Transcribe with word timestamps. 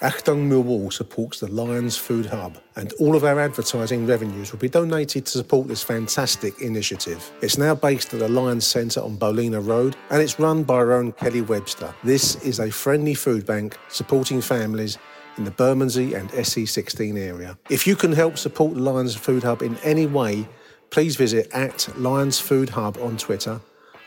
Achtung 0.00 0.48
Millwall 0.48 0.92
supports 0.92 1.40
the 1.40 1.48
Lions 1.48 1.96
Food 1.96 2.26
Hub, 2.26 2.56
and 2.76 2.92
all 3.00 3.16
of 3.16 3.24
our 3.24 3.40
advertising 3.40 4.06
revenues 4.06 4.52
will 4.52 4.60
be 4.60 4.68
donated 4.68 5.26
to 5.26 5.32
support 5.32 5.66
this 5.66 5.82
fantastic 5.82 6.60
initiative. 6.60 7.32
It's 7.42 7.58
now 7.58 7.74
based 7.74 8.14
at 8.14 8.20
the 8.20 8.28
Lions 8.28 8.64
Centre 8.64 9.00
on 9.00 9.16
Bolina 9.16 9.66
Road, 9.66 9.96
and 10.10 10.22
it's 10.22 10.38
run 10.38 10.62
by 10.62 10.74
our 10.74 10.92
own 10.92 11.10
Kelly 11.10 11.40
Webster. 11.40 11.92
This 12.04 12.36
is 12.44 12.60
a 12.60 12.70
friendly 12.70 13.14
food 13.14 13.44
bank 13.44 13.76
supporting 13.88 14.40
families 14.40 14.98
in 15.36 15.42
the 15.42 15.50
Bermondsey 15.50 16.14
and 16.14 16.30
SE16 16.30 17.18
area. 17.18 17.58
If 17.68 17.84
you 17.84 17.96
can 17.96 18.12
help 18.12 18.38
support 18.38 18.74
the 18.74 18.80
Lions 18.80 19.16
Food 19.16 19.42
Hub 19.42 19.62
in 19.62 19.76
any 19.78 20.06
way, 20.06 20.46
please 20.90 21.16
visit 21.16 21.50
at 21.52 21.88
Lions 21.98 22.38
Food 22.38 22.68
Hub 22.68 22.98
on 22.98 23.16
Twitter 23.16 23.60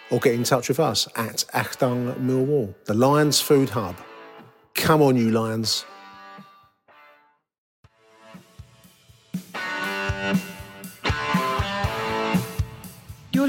or 0.10 0.20
get 0.22 0.36
in 0.36 0.46
touch 0.46 0.70
with 0.70 0.80
us 0.80 1.10
at 1.18 1.44
Achtung 1.54 2.16
Millwall. 2.16 2.74
The 2.86 2.94
Lions 2.94 3.42
Food 3.42 3.72
Hub. 3.72 3.98
Come 4.74 5.02
on, 5.02 5.18
you 5.18 5.32
Lions. 5.32 5.86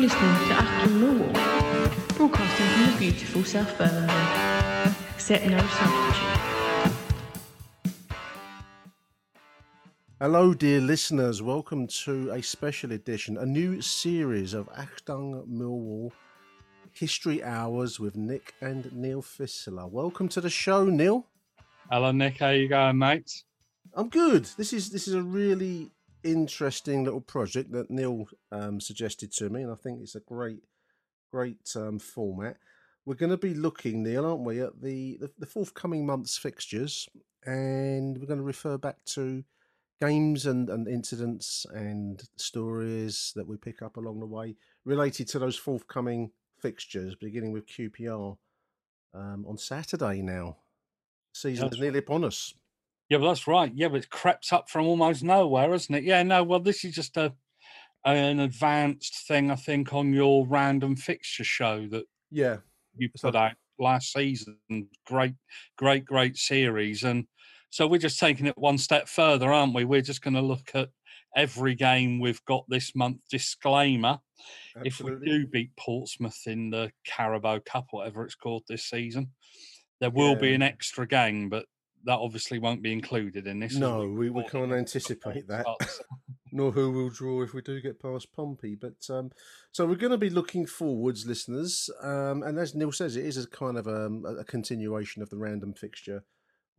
Listening 0.03 0.35
to 0.49 0.55
Achtung 0.55 0.99
Millwall, 0.99 2.17
broadcasting 2.17 2.67
from 2.67 2.91
the 2.91 2.99
beautiful 2.99 3.45
South 3.45 3.79
Birmingham. 3.79 4.97
Accept 5.15 5.47
no 5.47 5.59
substitute. 5.59 6.93
Hello, 10.21 10.55
dear 10.55 10.81
listeners. 10.81 11.41
Welcome 11.41 11.87
to 11.87 12.33
a 12.33 12.43
special 12.43 12.91
edition, 12.91 13.39
a 13.39 13.47
new 13.47 13.81
series 13.81 14.55
of 14.55 14.69
Achtung 14.73 15.47
Millwall 15.47 16.11
History 16.91 17.41
Hours 17.45 18.01
with 18.01 18.17
Nick 18.17 18.55
and 18.61 18.93
Neil 18.93 19.23
Fissler. 19.23 19.89
Welcome 19.89 20.29
to 20.31 20.41
the 20.41 20.51
show, 20.51 20.85
Neil. 20.87 21.29
Hello, 21.89 22.11
Nick. 22.11 22.39
How 22.39 22.49
you 22.49 22.67
going, 22.67 22.99
mate? 22.99 23.45
I'm 23.95 24.09
good. 24.09 24.47
This 24.57 24.73
is 24.73 24.91
this 24.91 25.07
is 25.07 25.15
a 25.15 25.23
really 25.23 25.93
interesting 26.25 27.05
little 27.05 27.21
project 27.21 27.73
that 27.73 27.91
Neil 27.91 28.27
um, 28.51 28.81
suggested 28.81 29.33
to 29.33 29.51
me, 29.51 29.63
and 29.63 29.73
I 29.73 29.77
think 29.77 30.01
it's 30.01 30.15
a 30.15 30.21
great, 30.21 30.63
great 31.31 31.71
um, 31.77 31.99
format. 31.99 32.57
We're 33.05 33.15
going 33.15 33.31
to 33.31 33.37
be 33.37 33.55
looking, 33.55 34.03
Neil, 34.03 34.25
aren't 34.25 34.45
we, 34.45 34.61
at 34.61 34.81
the, 34.81 35.19
the, 35.21 35.31
the 35.39 35.47
forthcoming 35.47 36.07
month's 36.07 36.39
fixtures, 36.39 37.09
and 37.45 38.19
we're 38.19 38.27
going 38.27 38.39
to 38.39 38.45
refer 38.45 38.79
back 38.79 39.05
to 39.07 39.45
games 40.01 40.47
and, 40.47 40.69
and 40.69 40.89
incidents 40.89 41.65
and 41.75 42.23
stories 42.37 43.33
that 43.37 43.47
we 43.47 43.57
pick 43.57 43.83
up 43.83 43.97
along 43.97 44.19
the 44.19 44.27
way 44.27 44.57
related 44.85 45.29
to 45.29 45.39
those 45.39 45.57
forthcoming 45.57 46.31
fixtures, 46.61 47.15
beginning 47.15 47.53
with 47.53 47.67
QPR 47.67 48.37
um, 49.15 49.45
on 49.47 49.57
Saturday 49.57 50.23
now. 50.23 50.57
Season 51.35 51.67
That's 51.67 51.77
is 51.77 51.81
nearly 51.81 52.01
upon 52.01 52.25
us. 52.25 52.55
Yeah, 53.09 53.19
well, 53.19 53.29
that's 53.29 53.47
right. 53.47 53.73
Yeah, 53.75 53.89
but 53.89 53.97
it's 53.97 54.07
crept 54.07 54.53
up 54.53 54.71
from 54.71 54.87
almost 54.87 55.23
nowhere, 55.23 55.71
hasn't 55.71 55.99
it? 55.99 56.05
Yeah, 56.05 56.23
no. 56.23 56.43
Well, 56.45 56.61
this 56.61 56.85
is 56.85 56.95
just 56.95 57.17
a 57.17 57.35
an 58.05 58.41
advanced 58.41 59.27
thing, 59.29 59.51
I 59.51 59.57
think, 59.57 59.93
on 59.93 60.13
your 60.13 60.47
random 60.47 60.97
fixture 60.97 61.45
show 61.45 61.87
that 61.89 62.07
Yeah. 62.31 62.59
you 62.97 63.11
put 63.11 63.37
out 63.37 63.55
last 63.79 64.13
season. 64.13 64.59
Great, 65.07 65.35
great, 65.77 66.05
great 66.05 66.37
series, 66.37 67.05
and 67.05 67.27
so 67.71 67.87
we're 67.87 67.99
just 67.99 68.19
taking 68.21 68.47
it 68.47 68.59
one 68.59 68.79
step 68.79 69.09
further, 69.09 69.53
aren't 69.53 69.75
we? 69.75 69.85
We're 69.85 70.03
just 70.03 70.23
going 70.23 70.35
to 70.35 70.43
look 70.43 70.75
at 70.75 70.91
every 71.37 71.75
game 71.75 72.21
we've 72.21 72.45
got 72.45 72.65
this 72.69 72.95
month. 72.95 73.21
Disclaimer: 73.31 74.21
if 74.85 75.01
we 75.01 75.13
do 75.25 75.47
beat 75.47 75.77
Portsmouth 75.77 76.47
in 76.47 76.71
the 76.71 76.93
Carabao 77.05 77.61
Cup, 77.61 77.89
whatever 77.93 78.25
it's 78.25 78.35
called 78.35 78.65
this 78.69 78.85
season, 78.85 79.33
there 80.01 80.11
will 80.11 80.37
be 80.37 80.55
an 80.55 80.63
extra 80.63 81.07
game, 81.07 81.49
but 81.49 81.67
that 82.05 82.19
obviously 82.19 82.59
won't 82.59 82.83
be 82.83 82.93
included 82.93 83.47
in 83.47 83.61
this. 83.61 83.77
No, 83.77 84.09
we, 84.09 84.31
we 84.31 84.45
can't 84.45 84.73
anticipate 84.73 85.49
that. 85.49 85.67
Nor 86.55 86.73
who 86.73 86.91
will 86.91 87.09
draw 87.09 87.43
if 87.43 87.55
we 87.55 87.63
do 87.63 87.81
get 87.81 88.01
past 88.01 88.33
Pompey. 88.33 88.75
But 88.75 89.09
um, 89.09 89.31
so 89.71 89.87
we're 89.87 89.95
going 89.95 90.11
to 90.11 90.19
be 90.19 90.29
looking 90.29 90.67
forwards, 90.67 91.27
listeners. 91.27 91.89
Um, 92.03 92.43
and 92.43 92.59
as 92.59 92.75
Neil 92.75 92.93
says, 92.93 93.17
it 93.17 93.25
is 93.25 93.39
a 93.39 93.49
kind 93.49 93.79
of 93.79 93.89
um, 93.89 94.25
a, 94.27 94.37
a 94.37 94.45
continuation 94.45 95.23
of 95.23 95.31
the 95.31 95.39
random 95.39 95.73
fixture 95.73 96.25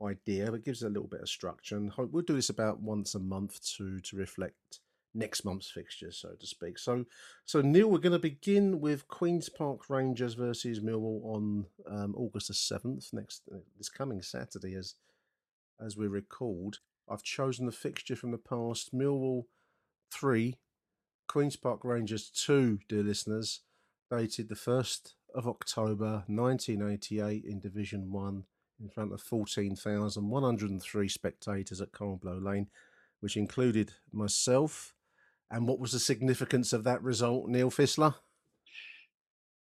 idea, 0.04 0.52
but 0.52 0.66
gives 0.66 0.84
it 0.84 0.88
a 0.88 0.90
little 0.90 1.08
bit 1.08 1.22
of 1.22 1.30
structure. 1.30 1.76
And 1.76 1.90
hope 1.90 2.12
we'll 2.12 2.24
do 2.24 2.36
this 2.36 2.50
about 2.50 2.82
once 2.82 3.16
a 3.16 3.20
month 3.20 3.60
to 3.78 4.00
to 4.00 4.16
reflect 4.16 4.80
next 5.14 5.46
month's 5.46 5.70
fixtures, 5.70 6.18
so 6.18 6.30
to 6.40 6.48
speak. 6.48 6.78
So, 6.78 7.06
so 7.46 7.62
Neil, 7.62 7.90
we're 7.90 8.00
going 8.00 8.14
to 8.14 8.20
begin 8.20 8.80
with 8.80 9.08
Queens 9.08 9.50
Park 9.50 9.90
Rangers 9.90 10.34
versus 10.34 10.80
Millwall 10.80 11.24
on 11.24 11.66
um, 11.90 12.16
August 12.18 12.48
the 12.48 12.54
seventh, 12.54 13.10
next 13.14 13.44
uh, 13.54 13.58
this 13.78 13.90
coming 13.90 14.22
Saturday, 14.22 14.76
as 14.76 14.96
as 15.80 15.98
we 15.98 16.08
recalled. 16.08 16.80
I've 17.10 17.24
chosen 17.24 17.66
the 17.66 17.72
fixture 17.72 18.16
from 18.16 18.32
the 18.32 18.38
past: 18.38 18.94
Millwall 18.94 19.46
three, 20.12 20.58
Queens 21.28 21.56
Park 21.56 21.84
Rangers 21.84 22.30
two. 22.30 22.80
Dear 22.88 23.04
listeners, 23.04 23.62
dated 24.12 24.50
the 24.50 24.56
first 24.56 25.16
of 25.34 25.48
October, 25.48 26.24
nineteen 26.28 26.82
eighty-eight, 26.82 27.44
in 27.46 27.60
Division 27.60 28.12
One, 28.12 28.46
in 28.80 28.90
front 28.90 29.14
of 29.14 29.22
fourteen 29.22 29.76
thousand 29.76 30.30
one 30.30 30.44
hundred 30.44 30.70
and 30.70 30.82
three 30.82 31.10
spectators 31.10 31.82
at 31.82 31.92
Coldblow 31.92 32.44
Lane, 32.44 32.68
which 33.20 33.36
included 33.36 33.94
myself. 34.12 34.94
And 35.52 35.68
what 35.68 35.80
was 35.80 35.92
the 35.92 36.00
significance 36.00 36.74
of 36.74 36.84
that 36.86 37.04
result, 37.04 37.48
Neil 37.48 37.70
Fissler? 37.70 38.16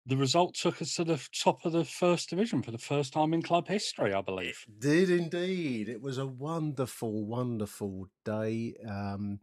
The 0.06 0.18
result 0.18 0.56
took 0.56 0.82
us 0.82 0.96
to 0.96 1.04
the 1.04 1.22
top 1.44 1.66
of 1.66 1.72
the 1.72 1.86
first 1.86 2.30
division 2.30 2.62
for 2.64 2.72
the 2.72 2.78
first 2.78 3.14
time 3.14 3.34
in 3.34 3.42
club 3.42 3.68
history, 3.68 4.14
I 4.14 4.22
believe. 4.22 4.66
Did 4.80 5.10
indeed. 5.10 5.90
It 5.90 6.02
was 6.02 6.18
a 6.18 6.26
wonderful, 6.26 7.26
wonderful 7.26 8.08
day. 8.26 8.76
Um, 8.88 9.40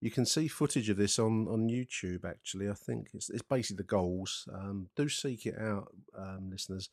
you 0.00 0.10
can 0.10 0.26
see 0.26 0.48
footage 0.48 0.88
of 0.90 0.96
this 0.96 1.18
on, 1.18 1.46
on 1.48 1.68
YouTube. 1.68 2.24
Actually, 2.24 2.68
I 2.68 2.74
think 2.74 3.10
it's 3.14 3.30
it's 3.30 3.42
basically 3.42 3.76
the 3.78 3.84
goals. 3.84 4.48
Um, 4.52 4.88
do 4.96 5.08
seek 5.08 5.46
it 5.46 5.58
out, 5.58 5.94
um, 6.18 6.50
listeners. 6.50 6.90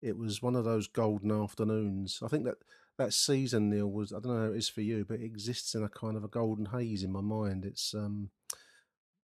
It 0.00 0.16
was 0.16 0.42
one 0.42 0.56
of 0.56 0.64
those 0.64 0.88
golden 0.88 1.30
afternoons. 1.30 2.20
I 2.24 2.28
think 2.28 2.44
that 2.44 2.56
that 2.96 3.12
season, 3.12 3.68
Neil, 3.68 3.88
was 3.88 4.12
I 4.12 4.20
don't 4.20 4.34
know 4.34 4.46
how 4.46 4.52
it 4.52 4.56
is 4.56 4.68
for 4.68 4.80
you, 4.80 5.04
but 5.04 5.20
it 5.20 5.24
exists 5.24 5.74
in 5.74 5.84
a 5.84 5.88
kind 5.88 6.16
of 6.16 6.24
a 6.24 6.28
golden 6.28 6.66
haze 6.66 7.04
in 7.04 7.12
my 7.12 7.20
mind. 7.20 7.66
It's 7.66 7.94
um, 7.94 8.30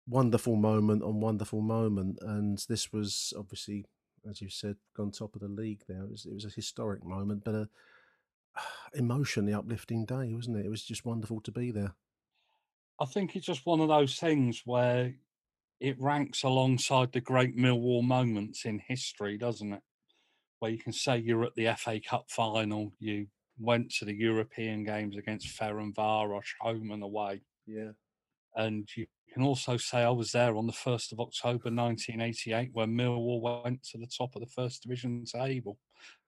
wonderful 0.07 0.57
moment 0.57 1.03
on 1.03 1.21
wonderful 1.21 1.61
moment, 1.61 2.19
and 2.21 2.59
this 2.69 2.93
was 2.93 3.33
obviously, 3.39 3.87
as 4.29 4.41
you 4.41 4.49
said, 4.49 4.77
gone 4.97 5.11
top 5.11 5.35
of 5.35 5.41
the 5.41 5.49
league. 5.49 5.83
There, 5.89 6.03
it 6.03 6.11
was 6.11 6.27
it 6.27 6.35
was 6.35 6.45
a 6.45 6.51
historic 6.51 7.05
moment, 7.05 7.45
but 7.45 7.55
a 7.55 7.69
emotionally 8.95 9.55
uplifting 9.55 10.05
day, 10.05 10.33
wasn't 10.33 10.59
it? 10.59 10.67
It 10.67 10.71
was 10.71 10.85
just 10.85 11.05
wonderful 11.05 11.41
to 11.41 11.51
be 11.53 11.71
there. 11.71 11.95
I 13.01 13.07
think 13.07 13.35
it's 13.35 13.47
just 13.47 13.67
one 13.67 13.81
of 13.81 13.89
those 13.89 14.17
things 14.17 14.63
where 14.65 15.15
it 15.81 16.01
ranks 16.01 16.45
alongside 16.45 17.13
the 17.13 17.21
great 17.21 17.57
Millwall 17.57 18.05
moments 18.05 18.65
in 18.65 18.79
history, 18.79 19.37
doesn't 19.37 19.73
it? 19.73 19.83
Where 20.61 20.71
you 20.71 20.79
can 20.79 20.93
say 20.93 21.19
you're 21.19 21.45
at 21.45 21.55
the 21.57 21.75
FA 21.77 22.01
Cup 22.01 22.27
final, 22.31 22.93
you 23.01 23.27
went 23.59 23.91
to 23.91 24.05
the 24.05 24.15
European 24.15 24.85
games 24.85 25.17
against 25.17 25.59
Ferencvaros, 25.59 26.55
home 26.61 26.91
and 26.93 27.03
away, 27.03 27.43
Yeah, 27.67 27.93
and 28.55 28.89
you 28.97 29.07
can 29.35 29.43
also 29.43 29.77
say 29.77 29.99
I 29.99 30.11
was 30.11 30.31
there 30.31 30.57
on 30.57 30.67
the 30.67 30.73
first 30.73 31.13
of 31.13 31.19
October 31.19 31.69
1988 31.71 32.71
when 32.73 32.97
Millwall 32.97 33.63
went 33.65 33.83
to 33.91 33.99
the 33.99 34.07
top 34.07 34.37
of 34.37 34.41
the 34.41 34.47
first 34.47 34.85
division 34.85 35.25
table 35.25 35.77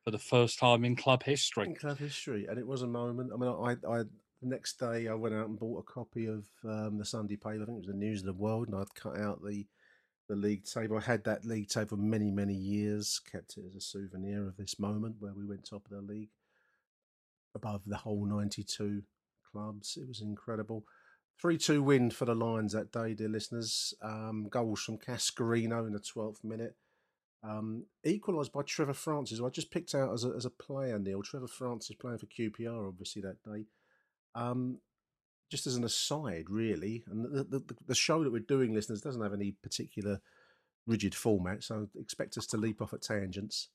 for 0.05 0.11
the 0.11 0.19
first 0.19 0.59
time 0.59 0.85
in 0.85 0.97
club 0.97 1.23
history. 1.23 1.67
in 1.67 1.75
club 1.77 1.99
history, 1.99 2.47
and 2.49 2.59
it 2.59 2.67
was 2.67 2.83
a 2.83 2.87
moment. 2.87 3.31
I 3.33 3.37
mean, 3.37 3.49
I, 3.49 3.77
I 3.89 3.99
the 4.43 4.49
next 4.49 4.79
day 4.79 5.07
I 5.09 5.15
went 5.15 5.35
out 5.37 5.49
and 5.49 5.59
bought 5.59 5.85
a 5.89 5.93
copy 5.93 6.27
of 6.27 6.45
um, 6.65 6.99
the 6.99 7.05
Sunday 7.05 7.37
paper. 7.37 7.63
I 7.63 7.67
think 7.67 7.77
it 7.77 7.87
was 7.87 7.87
the 7.87 7.95
News 7.95 8.21
of 8.21 8.27
the 8.27 8.33
World, 8.35 8.69
and 8.69 8.77
I'd 8.77 8.95
cut 8.95 9.19
out 9.19 9.43
the 9.43 9.67
the 10.29 10.37
league 10.37 10.65
table. 10.65 10.99
I 10.99 11.03
had 11.03 11.23
that 11.25 11.45
league 11.45 11.69
table 11.69 11.91
for 11.91 11.97
many 11.97 12.33
many 12.33 12.55
years, 12.55 13.21
kept 13.31 13.57
it 13.57 13.65
as 13.69 13.77
a 13.77 13.81
souvenir 13.81 14.49
of 14.49 14.57
this 14.57 14.81
moment 14.81 15.17
where 15.21 15.33
we 15.33 15.47
went 15.47 15.65
top 15.65 15.87
of 15.87 15.93
the 15.93 16.13
league, 16.13 16.31
above 17.55 17.83
the 17.87 17.97
whole 17.97 18.27
ninety 18.27 18.65
two 18.65 19.03
clubs. 19.53 19.97
It 19.97 20.09
was 20.09 20.21
incredible. 20.21 20.85
3 21.41 21.59
2 21.59 21.83
win 21.83 22.11
for 22.11 22.25
the 22.25 22.35
Lions 22.35 22.73
that 22.73 22.93
day, 22.93 23.15
dear 23.15 23.29
listeners. 23.29 23.95
Um, 24.03 24.49
goals 24.51 24.81
from 24.81 24.99
Cascarino 24.99 25.87
in 25.87 25.93
the 25.93 26.01
12th 26.01 26.43
minute. 26.43 26.77
Um, 27.43 27.85
equalised 28.05 28.53
by 28.53 28.63
Trevor 28.63 28.95
Francis, 28.95 29.41
I 29.41 29.51
just 29.51 29.71
picked 29.71 29.95
out 29.95 30.13
as 30.13 30.25
a, 30.25 30.31
as 30.31 30.45
a 30.45 30.51
player, 30.51 30.99
Neil. 30.99 31.23
Trevor 31.23 31.47
Francis 31.47 31.97
playing 31.97 32.19
for 32.19 32.27
QPR, 32.27 32.89
obviously, 32.89 33.23
that 33.23 33.43
day. 33.45 33.67
Um, 34.35 34.79
just 35.51 35.67
as 35.67 35.77
an 35.77 35.85
aside, 35.85 36.47
really, 36.49 37.05
and 37.09 37.25
the, 37.25 37.45
the, 37.45 37.77
the 37.87 37.95
show 37.95 38.25
that 38.25 38.33
we're 38.33 38.41
doing, 38.41 38.75
listeners, 38.75 39.01
doesn't 39.01 39.23
have 39.23 39.33
any 39.33 39.53
particular 39.63 40.21
rigid 40.87 41.15
format, 41.15 41.63
so 41.63 41.89
expect 41.99 42.37
us 42.37 42.47
to 42.47 42.57
leap 42.57 42.83
off 42.83 42.93
at 42.93 43.03
tangents. 43.03 43.69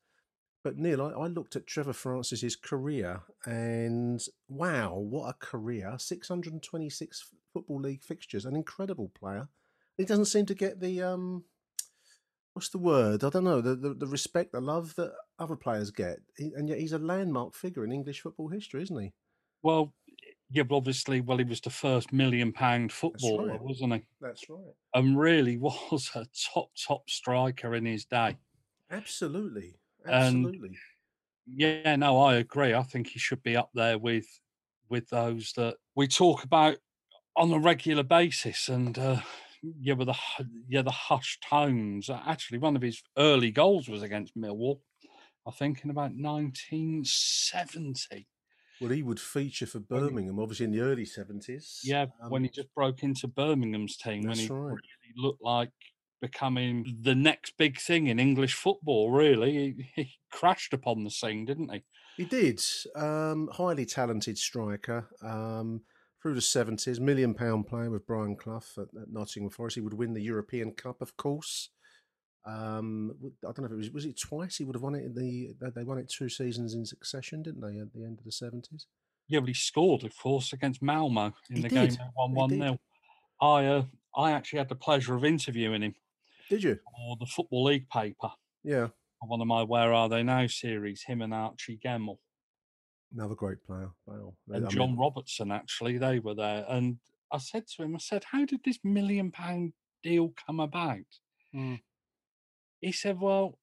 But 0.64 0.78
Neil, 0.78 1.02
I, 1.02 1.24
I 1.24 1.28
looked 1.28 1.56
at 1.56 1.66
Trevor 1.66 1.94
Francis's 1.94 2.56
career, 2.56 3.22
and 3.46 4.22
wow, 4.48 4.96
what 4.96 5.30
a 5.30 5.34
career! 5.34 5.96
626 5.98 7.30
Football 7.54 7.82
League 7.82 8.04
fixtures, 8.04 8.46
an 8.46 8.56
incredible 8.56 9.12
player. 9.20 9.50
He 9.98 10.06
doesn't 10.06 10.26
seem 10.26 10.46
to 10.46 10.56
get 10.56 10.80
the 10.80 11.02
um, 11.02 11.46
what's 12.54 12.70
the 12.70 12.78
word? 12.78 13.24
I 13.24 13.30
don't 13.30 13.44
know 13.44 13.62
the 13.62 13.76
the, 13.76 13.94
the 13.94 14.08
respect, 14.08 14.52
the 14.52 14.62
love 14.62 14.96
that 14.96 15.14
other 15.40 15.56
players 15.56 15.92
get, 15.92 16.20
he, 16.38 16.52
and 16.56 16.70
yet 16.70 16.80
he's 16.80 16.94
a 16.94 17.00
landmark 17.00 17.56
figure 17.56 17.84
in 17.84 17.92
English 17.92 18.22
football 18.22 18.50
history, 18.50 18.84
isn't 18.84 19.02
he? 19.02 19.14
Well, 19.64 19.94
yeah, 20.50 20.64
but 20.64 20.76
obviously, 20.76 21.22
well, 21.22 21.38
he 21.38 21.44
was 21.44 21.62
the 21.62 21.70
first 21.70 22.12
million 22.12 22.52
pound 22.52 22.92
footballer, 22.92 23.52
right. 23.52 23.62
wasn't 23.62 23.94
he? 23.94 24.04
That's 24.20 24.50
right. 24.50 24.76
And 24.94 25.18
really 25.18 25.58
was 25.58 26.12
a 26.16 26.26
top 26.54 26.72
top 26.76 27.10
striker 27.10 27.74
in 27.74 27.86
his 27.86 28.06
day. 28.06 28.38
Absolutely, 28.90 29.76
And- 30.06 30.46
absolutely. 30.46 30.78
Yeah, 31.48 31.96
no, 31.96 32.20
I 32.20 32.36
agree. 32.36 32.74
I 32.74 32.84
think 32.84 33.08
he 33.08 33.20
should 33.20 33.44
be 33.44 33.58
up 33.58 33.72
there 33.74 33.98
with 33.98 34.28
with 34.90 35.10
those 35.10 35.54
that 35.56 35.78
we 35.96 36.08
talk 36.08 36.44
about 36.44 36.78
on 37.36 37.52
a 37.52 37.60
regular 37.60 38.04
basis. 38.04 38.70
And 38.70 39.00
uh, 39.00 39.22
yeah, 39.80 39.94
with 39.94 40.08
the 40.08 40.18
yeah 40.68 40.82
the 40.82 40.92
hushed 40.92 41.46
tones. 41.48 42.10
Actually, 42.10 42.58
one 42.60 42.76
of 42.76 42.82
his 42.82 43.02
early 43.18 43.52
goals 43.52 43.88
was 43.88 44.02
against 44.02 44.36
Millwall. 44.38 44.80
I 45.48 45.52
think 45.52 45.84
in 45.84 45.90
about 45.90 46.12
1970. 46.16 48.28
Well, 48.80 48.92
he 48.92 49.04
would 49.04 49.20
feature 49.20 49.68
for 49.68 49.80
Birmingham, 49.80 50.40
obviously 50.40 50.66
in 50.66 50.72
the 50.72 50.82
early 50.82 51.06
seventies. 51.06 51.80
Yeah, 51.84 52.08
when 52.30 52.44
he 52.44 52.50
just 52.50 52.74
broke 52.74 53.04
into 53.04 53.28
Birmingham's 53.28 53.98
team, 53.98 54.24
when 54.24 54.38
he 54.38 54.48
right. 54.48 54.70
really 54.70 55.14
looked 55.16 55.44
like 55.44 55.70
becoming 56.22 56.98
the 57.02 57.16
next 57.16 57.58
big 57.58 57.80
thing 57.80 58.08
in 58.08 58.20
English 58.20 58.54
football. 58.54 59.12
Really, 59.12 59.52
he, 59.54 60.04
he 60.04 60.12
crashed 60.32 60.74
upon 60.74 61.04
the 61.04 61.10
scene, 61.12 61.46
didn't 61.46 61.72
he? 61.74 61.84
He 62.18 62.26
did. 62.26 62.62
Um, 62.96 63.50
highly 63.52 63.86
talented 63.86 64.38
striker. 64.38 65.10
Um, 65.22 65.82
through 66.22 66.36
the 66.36 66.42
seventies, 66.42 67.00
million 67.00 67.34
pound 67.34 67.66
player 67.68 67.90
with 67.90 68.06
Brian 68.06 68.36
Clough 68.36 68.62
at, 68.78 68.84
at 69.02 69.10
Nottingham 69.12 69.50
Forest. 69.50 69.76
He 69.76 69.82
would 69.82 69.96
win 69.96 70.14
the 70.14 70.22
European 70.22 70.72
Cup, 70.72 71.02
of 71.02 71.18
course. 71.18 71.70
Um, 72.46 73.16
I 73.44 73.52
don't 73.52 73.60
know 73.60 73.66
if 73.66 73.72
it 73.72 73.76
was 73.76 73.92
was 73.92 74.06
it 74.06 74.20
twice. 74.20 74.58
He 74.58 74.64
would 74.64 74.76
have 74.76 74.84
won 74.84 74.96
it 74.96 75.04
in 75.06 75.14
the. 75.16 75.54
they- 75.74 75.84
won 75.84 75.98
it 75.98 76.10
two 76.10 76.30
seasons 76.30 76.76
in 76.76 76.86
succession, 76.86 77.42
didn't 77.42 77.62
they? 77.62 77.80
At 77.80 77.92
the 77.94 78.04
end 78.04 78.20
of 78.20 78.26
the 78.26 78.32
seventies. 78.32 78.86
Yeah, 79.28 79.40
but 79.40 79.50
he 79.50 79.54
scored, 79.54 80.04
of 80.04 80.16
course, 80.18 80.52
against 80.54 80.82
Malmo 80.82 81.34
in 81.50 81.58
He 81.58 81.62
the 81.64 81.70
did, 81.70 81.76
game 81.90 81.90
that 81.96 82.12
won 82.16 82.30
he 82.32 82.36
one 82.36 82.50
did. 82.50 82.60
0 82.60 82.80
I 83.42 83.66
uh, 83.66 83.84
I 84.16 84.32
actually 84.32 84.60
had 84.60 84.70
the 84.70 84.76
pleasure 84.76 85.16
of 85.16 85.24
interviewing 85.26 85.82
him 85.82 85.96
Did 86.52 86.64
you? 86.64 86.80
for 86.84 87.16
the 87.18 87.26
Football 87.26 87.64
League 87.64 87.88
paper 87.88 88.30
Yeah. 88.62 88.90
on 89.22 89.30
one 89.30 89.40
of 89.40 89.48
my 89.48 89.64
Where 89.64 89.94
Are 89.94 90.10
They 90.10 90.22
Now 90.22 90.48
series. 90.48 91.02
Him 91.02 91.22
and 91.22 91.34
Archie 91.34 91.78
Gemmill 91.78 92.20
Another 93.14 93.36
great 93.36 93.64
player. 93.64 93.90
Wow. 94.06 94.36
I 94.52 94.56
and 94.56 94.64
mean, 94.66 94.70
John 94.72 94.98
Robertson. 94.98 95.50
Actually, 95.50 95.98
they 95.98 96.20
were 96.20 96.36
there, 96.36 96.66
and 96.68 96.98
I 97.32 97.38
said 97.38 97.68
to 97.68 97.84
him, 97.84 97.96
I 97.96 98.00
said, 98.00 98.26
"How 98.26 98.44
did 98.44 98.66
this 98.66 98.80
million 98.84 99.32
pound 99.32 99.72
deal 100.04 100.34
come 100.46 100.60
about?" 100.60 101.20
Mm. 101.56 101.82
He 102.82 102.92
said, 102.92 103.20
"Well, 103.22 103.58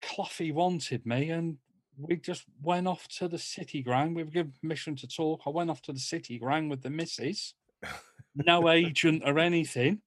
Cloughie 0.00 0.52
wanted 0.52 1.04
me, 1.04 1.30
and 1.30 1.58
we 1.98 2.16
just 2.16 2.44
went 2.62 2.86
off 2.86 3.08
to 3.18 3.28
the 3.28 3.38
city 3.38 3.82
ground. 3.82 4.16
We 4.16 4.24
were 4.24 4.30
given 4.30 4.52
permission 4.60 4.96
to 4.96 5.06
talk. 5.06 5.42
I 5.46 5.50
went 5.50 5.70
off 5.70 5.82
to 5.82 5.92
the 5.92 5.98
city 5.98 6.38
ground 6.38 6.70
with 6.70 6.82
the 6.82 6.90
missus, 6.90 7.54
no 8.34 8.68
agent 8.70 9.22
or 9.26 9.38
anything." 9.38 10.00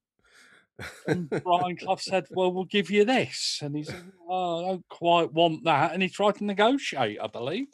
And 1.06 1.28
Brian 1.28 1.76
Clough 1.76 1.96
said, 1.96 2.26
Well, 2.30 2.52
we'll 2.52 2.64
give 2.64 2.90
you 2.90 3.04
this. 3.04 3.60
And 3.62 3.76
he 3.76 3.84
said, 3.84 4.12
Oh, 4.28 4.58
I 4.58 4.68
don't 4.68 4.88
quite 4.88 5.32
want 5.32 5.64
that. 5.64 5.92
And 5.92 6.02
he 6.02 6.08
tried 6.08 6.36
to 6.36 6.44
negotiate, 6.44 7.18
I 7.22 7.26
believe. 7.26 7.68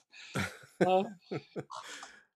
Uh, 0.84 1.04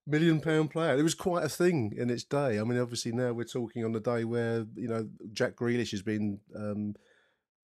million 0.07 0.41
pound 0.41 0.71
player. 0.71 0.97
It 0.97 1.03
was 1.03 1.15
quite 1.15 1.43
a 1.43 1.49
thing 1.49 1.93
in 1.97 2.09
its 2.09 2.23
day. 2.23 2.59
I 2.59 2.63
mean, 2.63 2.79
obviously 2.79 3.11
now 3.11 3.33
we're 3.33 3.43
talking 3.43 3.85
on 3.85 3.91
the 3.91 3.99
day 3.99 4.23
where 4.23 4.65
you 4.75 4.87
know 4.87 5.07
Jack 5.33 5.55
Grealish 5.55 5.91
has 5.91 6.01
been 6.01 6.39
um, 6.55 6.95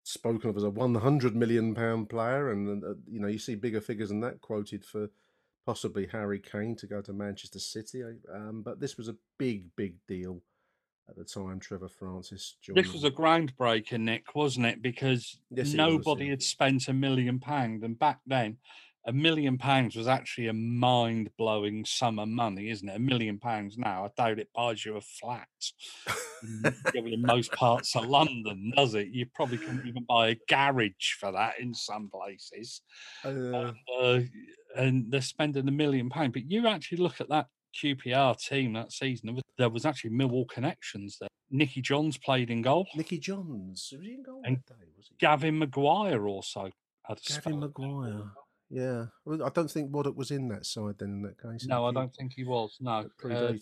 spoken 0.03 0.49
of 0.49 0.57
as 0.57 0.63
a 0.63 0.69
one 0.69 0.95
hundred 0.95 1.35
million 1.35 1.73
pound 1.73 2.09
player, 2.09 2.51
and 2.51 2.83
uh, 2.83 2.93
you 3.07 3.19
know 3.19 3.27
you 3.27 3.39
see 3.39 3.55
bigger 3.55 3.81
figures 3.81 4.09
than 4.09 4.21
that 4.21 4.41
quoted 4.41 4.85
for 4.85 5.09
possibly 5.65 6.07
Harry 6.11 6.39
Kane 6.39 6.75
to 6.77 6.87
go 6.87 7.01
to 7.01 7.13
Manchester 7.13 7.59
City. 7.59 8.01
Um, 8.33 8.61
but 8.63 8.79
this 8.79 8.97
was 8.97 9.09
a 9.09 9.15
big, 9.37 9.65
big 9.75 9.95
deal 10.07 10.41
at 11.09 11.15
the 11.15 11.23
time. 11.23 11.59
Trevor 11.59 11.89
Francis. 11.89 12.55
this 12.73 12.93
was 12.93 13.03
a 13.03 13.11
groundbreaker, 13.11 13.99
Nick, 13.99 14.35
wasn't 14.35 14.65
it? 14.65 14.81
Because 14.81 15.39
Yes, 15.49 15.59
it 15.59 15.59
was, 15.59 15.75
nobody 15.75 16.25
yeah. 16.25 16.31
had 16.31 16.43
spent 16.43 16.87
a 16.87 16.93
million 16.93 17.39
pounds. 17.39 17.83
And 17.83 17.97
back 17.97 18.19
then, 18.25 18.57
a 19.07 19.13
million 19.13 19.57
pounds 19.57 19.95
was 19.95 20.07
actually 20.07 20.47
a 20.47 20.53
mind 20.53 21.29
blowing 21.37 21.85
sum 21.85 22.19
of 22.19 22.27
money, 22.27 22.69
isn't 22.69 22.89
it? 22.89 22.95
A 22.97 22.99
million 22.99 23.39
pounds 23.39 23.77
now, 23.77 24.03
I 24.05 24.09
doubt 24.21 24.39
it 24.39 24.49
buys 24.53 24.85
you 24.85 24.97
a 24.97 25.01
flat 25.01 25.47
in, 26.93 27.07
in 27.07 27.21
most 27.21 27.53
parts 27.53 27.95
of 27.95 28.05
London, 28.05 28.73
does 28.75 28.95
it? 28.95 29.07
You 29.07 29.25
probably 29.33 29.59
couldn't 29.59 29.87
even 29.87 30.03
buy 30.03 30.29
a 30.29 30.37
garage 30.49 31.13
for 31.19 31.31
that 31.31 31.53
in 31.59 31.73
some 31.73 32.09
places. 32.09 32.81
Uh, 33.23 33.71
uh, 33.97 34.19
and 34.75 35.09
they're 35.09 35.21
spending 35.21 35.67
a 35.69 35.71
million 35.71 36.09
pounds. 36.09 36.33
But 36.33 36.51
you 36.51 36.67
actually 36.67 36.97
look 36.97 37.21
at 37.21 37.29
that 37.29 37.47
QPR 37.73 38.35
team 38.39 38.73
that 38.73 38.91
season. 38.91 39.39
there 39.57 39.69
was- 39.69 39.85
actually 39.85 40.11
Millwall 40.11 40.47
connections 40.47 41.17
there. 41.19 41.29
Nicky 41.49 41.81
Johns 41.81 42.17
played 42.17 42.49
in 42.49 42.61
goal. 42.61 42.87
Nicky 42.95 43.17
Johns 43.19 43.89
was 43.91 44.01
he 44.05 44.13
in 44.13 44.23
goal 44.23 44.41
And 44.43 44.57
that 44.57 44.79
day? 44.79 44.85
Was 44.95 45.07
he? 45.07 45.15
Gavin 45.17 45.57
Maguire 45.59 46.27
also 46.27 46.69
had 47.03 47.17
a 47.17 47.21
Gavin 47.21 47.59
Millwall. 47.61 48.31
Yeah, 48.69 49.05
well, 49.23 49.43
I 49.43 49.49
don't 49.49 49.71
think 49.71 49.91
Waddock 49.91 50.15
was 50.15 50.29
in 50.31 50.49
that 50.49 50.65
side 50.65 50.95
then. 50.99 51.09
In 51.09 51.21
that 51.21 51.41
case, 51.41 51.65
No, 51.65 51.85
I 51.85 51.91
don't 51.93 52.13
think 52.13 52.33
he 52.33 52.43
was. 52.43 52.77
No, 52.81 53.09
uh, 53.23 53.53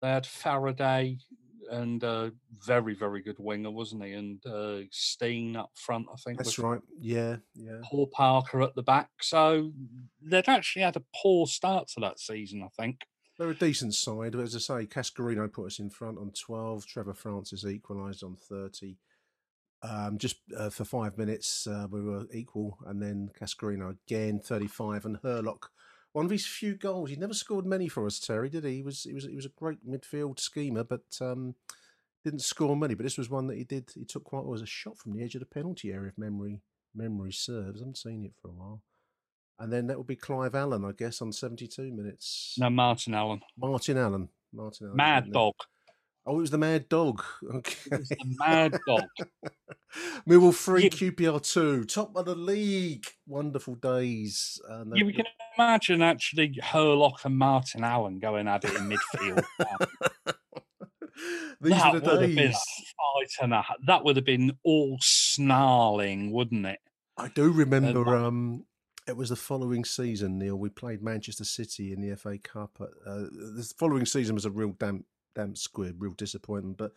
they 0.00 0.08
had 0.08 0.24
Fereday 0.24 1.18
and 1.70 2.02
uh, 2.02 2.30
very, 2.64 2.94
very 2.94 3.22
good 3.22 3.36
winger, 3.38 3.70
wasn't 3.70 4.04
he? 4.04 4.12
And 4.12 4.44
uh, 4.46 4.86
Steen 4.90 5.56
up 5.56 5.70
front, 5.74 6.06
I 6.12 6.16
think. 6.16 6.38
That's 6.38 6.58
right. 6.58 6.80
Yeah, 6.98 7.36
yeah. 7.54 7.78
Paul 7.82 8.06
Parker 8.08 8.62
at 8.62 8.74
the 8.74 8.82
back. 8.82 9.10
So 9.20 9.72
they'd 10.22 10.48
actually 10.48 10.82
had 10.82 10.96
a 10.96 11.02
poor 11.22 11.46
start 11.46 11.88
to 11.88 12.00
that 12.00 12.18
season, 12.20 12.62
I 12.62 12.68
think. 12.80 13.06
They're 13.38 13.50
a 13.50 13.54
decent 13.54 13.94
side. 13.94 14.32
but 14.32 14.40
As 14.40 14.56
I 14.56 14.58
say, 14.58 14.86
Cascarino 14.86 15.52
put 15.52 15.66
us 15.66 15.78
in 15.78 15.90
front 15.90 16.18
on 16.18 16.30
12. 16.30 16.86
Trevor 16.86 17.14
Francis 17.14 17.66
equalised 17.66 18.22
on 18.22 18.36
30. 18.36 18.96
Um, 19.82 20.16
just 20.18 20.36
uh, 20.56 20.70
for 20.70 20.84
five 20.84 21.18
minutes, 21.18 21.66
uh, 21.66 21.86
we 21.90 22.00
were 22.00 22.24
equal. 22.32 22.78
And 22.86 23.00
then 23.02 23.30
Cascarino 23.38 23.96
again, 24.06 24.40
35. 24.40 25.04
And 25.04 25.18
Hurlock, 25.22 25.70
one 26.16 26.24
of 26.24 26.30
his 26.30 26.46
few 26.46 26.74
goals. 26.74 27.10
He 27.10 27.16
never 27.16 27.34
scored 27.34 27.66
many 27.66 27.88
for 27.88 28.06
us, 28.06 28.18
Terry, 28.18 28.48
did 28.48 28.64
he? 28.64 28.76
He 28.76 28.82
was, 28.82 29.02
he 29.02 29.12
was, 29.12 29.26
he 29.26 29.36
was 29.36 29.44
a 29.44 29.50
great 29.50 29.86
midfield 29.86 30.40
schemer, 30.40 30.82
but 30.82 31.04
um, 31.20 31.56
didn't 32.24 32.40
score 32.40 32.74
many. 32.74 32.94
But 32.94 33.02
this 33.02 33.18
was 33.18 33.28
one 33.28 33.48
that 33.48 33.58
he 33.58 33.64
did. 33.64 33.90
He 33.94 34.06
took 34.06 34.24
quite 34.24 34.46
well 34.46 34.54
as 34.54 34.62
a 34.62 34.66
shot 34.66 34.96
from 34.96 35.12
the 35.12 35.22
edge 35.22 35.34
of 35.34 35.40
the 35.40 35.46
penalty 35.46 35.92
area, 35.92 36.08
if 36.08 36.16
memory 36.16 36.62
memory 36.94 37.32
serves. 37.32 37.82
I 37.82 37.84
haven't 37.84 37.98
seen 37.98 38.24
it 38.24 38.32
for 38.40 38.48
a 38.48 38.52
while. 38.52 38.82
And 39.58 39.70
then 39.70 39.88
that 39.88 39.98
would 39.98 40.06
be 40.06 40.16
Clive 40.16 40.54
Allen, 40.54 40.86
I 40.86 40.92
guess, 40.92 41.20
on 41.20 41.32
72 41.32 41.92
minutes. 41.92 42.54
No, 42.56 42.70
Martin 42.70 43.12
Allen. 43.12 43.42
Martin 43.58 43.98
Allen. 43.98 44.30
Martin 44.54 44.86
Allen. 44.86 44.96
Mad 44.96 45.26
it? 45.26 45.32
Oh, 46.28 46.38
it 46.38 46.40
was 46.40 46.50
the 46.50 46.58
Mad 46.58 46.88
Dog. 46.88 47.22
Okay. 47.54 47.76
It 47.92 47.98
was 48.00 48.08
the 48.08 48.16
Mad 48.38 48.76
Dog. 48.86 49.04
Millwall 50.28 50.54
3, 50.54 50.84
You- 50.84 50.90
QPR 50.90 51.40
2. 51.52 51.84
Top 51.84 52.16
of 52.16 52.24
the 52.26 52.34
league. 52.34 53.06
Wonderful 53.26 53.76
days. 53.76 54.60
And 54.68 54.92
Yeah, 54.96 55.04
we 55.04 55.12
can 55.12 55.26
imagine 55.56 56.02
actually 56.02 56.58
Hurlock 56.62 57.24
and 57.24 57.36
Martin 57.38 57.84
Allen 57.84 58.18
going 58.18 58.48
at 58.48 58.64
it 58.64 58.74
in 58.74 58.88
midfield. 58.90 59.44
These 61.62 61.72
that 61.72 61.94
were 61.94 62.00
the 62.00 62.10
would 62.10 62.22
have 62.22 62.30
been 62.34 62.38
a 62.38 62.48
days. 62.48 62.58
fight 63.16 63.30
and 63.44 63.54
a, 63.54 63.64
that 63.86 64.04
would 64.04 64.16
have 64.16 64.26
been 64.26 64.52
all 64.64 64.98
snarling, 65.00 66.30
wouldn't 66.30 66.66
it? 66.66 66.80
I 67.16 67.28
do 67.28 67.50
remember 67.50 68.04
that- 68.04 68.10
um, 68.26 68.66
It 69.08 69.16
was 69.16 69.30
the 69.30 69.36
following 69.36 69.84
season, 69.84 70.38
Neil. 70.38 70.56
We 70.56 70.68
played 70.68 71.02
Manchester 71.02 71.44
City 71.44 71.92
in 71.94 72.02
the 72.02 72.14
FA 72.16 72.36
Cup. 72.38 72.76
Uh, 72.80 73.14
the 73.30 73.72
following 73.78 74.04
season 74.04 74.34
was 74.34 74.44
a 74.44 74.50
real 74.50 74.72
damp, 74.72 75.06
damp 75.36 75.56
squib, 75.56 75.96
real 76.02 76.12
disappointment. 76.12 76.76
But 76.76 76.92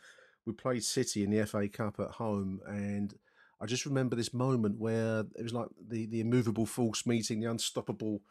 we 0.45 0.53
played 0.53 0.83
City 0.83 1.23
in 1.23 1.29
the 1.29 1.45
FA 1.45 1.67
Cup 1.67 1.99
at 1.99 2.11
home, 2.11 2.61
and 2.65 3.13
I 3.61 3.67
just 3.67 3.85
remember 3.85 4.15
this 4.15 4.33
moment 4.33 4.79
where 4.79 5.25
it 5.37 5.43
was 5.43 5.53
like 5.53 5.67
the 5.87 6.07
the 6.07 6.21
immovable 6.21 6.65
force 6.65 7.05
meeting 7.05 7.41
the 7.41 7.51
unstoppable 7.51 8.21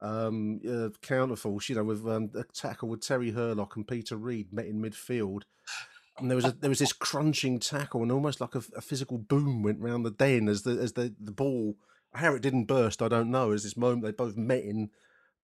um, 0.00 0.60
uh, 0.64 0.90
counterforce. 1.02 1.68
You 1.68 1.76
know, 1.76 1.84
with 1.84 2.06
um, 2.06 2.30
a 2.36 2.44
tackle 2.44 2.88
with 2.88 3.00
Terry 3.00 3.32
Hurlock 3.32 3.74
and 3.74 3.88
Peter 3.88 4.16
Reid 4.16 4.52
met 4.52 4.66
in 4.66 4.80
midfield. 4.80 5.42
And 6.18 6.30
there 6.30 6.36
was 6.36 6.46
a, 6.46 6.52
there 6.52 6.70
was 6.70 6.78
this 6.78 6.94
crunching 6.94 7.58
tackle, 7.58 8.02
and 8.02 8.12
almost 8.12 8.40
like 8.40 8.54
a, 8.54 8.62
a 8.74 8.80
physical 8.80 9.18
boom 9.18 9.62
went 9.62 9.80
round 9.80 10.06
the 10.06 10.10
den 10.10 10.48
as 10.48 10.62
the 10.62 10.70
as 10.70 10.92
the, 10.92 11.14
the 11.20 11.32
ball 11.32 11.76
how 12.16 12.34
it 12.34 12.42
didn't 12.42 12.64
burst, 12.64 13.02
I 13.02 13.08
don't 13.08 13.30
know. 13.30 13.52
As 13.52 13.62
this 13.62 13.76
moment 13.76 14.02
they 14.02 14.12
both 14.12 14.36
met 14.36 14.64
in 14.64 14.90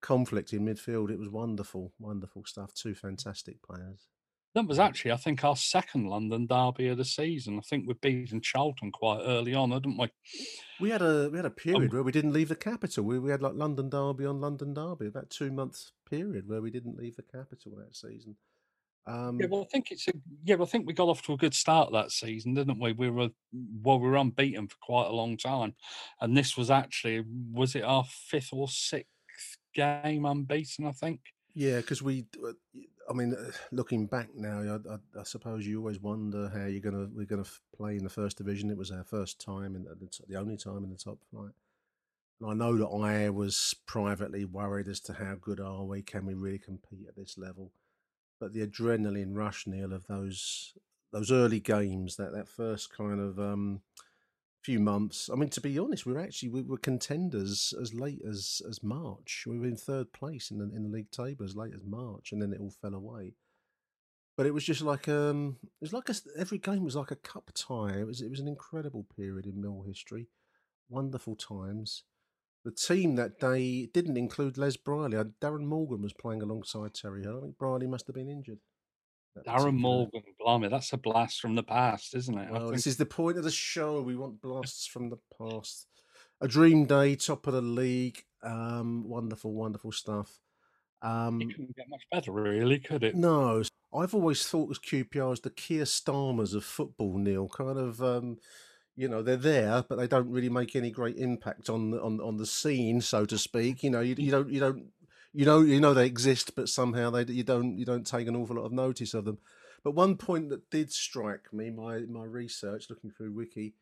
conflict 0.02 0.52
in 0.52 0.66
midfield, 0.66 1.10
it 1.10 1.18
was 1.18 1.28
wonderful, 1.28 1.92
wonderful 1.98 2.44
stuff. 2.44 2.74
Two 2.74 2.94
fantastic 2.94 3.62
players. 3.62 4.08
That 4.54 4.66
was 4.66 4.78
actually, 4.78 5.12
I 5.12 5.16
think, 5.16 5.44
our 5.44 5.56
second 5.56 6.08
London 6.08 6.46
derby 6.46 6.88
of 6.88 6.98
the 6.98 7.06
season. 7.06 7.56
I 7.56 7.62
think 7.62 7.88
we 7.88 7.94
beat 7.94 8.32
in 8.32 8.42
Charlton 8.42 8.92
quite 8.92 9.22
early 9.24 9.54
on, 9.54 9.70
didn't 9.70 9.96
we? 9.96 10.10
We 10.78 10.90
had 10.90 11.00
a 11.00 11.30
we 11.30 11.38
had 11.38 11.46
a 11.46 11.48
um 11.48 11.54
period 11.54 11.90
um, 11.90 11.96
where 11.96 12.02
we 12.02 12.12
didn't 12.12 12.34
leave 12.34 12.50
the 12.50 12.54
capital. 12.54 13.04
We 13.04 13.18
we 13.18 13.30
had 13.30 13.40
like 13.40 13.54
London 13.54 13.88
derby 13.88 14.26
on 14.26 14.42
London 14.42 14.74
derby, 14.74 15.06
about 15.06 15.30
two 15.30 15.50
months 15.50 15.92
period 16.08 16.46
where 16.46 16.60
we 16.60 16.70
didn't 16.70 16.98
leave 16.98 17.16
the 17.16 17.22
capital 17.22 17.72
that 17.76 17.96
season. 17.96 18.36
Um, 19.06 19.40
yeah, 19.40 19.46
well, 19.46 19.62
I 19.62 19.72
think 19.72 19.90
it's 19.90 20.06
a 20.08 20.12
yeah. 20.44 20.56
Well, 20.56 20.66
I 20.66 20.70
think 20.70 20.86
we 20.86 20.92
got 20.92 21.08
off 21.08 21.22
to 21.22 21.32
a 21.32 21.38
good 21.38 21.54
start 21.54 21.90
that 21.92 22.12
season, 22.12 22.54
didn't 22.54 22.78
we? 22.78 22.92
We 22.92 23.10
were 23.10 23.30
well, 23.82 23.98
we 23.98 24.08
were 24.08 24.16
unbeaten 24.16 24.68
for 24.68 24.76
quite 24.82 25.06
a 25.06 25.14
long 25.14 25.36
time, 25.36 25.74
and 26.20 26.36
this 26.36 26.56
was 26.56 26.70
actually 26.70 27.24
was 27.50 27.74
it 27.74 27.82
our 27.82 28.04
fifth 28.04 28.50
or 28.52 28.68
sixth 28.68 29.11
game 29.74 30.24
unbeaten? 30.24 30.86
I 30.86 30.92
think. 30.92 31.20
Yeah, 31.54 31.76
because 31.76 32.02
we, 32.02 32.24
uh, 32.42 32.52
I 33.08 33.12
mean, 33.12 33.34
uh, 33.34 33.50
looking 33.72 34.06
back 34.06 34.28
now, 34.34 34.60
I, 34.60 34.94
I, 34.94 35.20
I, 35.20 35.22
suppose 35.24 35.66
you 35.66 35.78
always 35.78 36.00
wonder 36.00 36.48
how 36.48 36.66
you're 36.66 36.80
gonna 36.80 37.08
we're 37.14 37.26
gonna 37.26 37.44
play 37.76 37.96
in 37.96 38.04
the 38.04 38.10
first 38.10 38.38
division. 38.38 38.70
It 38.70 38.78
was 38.78 38.90
our 38.90 39.04
first 39.04 39.40
time 39.40 39.76
and 39.76 39.86
the, 39.86 40.08
the 40.28 40.36
only 40.36 40.56
time 40.56 40.84
in 40.84 40.90
the 40.90 40.96
top 40.96 41.18
flight. 41.30 41.52
And 42.40 42.50
I 42.50 42.54
know 42.54 42.76
that 42.78 42.88
I 42.88 43.30
was 43.30 43.74
privately 43.86 44.44
worried 44.44 44.88
as 44.88 45.00
to 45.00 45.12
how 45.12 45.36
good 45.40 45.60
are 45.60 45.84
we? 45.84 46.02
Can 46.02 46.26
we 46.26 46.34
really 46.34 46.58
compete 46.58 47.06
at 47.08 47.16
this 47.16 47.38
level? 47.38 47.70
but 48.42 48.52
the 48.52 48.66
adrenaline 48.66 49.36
rush, 49.36 49.68
Neil, 49.68 49.92
of 49.92 50.08
those 50.08 50.74
those 51.12 51.30
early 51.30 51.60
games, 51.60 52.16
that 52.16 52.32
that 52.32 52.48
first 52.48 52.92
kind 52.92 53.20
of 53.20 53.38
um, 53.38 53.82
few 54.62 54.78
months. 54.78 55.28
I 55.30 55.36
mean, 55.36 55.48
to 55.50 55.60
be 55.60 55.78
honest, 55.78 56.06
we 56.06 56.12
were 56.12 56.20
actually 56.20 56.50
we 56.50 56.62
were 56.62 56.78
contenders 56.78 57.74
as 57.80 57.92
late 57.92 58.22
as 58.28 58.62
as 58.68 58.82
March. 58.82 59.44
We 59.46 59.58
were 59.58 59.66
in 59.66 59.76
third 59.76 60.12
place 60.12 60.50
in 60.50 60.58
the 60.58 60.64
in 60.64 60.84
the 60.84 60.88
league 60.88 61.10
table 61.10 61.44
as 61.44 61.56
late 61.56 61.74
as 61.74 61.84
March, 61.84 62.32
and 62.32 62.40
then 62.40 62.52
it 62.52 62.60
all 62.60 62.70
fell 62.70 62.94
away. 62.94 63.34
But 64.36 64.46
it 64.46 64.54
was 64.54 64.64
just 64.64 64.80
like 64.80 65.08
um, 65.08 65.58
it 65.62 65.82
was 65.82 65.92
like 65.92 66.08
a, 66.08 66.14
every 66.38 66.58
game 66.58 66.84
was 66.84 66.96
like 66.96 67.10
a 67.10 67.16
cup 67.16 67.50
tie. 67.54 67.98
It 67.98 68.06
was 68.06 68.20
it 68.22 68.30
was 68.30 68.40
an 68.40 68.48
incredible 68.48 69.06
period 69.16 69.46
in 69.46 69.60
Mill 69.60 69.84
history, 69.86 70.28
wonderful 70.88 71.36
times. 71.36 72.04
The 72.64 72.70
team 72.70 73.16
that 73.16 73.40
day 73.40 73.86
didn't 73.86 74.16
include 74.16 74.56
Les 74.56 74.76
Briley. 74.76 75.16
Uh, 75.16 75.24
Darren 75.40 75.66
Morgan 75.66 76.00
was 76.00 76.12
playing 76.12 76.42
alongside 76.42 76.94
Terry 76.94 77.22
Hill. 77.22 77.38
I 77.38 77.40
think 77.40 77.58
Brierley 77.58 77.88
must 77.88 78.06
have 78.06 78.14
been 78.14 78.28
injured. 78.28 78.60
Darren 79.46 79.78
Morgan, 79.78 80.22
blimey, 80.38 80.68
that's 80.68 80.92
a 80.92 80.98
blast 80.98 81.40
from 81.40 81.54
the 81.54 81.62
past, 81.62 82.14
isn't 82.14 82.38
it? 82.38 82.50
Well, 82.50 82.70
this 82.70 82.86
is 82.86 82.96
the 82.96 83.06
point 83.06 83.38
of 83.38 83.44
the 83.44 83.50
show. 83.50 84.02
We 84.02 84.16
want 84.16 84.40
blasts 84.40 84.86
from 84.86 85.08
the 85.08 85.18
past. 85.38 85.86
A 86.40 86.48
dream 86.48 86.84
day, 86.84 87.16
top 87.16 87.46
of 87.46 87.54
the 87.54 87.62
league. 87.62 88.22
Um, 88.42 89.08
wonderful, 89.08 89.52
wonderful 89.52 89.92
stuff. 89.92 90.40
Um, 91.00 91.40
it 91.40 91.50
couldn't 91.54 91.76
get 91.76 91.88
much 91.88 92.02
better, 92.10 92.32
really, 92.32 92.78
could 92.78 93.04
it? 93.04 93.14
No. 93.16 93.62
I've 93.94 94.14
always 94.14 94.46
thought 94.46 94.70
as 94.70 94.78
QPR 94.78 95.32
as 95.32 95.40
the 95.40 95.50
Keir 95.50 95.84
Starmers 95.84 96.54
of 96.54 96.64
football, 96.64 97.18
Neil. 97.18 97.48
Kind 97.48 97.78
of. 97.78 98.02
Um, 98.02 98.38
you 98.94 99.08
know 99.08 99.22
they're 99.22 99.36
there, 99.36 99.82
but 99.88 99.96
they 99.96 100.06
don't 100.06 100.30
really 100.30 100.50
make 100.50 100.76
any 100.76 100.90
great 100.90 101.16
impact 101.16 101.70
on 101.70 101.92
the, 101.92 102.02
on 102.02 102.20
on 102.20 102.36
the 102.36 102.44
scene, 102.44 103.00
so 103.00 103.24
to 103.24 103.38
speak. 103.38 103.82
You 103.82 103.90
know, 103.90 104.00
you, 104.00 104.14
you 104.18 104.30
don't 104.30 104.50
you 104.50 104.60
don't 104.60 104.84
you 105.32 105.44
know 105.44 105.60
you 105.60 105.80
know 105.80 105.94
they 105.94 106.06
exist, 106.06 106.54
but 106.54 106.68
somehow 106.68 107.10
they 107.10 107.32
you 107.32 107.42
don't 107.42 107.78
you 107.78 107.84
don't 107.84 108.06
take 108.06 108.28
an 108.28 108.36
awful 108.36 108.56
lot 108.56 108.64
of 108.64 108.72
notice 108.72 109.14
of 109.14 109.24
them. 109.24 109.38
But 109.84 109.94
one 109.94 110.16
point 110.16 110.50
that 110.50 110.70
did 110.70 110.92
strike 110.92 111.52
me, 111.52 111.70
my 111.70 112.00
my 112.00 112.24
research 112.24 112.88
looking 112.88 113.10
through 113.10 113.32
Wiki, 113.32 113.74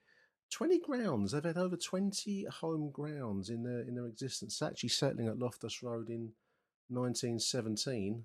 twenty 0.50 0.78
grounds. 0.78 1.32
They've 1.32 1.44
had 1.44 1.58
over 1.58 1.76
twenty 1.76 2.44
home 2.44 2.90
grounds 2.90 3.50
in 3.50 3.64
their 3.64 3.80
in 3.80 3.94
their 3.94 4.06
existence. 4.06 4.62
Actually, 4.62 4.90
settling 4.90 5.28
at 5.28 5.38
Loftus 5.38 5.82
Road 5.82 6.08
in 6.08 6.32
1917, 6.88 8.24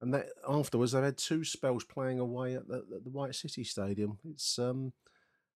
and 0.00 0.14
that 0.14 0.26
afterwards 0.48 0.92
they've 0.92 1.04
had 1.04 1.18
two 1.18 1.44
spells 1.44 1.84
playing 1.84 2.18
away 2.18 2.54
at 2.54 2.66
the, 2.68 2.84
at 2.94 3.04
the 3.04 3.10
White 3.10 3.34
City 3.34 3.64
Stadium. 3.64 4.18
It's 4.24 4.58
um 4.58 4.92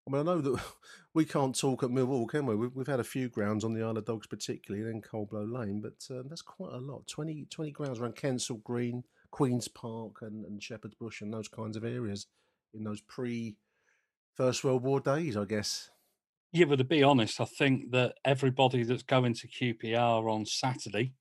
I 0.07 0.13
mean, 0.13 0.21
I 0.21 0.25
know 0.25 0.41
that 0.41 0.61
we 1.15 1.25
can't 1.25 1.59
talk 1.59 1.83
at 1.83 1.91
Millwall, 1.91 2.29
can 2.29 2.47
we? 2.47 2.55
We've, 2.55 2.75
we've 2.75 2.87
had 2.87 3.01
a 3.01 3.05
few 3.05 3.29
grounds 3.29 3.65
on 3.65 3.75
the 3.75 3.83
Isle 3.83 3.99
of 3.99 4.05
Dogs, 4.05 4.27
particularly, 4.27 4.85
then 4.85 5.03
Coldblow 5.03 5.53
Lane, 5.53 5.81
but 5.81 6.15
uh, 6.15 6.23
that's 6.29 6.43
quite 6.43 6.73
a 6.73 6.79
lot. 6.79 7.07
20, 7.07 7.47
20 7.51 7.71
grounds 7.73 7.99
around 7.99 8.17
Kensal 8.17 8.63
Green, 8.63 9.05
Queen's 9.31 9.69
Park, 9.69 10.23
and, 10.23 10.45
and 10.45 10.63
Shepherd's 10.63 10.95
Bush, 10.95 11.21
and 11.21 11.33
those 11.33 11.49
kinds 11.49 11.77
of 11.77 11.85
areas 11.85 12.27
in 12.75 12.85
those 12.85 13.01
pre 13.01 13.57
First 14.35 14.65
World 14.65 14.83
War 14.83 15.01
days, 15.01 15.37
I 15.37 15.45
guess. 15.45 15.91
Yeah, 16.53 16.67
but 16.67 16.77
to 16.77 16.85
be 16.85 17.03
honest, 17.03 17.41
I 17.41 17.45
think 17.45 17.91
that 17.91 18.15
everybody 18.25 18.83
that's 18.83 19.03
going 19.03 19.35
to 19.35 19.49
QPR 19.49 20.31
on 20.31 20.47
Saturday 20.47 21.15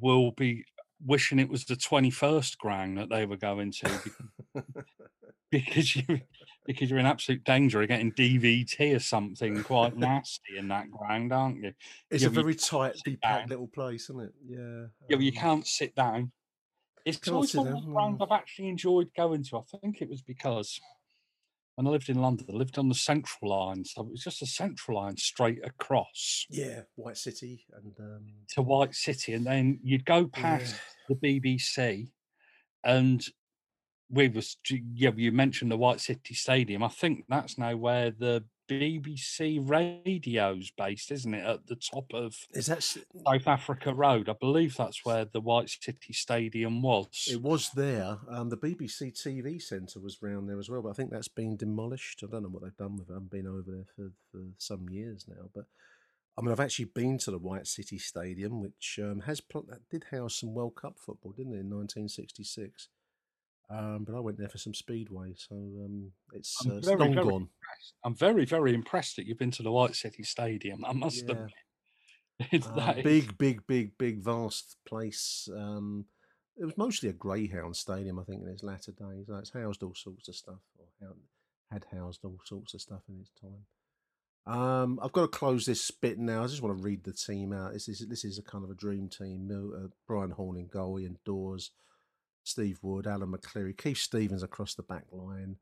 will 0.00 0.32
be 0.32 0.64
wishing 1.04 1.38
it 1.38 1.48
was 1.48 1.64
the 1.64 1.74
21st 1.74 2.58
ground 2.58 2.98
that 2.98 3.08
they 3.08 3.24
were 3.24 3.36
going 3.36 3.72
to 3.72 3.90
because 5.50 5.96
you 5.96 6.20
because 6.66 6.90
you're 6.90 6.98
in 6.98 7.06
absolute 7.06 7.42
danger 7.44 7.80
of 7.80 7.88
getting 7.88 8.12
DVT 8.12 8.94
or 8.94 8.98
something 8.98 9.62
quite 9.62 9.96
nasty 9.96 10.58
in 10.58 10.68
that 10.68 10.90
ground, 10.90 11.32
aren't 11.32 11.62
you? 11.62 11.72
It's 12.10 12.24
a 12.24 12.28
very 12.30 12.54
tight, 12.54 12.94
packed 13.22 13.48
little 13.48 13.68
place, 13.68 14.10
isn't 14.10 14.20
it? 14.20 14.34
Yeah. 14.46 14.86
Yeah, 15.08 15.16
but 15.16 15.20
you 15.20 15.32
um 15.32 15.38
can't 15.38 15.66
sit 15.66 15.94
down. 15.94 16.30
It's 17.06 17.26
always 17.26 17.54
one 17.54 17.68
of 17.68 17.82
the 17.86 17.90
ground 17.90 18.20
I've 18.20 18.32
actually 18.32 18.68
enjoyed 18.68 19.08
going 19.16 19.42
to. 19.44 19.58
I 19.58 19.78
think 19.80 20.02
it 20.02 20.10
was 20.10 20.20
because 20.20 20.78
when 21.78 21.86
I 21.86 21.90
lived 21.90 22.08
in 22.08 22.20
London, 22.20 22.44
I 22.52 22.56
lived 22.56 22.76
on 22.76 22.88
the 22.88 22.94
Central 22.96 23.52
Line, 23.52 23.84
so 23.84 24.02
it 24.02 24.10
was 24.10 24.24
just 24.24 24.42
a 24.42 24.46
Central 24.46 24.96
Line 24.96 25.16
straight 25.16 25.64
across. 25.64 26.44
Yeah, 26.50 26.80
White 26.96 27.16
City 27.16 27.64
and 27.72 27.94
um... 28.00 28.26
to 28.54 28.62
White 28.62 28.96
City, 28.96 29.34
and 29.34 29.46
then 29.46 29.78
you'd 29.84 30.04
go 30.04 30.26
past 30.26 30.74
yeah. 31.08 31.16
the 31.20 31.40
BBC, 31.44 32.08
and 32.82 33.24
we 34.10 34.26
was 34.26 34.56
yeah 34.92 35.12
you 35.14 35.30
mentioned 35.30 35.70
the 35.70 35.76
White 35.76 36.00
City 36.00 36.34
Stadium. 36.34 36.82
I 36.82 36.88
think 36.88 37.26
that's 37.28 37.58
now 37.58 37.76
where 37.76 38.10
the 38.10 38.42
BBC 38.68 39.68
radio's 39.68 40.70
based, 40.70 41.10
isn't 41.10 41.34
it? 41.34 41.44
At 41.44 41.66
the 41.66 41.76
top 41.76 42.12
of 42.12 42.36
is 42.52 42.66
that 42.66 42.82
South 42.82 43.46
Africa 43.46 43.94
Road? 43.94 44.28
I 44.28 44.34
believe 44.38 44.76
that's 44.76 45.04
where 45.04 45.24
the 45.24 45.40
White 45.40 45.70
City 45.70 46.12
Stadium 46.12 46.82
was. 46.82 47.28
It 47.30 47.42
was 47.42 47.70
there. 47.70 48.18
Um, 48.28 48.48
the 48.50 48.56
BBC 48.56 49.12
TV 49.12 49.60
centre 49.60 50.00
was 50.00 50.22
round 50.22 50.48
there 50.48 50.58
as 50.58 50.68
well, 50.68 50.82
but 50.82 50.90
I 50.90 50.94
think 50.94 51.10
that's 51.10 51.28
been 51.28 51.56
demolished. 51.56 52.22
I 52.22 52.30
don't 52.30 52.42
know 52.42 52.48
what 52.48 52.62
they've 52.62 52.76
done 52.76 52.96
with 52.96 53.08
it. 53.08 53.12
I 53.12 53.14
haven't 53.14 53.30
been 53.30 53.46
over 53.46 53.64
there 53.66 53.86
for, 53.96 54.12
for 54.30 54.42
some 54.58 54.88
years 54.88 55.26
now, 55.28 55.48
but. 55.54 55.64
I 56.36 56.40
mean, 56.40 56.52
I've 56.52 56.60
actually 56.60 56.84
been 56.84 57.18
to 57.18 57.32
the 57.32 57.38
White 57.38 57.66
City 57.66 57.98
Stadium, 57.98 58.60
which 58.60 59.00
um, 59.02 59.22
has 59.22 59.42
did 59.90 60.04
house 60.12 60.36
some 60.36 60.54
World 60.54 60.76
Cup 60.76 60.96
football, 60.96 61.32
didn't 61.32 61.54
it, 61.54 61.62
in 61.62 61.70
1966? 61.70 62.86
Um, 63.70 64.04
but 64.04 64.14
I 64.14 64.20
went 64.20 64.38
there 64.38 64.48
for 64.48 64.56
some 64.56 64.72
speedway, 64.72 65.34
so 65.36 65.54
um, 65.54 66.12
it's, 66.32 66.56
uh, 66.66 66.76
it's 66.76 66.86
very, 66.86 66.98
long 66.98 67.14
very 67.14 67.26
gone. 67.26 67.34
Impressed. 67.42 67.94
I'm 68.02 68.14
very, 68.14 68.44
very 68.46 68.74
impressed 68.74 69.16
that 69.16 69.26
you've 69.26 69.38
been 69.38 69.50
to 69.52 69.62
the 69.62 69.72
White 69.72 69.94
City 69.94 70.22
Stadium. 70.22 70.84
I 70.86 70.92
must 70.92 71.26
yeah. 71.26 71.32
admit, 71.32 71.52
it's 72.52 72.66
uh, 72.66 72.94
big, 73.04 73.36
big, 73.36 73.66
big, 73.66 73.98
big, 73.98 74.24
vast 74.24 74.76
place. 74.86 75.48
Um, 75.54 76.06
it 76.56 76.64
was 76.64 76.78
mostly 76.78 77.10
a 77.10 77.12
greyhound 77.12 77.76
stadium, 77.76 78.18
I 78.18 78.24
think, 78.24 78.42
in 78.42 78.48
its 78.48 78.62
latter 78.62 78.92
days. 78.92 79.26
It's 79.28 79.50
housed 79.50 79.82
all 79.82 79.94
sorts 79.94 80.28
of 80.28 80.34
stuff, 80.34 80.60
or 80.78 81.14
had 81.70 81.84
housed 81.92 82.24
all 82.24 82.38
sorts 82.44 82.74
of 82.74 82.80
stuff 82.80 83.02
in 83.08 83.20
its 83.20 83.30
time. 83.40 83.66
Um, 84.46 84.98
I've 85.02 85.12
got 85.12 85.22
to 85.22 85.28
close 85.28 85.66
this 85.66 85.90
bit 85.90 86.18
now. 86.18 86.42
I 86.42 86.46
just 86.46 86.62
want 86.62 86.76
to 86.76 86.82
read 86.82 87.04
the 87.04 87.12
team 87.12 87.52
out. 87.52 87.74
This 87.74 87.88
is 87.88 88.06
this 88.08 88.24
is 88.24 88.38
a 88.38 88.42
kind 88.42 88.64
of 88.64 88.70
a 88.70 88.74
dream 88.74 89.08
team. 89.08 89.50
Uh, 89.52 89.88
Brian 90.06 90.30
Horne 90.30 90.56
in 90.56 90.68
goal, 90.68 90.98
Ian 90.98 91.18
Dawes, 91.24 91.70
Steve 92.48 92.78
Wood, 92.82 93.06
Alan 93.06 93.32
McLeary, 93.32 93.76
Keith 93.76 93.98
Stevens 93.98 94.42
across 94.42 94.74
the 94.74 94.82
back 94.82 95.04
line. 95.12 95.56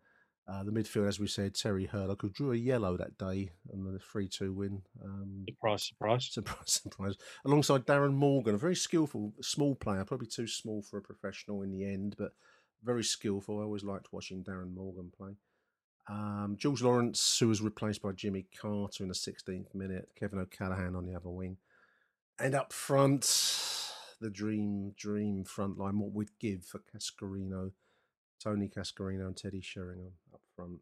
Uh, 0.48 0.62
the 0.62 0.70
midfield, 0.70 1.08
as 1.08 1.18
we 1.18 1.26
said, 1.26 1.54
Terry 1.54 1.86
Hurlock, 1.86 2.22
who 2.22 2.30
drew 2.30 2.52
a 2.52 2.56
yellow 2.56 2.96
that 2.96 3.18
day 3.18 3.50
on 3.72 3.92
the 3.92 3.98
3 3.98 4.28
2 4.28 4.52
win. 4.52 4.82
Um, 5.04 5.44
surprise, 5.48 5.82
surprise. 5.82 6.28
Surprise, 6.30 6.56
surprise. 6.66 7.16
Alongside 7.44 7.84
Darren 7.84 8.14
Morgan, 8.14 8.54
a 8.54 8.58
very 8.58 8.76
skillful, 8.76 9.34
small 9.42 9.74
player, 9.74 10.04
probably 10.04 10.28
too 10.28 10.46
small 10.46 10.82
for 10.82 10.98
a 10.98 11.02
professional 11.02 11.62
in 11.62 11.72
the 11.72 11.84
end, 11.84 12.14
but 12.16 12.32
very 12.84 13.02
skillful. 13.02 13.58
I 13.58 13.64
always 13.64 13.82
liked 13.82 14.12
watching 14.12 14.44
Darren 14.44 14.72
Morgan 14.72 15.10
play. 15.16 15.32
Um, 16.08 16.54
George 16.56 16.82
Lawrence, 16.82 17.38
who 17.40 17.48
was 17.48 17.60
replaced 17.60 18.00
by 18.00 18.12
Jimmy 18.12 18.46
Carter 18.60 19.02
in 19.02 19.08
the 19.08 19.14
16th 19.14 19.74
minute, 19.74 20.10
Kevin 20.14 20.38
O'Callaghan 20.38 20.94
on 20.94 21.06
the 21.06 21.16
other 21.16 21.30
wing. 21.30 21.56
And 22.38 22.54
up 22.54 22.72
front, 22.72 23.24
the 24.20 24.30
dream, 24.30 24.92
dream 24.96 25.44
front 25.44 25.78
line, 25.78 25.99
what 25.99 26.12
we'd 26.12 26.38
give 26.40 26.64
for 26.64 26.80
Cascarino, 26.94 27.73
Tony 28.42 28.68
Cascarino 28.68 29.26
and 29.26 29.37
Teddy 29.37 29.61
Sheringham 29.61 30.12
up 30.32 30.40
front 30.54 30.80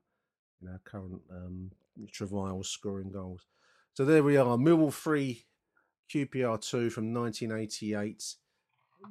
in 0.62 0.68
our 0.68 0.80
current 0.84 1.20
um, 1.30 1.70
Travail 2.12 2.62
scoring 2.62 3.10
goals. 3.10 3.46
So 3.94 4.04
there 4.04 4.22
we 4.22 4.36
are, 4.36 4.56
Millwall 4.56 4.92
3, 4.92 5.44
QPR 6.12 6.60
2 6.60 6.90
from 6.90 7.12
1988. 7.14 8.36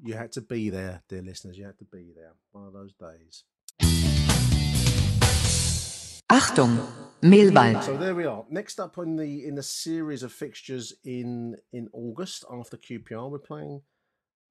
You 0.03 0.15
had 0.15 0.31
to 0.33 0.41
be 0.41 0.69
there, 0.69 1.03
dear 1.07 1.21
listeners. 1.21 1.57
You 1.57 1.65
had 1.65 1.77
to 1.77 1.85
be 1.85 2.11
there. 2.15 2.33
One 2.51 2.65
of 2.65 2.73
those 2.73 2.93
days. 2.93 3.43
Achtung, 6.31 6.85
Millwall. 7.21 7.83
So 7.83 7.95
there 7.95 8.15
we 8.15 8.25
are. 8.25 8.43
Next 8.49 8.79
up 8.79 8.97
in 8.97 9.17
the 9.17 9.45
in 9.45 9.55
the 9.55 9.63
series 9.63 10.23
of 10.23 10.31
fixtures 10.31 10.93
in 11.03 11.57
in 11.71 11.89
August 11.93 12.43
after 12.51 12.75
QPR, 12.75 13.29
we're 13.29 13.37
playing 13.37 13.81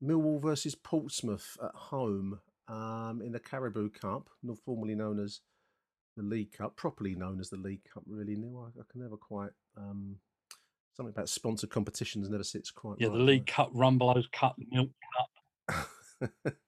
Millwall 0.03 0.41
versus 0.41 0.75
Portsmouth 0.75 1.57
at 1.63 1.75
home 1.75 2.41
um, 2.69 3.23
in 3.25 3.33
the 3.33 3.41
Carabao 3.41 3.89
Cup, 4.01 4.29
formerly 4.65 4.95
known 4.95 5.19
as 5.19 5.41
the 6.17 6.23
League 6.23 6.53
Cup, 6.53 6.77
properly 6.77 7.15
known 7.15 7.41
as 7.41 7.51
the 7.51 7.57
League 7.57 7.83
Cup. 7.93 8.03
Really, 8.07 8.37
new. 8.37 8.59
I, 8.59 8.81
I 8.81 8.85
can 8.91 9.01
never 9.01 9.17
quite. 9.17 9.51
Um, 9.77 10.17
something 10.95 11.13
about 11.15 11.29
sponsored 11.29 11.71
competitions 11.71 12.29
never 12.29 12.45
sits 12.45 12.71
quite. 12.71 12.97
Yeah, 12.99 13.09
right, 13.09 13.19
the 13.19 13.25
League 13.25 13.47
Cup, 13.47 13.73
Rumbelows 13.73 14.31
Cup, 14.33 14.57
Milk 14.71 14.91
Cup. 15.69 15.83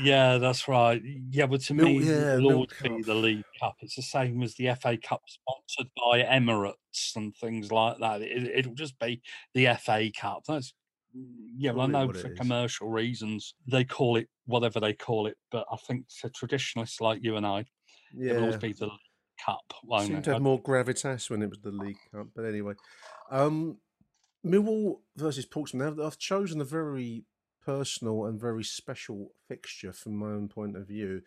Yeah, 0.00 0.38
that's 0.38 0.68
right. 0.68 1.02
Yeah, 1.30 1.46
but 1.46 1.60
to 1.62 1.74
Milk- 1.74 1.88
me, 1.88 2.04
yeah, 2.04 2.38
always 2.38 2.68
be 2.82 3.02
the 3.02 3.14
League 3.14 3.44
Cup. 3.58 3.74
It's 3.80 3.96
the 3.96 4.02
same 4.02 4.42
as 4.42 4.54
the 4.54 4.74
FA 4.80 4.96
Cup, 4.96 5.22
sponsored 5.26 5.90
by 5.96 6.22
Emirates 6.22 7.16
and 7.16 7.34
things 7.34 7.72
like 7.72 7.98
that. 7.98 8.22
It, 8.22 8.44
it'll 8.58 8.74
just 8.74 8.98
be 8.98 9.22
the 9.54 9.74
FA 9.80 10.10
Cup. 10.16 10.44
That's 10.46 10.72
yeah. 11.56 11.72
Well, 11.72 11.86
I 11.86 11.86
know 11.86 12.12
for 12.12 12.30
commercial 12.30 12.88
reasons 12.88 13.54
they 13.66 13.84
call 13.84 14.16
it 14.16 14.28
whatever 14.46 14.80
they 14.80 14.92
call 14.92 15.26
it, 15.26 15.36
but 15.50 15.66
I 15.70 15.76
think 15.76 16.10
for 16.10 16.28
traditionalists 16.28 17.00
like 17.00 17.22
you 17.22 17.36
and 17.36 17.46
I, 17.46 17.64
it'll 18.18 18.44
always 18.44 18.56
be 18.56 18.72
the 18.72 18.90
Cup. 19.44 19.74
Won't 19.84 20.06
seemed 20.06 20.18
it? 20.20 20.24
to 20.24 20.32
have 20.34 20.42
more 20.42 20.60
gravitas 20.60 21.28
when 21.30 21.42
it 21.42 21.50
was 21.50 21.60
the 21.60 21.70
League 21.70 21.98
Cup. 22.12 22.28
But 22.34 22.46
anyway, 22.46 22.74
um, 23.30 23.78
Millwall 24.44 25.00
versus 25.16 25.46
Portsmouth. 25.46 26.00
I've 26.00 26.18
chosen 26.18 26.60
a 26.60 26.64
very 26.64 27.24
personal 27.64 28.24
and 28.26 28.40
very 28.40 28.64
special 28.64 29.32
fixture 29.48 29.92
from 29.92 30.16
my 30.16 30.28
own 30.28 30.48
point 30.48 30.76
of 30.76 30.86
view, 30.86 31.22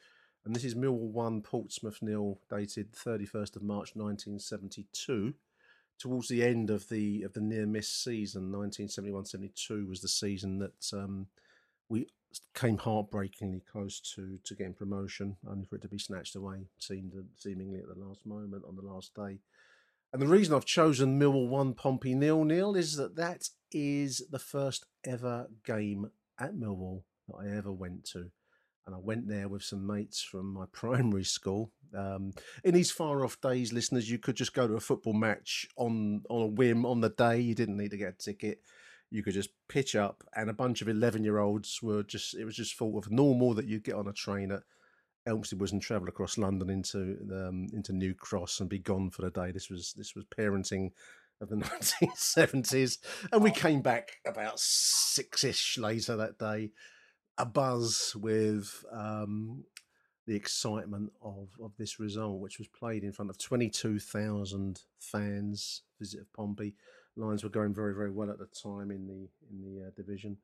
and 0.45 0.55
this 0.55 0.63
is 0.63 0.75
Millwall 0.75 1.11
one, 1.11 1.41
Portsmouth 1.41 1.99
nil, 2.01 2.39
dated 2.49 2.93
thirty 2.93 3.25
first 3.25 3.55
of 3.55 3.61
March, 3.61 3.95
nineteen 3.95 4.39
seventy 4.39 4.87
two. 4.91 5.35
Towards 5.99 6.29
the 6.29 6.43
end 6.43 6.69
of 6.69 6.87
the 6.87 7.23
of 7.23 7.33
the 7.33 7.41
near 7.41 7.65
miss 7.65 7.91
season, 7.91 8.51
1971-72 8.51 9.87
was 9.87 10.01
the 10.01 10.07
season 10.07 10.59
that 10.59 10.93
um, 10.93 11.27
we 11.89 12.07
came 12.53 12.77
heartbreakingly 12.77 13.61
close 13.71 13.99
to 14.15 14.37
to 14.45 14.55
getting 14.55 14.73
promotion, 14.73 15.35
only 15.49 15.65
for 15.65 15.75
it 15.75 15.81
to 15.81 15.89
be 15.89 15.99
snatched 15.99 16.35
away, 16.35 16.67
seemed 16.77 17.11
seemingly 17.35 17.79
at 17.79 17.87
the 17.87 18.05
last 18.05 18.25
moment 18.25 18.63
on 18.67 18.75
the 18.75 18.81
last 18.81 19.13
day. 19.13 19.39
And 20.11 20.21
the 20.21 20.27
reason 20.27 20.55
I've 20.55 20.65
chosen 20.65 21.19
Millwall 21.19 21.49
one 21.49 21.73
Pompey 21.73 22.15
nil 22.15 22.43
nil 22.43 22.75
is 22.75 22.95
that 22.95 23.15
that 23.15 23.49
is 23.71 24.23
the 24.31 24.39
first 24.39 24.85
ever 25.05 25.47
game 25.65 26.09
at 26.39 26.55
Millwall 26.55 27.03
that 27.27 27.35
I 27.35 27.55
ever 27.55 27.71
went 27.71 28.05
to, 28.13 28.31
and 28.89 28.95
I 28.95 28.99
went 28.99 29.27
there 29.27 29.47
with 29.47 29.61
some 29.61 29.85
mates 29.85 30.23
from 30.23 30.51
my 30.51 30.65
primary 30.71 31.23
school. 31.23 31.71
Um, 31.95 32.33
in 32.63 32.73
these 32.73 32.89
far 32.89 33.23
off 33.23 33.39
days, 33.39 33.71
listeners, 33.71 34.09
you 34.09 34.17
could 34.17 34.35
just 34.35 34.55
go 34.55 34.67
to 34.67 34.73
a 34.73 34.79
football 34.79 35.13
match 35.13 35.67
on 35.77 36.23
on 36.27 36.41
a 36.41 36.47
whim 36.47 36.87
on 36.87 37.01
the 37.01 37.09
day. 37.09 37.39
You 37.39 37.53
didn't 37.53 37.77
need 37.77 37.91
to 37.91 37.97
get 37.97 38.13
a 38.13 38.17
ticket. 38.17 38.61
You 39.11 39.21
could 39.21 39.35
just 39.35 39.51
pitch 39.67 39.95
up, 39.95 40.23
and 40.35 40.49
a 40.49 40.53
bunch 40.53 40.81
of 40.81 40.89
eleven 40.89 41.23
year 41.23 41.37
olds 41.37 41.81
were 41.83 42.01
just. 42.01 42.35
It 42.35 42.45
was 42.45 42.55
just 42.55 42.75
thought 42.75 43.05
of 43.05 43.11
normal 43.11 43.53
that 43.53 43.67
you'd 43.67 43.83
get 43.83 43.95
on 43.95 44.07
a 44.07 44.13
train 44.13 44.51
at 44.51 44.63
Elmstead 45.27 45.59
Woods 45.59 45.71
and 45.71 45.81
travel 45.81 46.07
across 46.07 46.39
London 46.39 46.71
into 46.71 47.17
um, 47.31 47.67
into 47.73 47.93
New 47.93 48.15
Cross 48.15 48.59
and 48.59 48.69
be 48.69 48.79
gone 48.79 49.11
for 49.11 49.21
the 49.21 49.29
day. 49.29 49.51
This 49.51 49.69
was 49.69 49.93
this 49.93 50.15
was 50.15 50.25
parenting 50.25 50.91
of 51.41 51.49
the 51.49 51.55
1970s, 52.03 52.97
and 53.31 53.43
we 53.43 53.51
came 53.51 53.81
back 53.81 54.17
about 54.25 54.59
six 54.59 55.43
ish 55.43 55.77
later 55.77 56.15
that 56.17 56.39
day, 56.39 56.71
a 57.39 57.45
buzz 57.45 58.15
with 58.15 58.85
um, 58.91 59.63
the 60.27 60.35
excitement 60.35 61.11
of 61.21 61.49
of 61.63 61.71
this 61.77 61.99
result, 61.99 62.39
which 62.39 62.59
was 62.59 62.67
played 62.67 63.03
in 63.03 63.11
front 63.11 63.31
of 63.31 63.37
22,000 63.37 64.81
fans. 64.99 65.81
Visit 65.99 66.21
of 66.21 66.33
Pompey. 66.33 66.75
Lions 67.15 67.43
were 67.43 67.49
going 67.49 67.73
very 67.73 67.95
very 67.95 68.11
well 68.11 68.29
at 68.29 68.37
the 68.37 68.45
time 68.45 68.91
in 68.91 69.07
the 69.07 69.29
in 69.49 69.61
the 69.61 69.87
uh, 69.87 69.89
division 69.95 70.37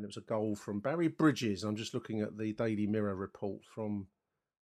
and 0.00 0.04
it 0.04 0.08
was 0.08 0.16
a 0.16 0.22
goal 0.22 0.54
from 0.56 0.80
Barry 0.80 1.08
Bridges. 1.08 1.62
I'm 1.62 1.76
just 1.76 1.92
looking 1.92 2.22
at 2.22 2.38
the 2.38 2.54
Daily 2.54 2.86
Mirror 2.86 3.16
report 3.16 3.60
from 3.64 4.06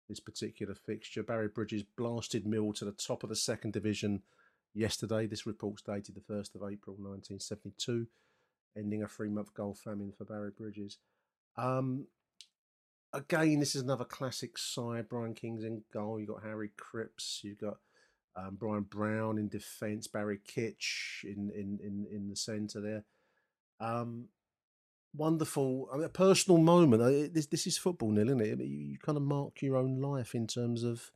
this 0.08 0.22
particular 0.22 0.74
fixture. 0.74 1.24
Barry 1.24 1.50
Bridges 1.50 1.84
blasted 1.98 2.48
Mill 2.48 2.72
to 2.74 2.86
the 2.86 2.94
top 2.94 3.22
of 3.22 3.30
the 3.30 3.36
second 3.36 3.74
division 3.74 4.22
yesterday. 4.74 5.28
This 5.28 5.46
report's 5.46 5.82
dated 5.82 6.16
the 6.16 6.34
1st 6.34 6.56
of 6.56 6.62
April 6.62 6.96
1972, 6.96 8.08
ending 8.78 9.04
a 9.04 9.10
three 9.10 9.30
month 9.30 9.54
goal 9.54 9.74
famine 9.74 10.14
for 10.18 10.24
Barry 10.24 10.52
Bridges. 10.56 11.00
Um, 11.58 12.08
again, 13.13 13.60
this 13.60 13.76
is 13.76 13.82
another 13.82 14.06
classic 14.06 14.58
side. 14.58 15.10
Brian 15.10 15.34
King's 15.34 15.63
in 15.63 15.84
goal. 15.94 16.20
You've 16.20 16.30
got 16.30 16.44
Harry 16.44 16.72
Cripps. 16.78 17.41
You've 17.44 17.60
got 17.60 17.78
um, 18.36 18.58
Brian 18.60 18.84
Brown 18.84 19.38
in 19.38 19.48
defence. 19.48 20.08
Barry 20.08 20.39
Kitch 20.46 21.24
in, 21.24 21.50
in, 21.56 21.80
in, 21.84 22.06
in 22.12 22.30
the 22.30 22.36
centre 22.36 22.82
there. 22.82 23.06
Um, 23.80 24.26
wonderful, 25.15 25.89
I 25.94 25.98
mean, 25.98 26.06
a 26.06 26.10
personal 26.10 26.60
moment. 26.60 27.34
This 27.34 27.48
this 27.48 27.68
is 27.68 27.78
football, 27.78 28.12
Neil, 28.12 28.28
isn't 28.28 28.41
it? 28.41 28.52
I 28.52 28.56
mean, 28.56 28.70
You, 28.70 28.78
you 28.91 28.98
kind 29.00 29.18
of 29.18 29.24
mark 29.24 29.62
your 29.62 29.78
own 29.78 30.02
life 30.02 30.36
in 30.36 30.48
terms 30.48 30.84
of 30.84 31.12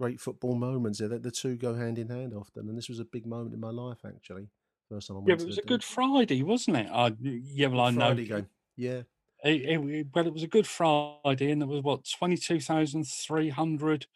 great 0.00 0.20
football 0.20 0.54
moments. 0.54 0.98
The, 0.98 1.08
the 1.18 1.30
two 1.30 1.56
go 1.56 1.74
hand 1.74 1.98
in 1.98 2.08
hand 2.08 2.34
often, 2.34 2.68
and 2.68 2.76
this 2.76 2.88
was 2.88 3.00
a 3.00 3.04
big 3.04 3.26
moment 3.26 3.54
in 3.54 3.60
my 3.60 3.70
life 3.70 3.98
actually. 4.06 4.48
First 4.90 5.08
time 5.08 5.16
I 5.16 5.20
went 5.20 5.28
yeah, 5.28 5.34
but 5.36 5.42
it 5.42 5.48
was 5.48 5.58
a 5.58 5.62
good 5.62 5.84
Friday, 5.84 6.42
wasn't 6.42 6.76
it? 6.76 6.88
I, 6.92 7.12
yeah, 7.20 7.66
well, 7.68 7.80
I 7.80 7.90
Good 7.90 7.98
know. 7.98 8.06
Friday 8.06 8.26
game. 8.26 8.46
Yeah, 8.76 9.02
It, 9.46 9.62
it, 9.62 10.06
well, 10.12 10.26
it 10.26 10.32
was 10.32 10.42
a 10.42 10.48
good 10.48 10.66
Friday, 10.66 11.50
and 11.50 11.62
there 11.62 11.68
was 11.68 11.82
what 11.82 12.08
twenty 12.18 12.36
two 12.36 12.60
thousand 12.60 13.04
three 13.06 13.50
hundred 13.50 14.06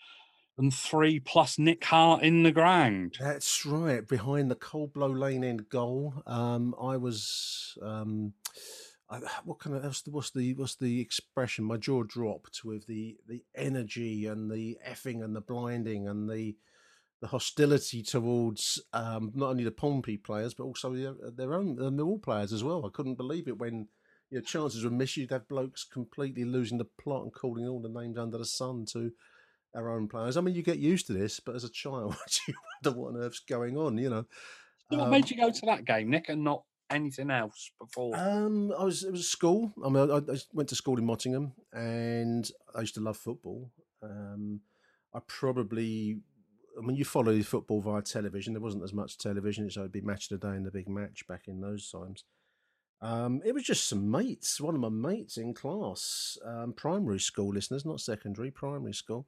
and 0.58 0.74
three 0.74 1.20
plus 1.20 1.58
Nick 1.58 1.84
Hart 1.84 2.22
in 2.22 2.42
the 2.42 2.52
ground. 2.52 3.16
that's 3.18 3.64
right. 3.64 4.06
Behind 4.06 4.50
the 4.50 4.56
Cold 4.56 4.92
Blow 4.92 5.08
Lane 5.08 5.44
end 5.44 5.68
goal, 5.68 6.22
um, 6.26 6.74
I 6.80 6.96
was. 6.96 7.78
Um, 7.82 8.34
I, 9.08 9.18
what 9.44 9.58
kind 9.58 9.76
of 9.76 9.82
the, 9.82 10.10
what's 10.10 10.30
the 10.30 10.54
what's 10.54 10.76
the 10.76 11.00
expression? 11.00 11.64
My 11.64 11.76
jaw 11.76 12.02
dropped 12.02 12.64
with 12.64 12.86
the 12.86 13.16
the 13.28 13.42
energy 13.54 14.26
and 14.26 14.50
the 14.50 14.78
effing 14.86 15.22
and 15.24 15.34
the 15.34 15.40
blinding 15.40 16.08
and 16.08 16.28
the 16.28 16.56
the 17.20 17.28
hostility 17.28 18.02
towards 18.02 18.82
um, 18.94 19.30
not 19.34 19.50
only 19.50 19.64
the 19.64 19.70
Pompey 19.70 20.16
players 20.16 20.54
but 20.54 20.64
also 20.64 20.94
their, 20.94 21.14
their 21.36 21.54
own 21.54 21.76
the 21.76 21.90
Millwall 21.90 22.22
players 22.22 22.52
as 22.52 22.64
well. 22.64 22.86
I 22.86 22.90
couldn't 22.90 23.16
believe 23.16 23.46
it 23.46 23.58
when 23.58 23.88
you 24.30 24.38
know, 24.38 24.42
chances 24.42 24.84
were 24.84 24.90
missed. 24.90 25.16
You'd 25.16 25.30
have 25.30 25.48
blokes 25.48 25.84
completely 25.84 26.44
losing 26.44 26.78
the 26.78 26.84
plot 26.84 27.24
and 27.24 27.32
calling 27.32 27.66
all 27.66 27.80
the 27.80 27.88
names 27.88 28.18
under 28.18 28.38
the 28.38 28.44
sun 28.44 28.84
to 28.92 29.12
our 29.74 29.90
own 29.90 30.08
players. 30.08 30.36
I 30.36 30.40
mean, 30.40 30.54
you 30.54 30.62
get 30.62 30.78
used 30.78 31.06
to 31.08 31.12
this, 31.12 31.40
but 31.40 31.54
as 31.54 31.64
a 31.64 31.70
child, 31.70 32.16
you 32.48 32.54
wonder 32.84 32.98
what 32.98 33.14
on 33.14 33.20
earth's 33.20 33.40
going 33.40 33.76
on. 33.76 33.98
You 33.98 34.10
know. 34.10 34.26
So 34.90 34.98
what 34.98 35.04
Um, 35.06 35.10
made 35.10 35.30
you 35.30 35.36
go 35.36 35.50
to 35.50 35.66
that 35.66 35.84
game, 35.84 36.10
Nick, 36.10 36.28
and 36.28 36.42
not 36.42 36.64
anything 36.90 37.30
else 37.30 37.70
before? 37.80 38.16
Um, 38.16 38.72
I 38.76 38.84
was 38.84 39.04
it 39.04 39.12
was 39.12 39.28
school. 39.28 39.72
I 39.84 39.88
mean, 39.88 40.10
I, 40.10 40.16
I 40.16 40.36
went 40.52 40.68
to 40.70 40.74
school 40.74 40.98
in 40.98 41.06
Mottingham, 41.06 41.52
and 41.72 42.50
I 42.74 42.80
used 42.80 42.94
to 42.94 43.00
love 43.00 43.16
football. 43.16 43.70
Um, 44.02 44.60
I 45.14 45.20
probably, 45.26 46.20
I 46.80 46.84
mean, 46.84 46.96
you 46.96 47.04
follow 47.04 47.40
football 47.42 47.80
via 47.80 48.02
television. 48.02 48.54
There 48.54 48.62
wasn't 48.62 48.84
as 48.84 48.92
much 48.92 49.18
television, 49.18 49.70
so 49.70 49.80
it'd 49.80 49.92
be 49.92 50.00
match 50.00 50.30
of 50.30 50.40
the 50.40 50.48
day 50.48 50.54
and 50.56 50.64
the 50.64 50.70
big 50.70 50.88
match 50.88 51.26
back 51.28 51.48
in 51.48 51.60
those 51.60 51.90
times. 51.90 52.24
Um, 53.02 53.40
it 53.44 53.54
was 53.54 53.62
just 53.62 53.88
some 53.88 54.10
mates. 54.10 54.60
One 54.60 54.74
of 54.74 54.80
my 54.80 54.90
mates 54.90 55.38
in 55.38 55.54
class, 55.54 56.36
um, 56.44 56.74
primary 56.74 57.20
school 57.20 57.48
listeners, 57.48 57.86
not 57.86 58.00
secondary, 58.00 58.50
primary 58.50 58.92
school, 58.92 59.26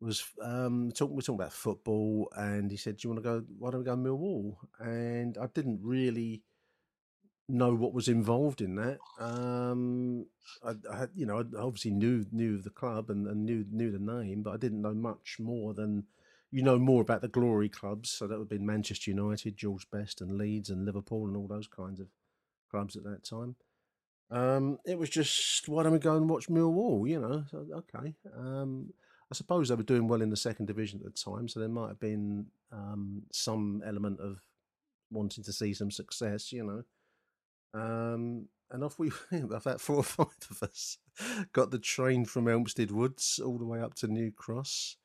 was 0.00 0.24
um, 0.42 0.90
talking. 0.92 1.14
We're 1.14 1.20
talking 1.22 1.40
about 1.40 1.52
football, 1.52 2.30
and 2.36 2.70
he 2.70 2.76
said, 2.76 2.96
"Do 2.96 3.08
you 3.08 3.14
want 3.14 3.24
to 3.24 3.30
go? 3.30 3.44
Why 3.58 3.70
don't 3.70 3.80
we 3.80 3.86
go 3.86 3.96
Millwall?" 3.96 4.56
And 4.78 5.36
I 5.36 5.46
didn't 5.48 5.80
really 5.82 6.42
know 7.48 7.74
what 7.74 7.92
was 7.92 8.08
involved 8.08 8.62
in 8.62 8.74
that. 8.76 8.98
Um, 9.18 10.26
I, 10.64 10.70
I 10.90 11.06
you 11.14 11.26
know, 11.26 11.38
I 11.38 11.60
obviously 11.60 11.90
knew 11.90 12.24
knew 12.32 12.58
the 12.58 12.70
club 12.70 13.10
and, 13.10 13.26
and 13.26 13.44
knew 13.44 13.64
knew 13.70 13.90
the 13.90 13.98
name, 13.98 14.42
but 14.42 14.54
I 14.54 14.56
didn't 14.56 14.82
know 14.82 14.94
much 14.94 15.36
more 15.38 15.74
than 15.74 16.04
you 16.50 16.62
know 16.62 16.78
more 16.78 17.02
about 17.02 17.20
the 17.20 17.28
glory 17.28 17.68
clubs. 17.68 18.10
So 18.10 18.26
that 18.26 18.38
would 18.38 18.44
have 18.44 18.48
been 18.48 18.66
Manchester 18.66 19.10
United, 19.10 19.56
George 19.56 19.90
Best, 19.90 20.20
and 20.20 20.38
Leeds, 20.38 20.70
and 20.70 20.84
Liverpool, 20.84 21.26
and 21.26 21.36
all 21.36 21.48
those 21.48 21.68
kinds 21.68 22.00
of 22.00 22.08
clubs 22.74 22.96
at 22.96 23.04
that 23.04 23.24
time. 23.24 23.54
Um, 24.30 24.78
it 24.84 24.98
was 24.98 25.10
just 25.10 25.68
why 25.68 25.82
don't 25.82 25.92
we 25.92 25.98
go 25.98 26.16
and 26.16 26.28
watch 26.28 26.48
Millwall? 26.48 27.08
You 27.08 27.20
know, 27.20 27.44
so, 27.50 27.66
okay. 27.72 28.14
Um, 28.36 28.92
I 29.30 29.34
suppose 29.34 29.68
they 29.68 29.74
were 29.74 29.82
doing 29.82 30.08
well 30.08 30.22
in 30.22 30.30
the 30.30 30.36
second 30.36 30.66
division 30.66 31.00
at 31.04 31.14
the 31.14 31.30
time, 31.32 31.48
so 31.48 31.60
there 31.60 31.68
might 31.68 31.88
have 31.88 32.00
been 32.00 32.46
um, 32.72 33.22
some 33.32 33.82
element 33.86 34.20
of 34.20 34.38
wanting 35.10 35.44
to 35.44 35.52
see 35.52 35.72
some 35.74 35.90
success. 35.90 36.52
You 36.52 36.64
know, 36.64 37.80
Um, 37.80 38.48
and 38.70 38.82
off 38.82 38.98
we 38.98 39.10
went. 39.30 39.52
About 39.52 39.80
four 39.80 39.96
or 39.96 40.02
five 40.02 40.26
of 40.50 40.62
us 40.62 40.98
got 41.52 41.70
the 41.70 41.78
train 41.78 42.24
from 42.24 42.48
Elmstead 42.48 42.90
Woods 42.90 43.40
all 43.44 43.58
the 43.58 43.66
way 43.66 43.80
up 43.80 43.94
to 43.96 44.08
New 44.08 44.32
Cross. 44.32 44.96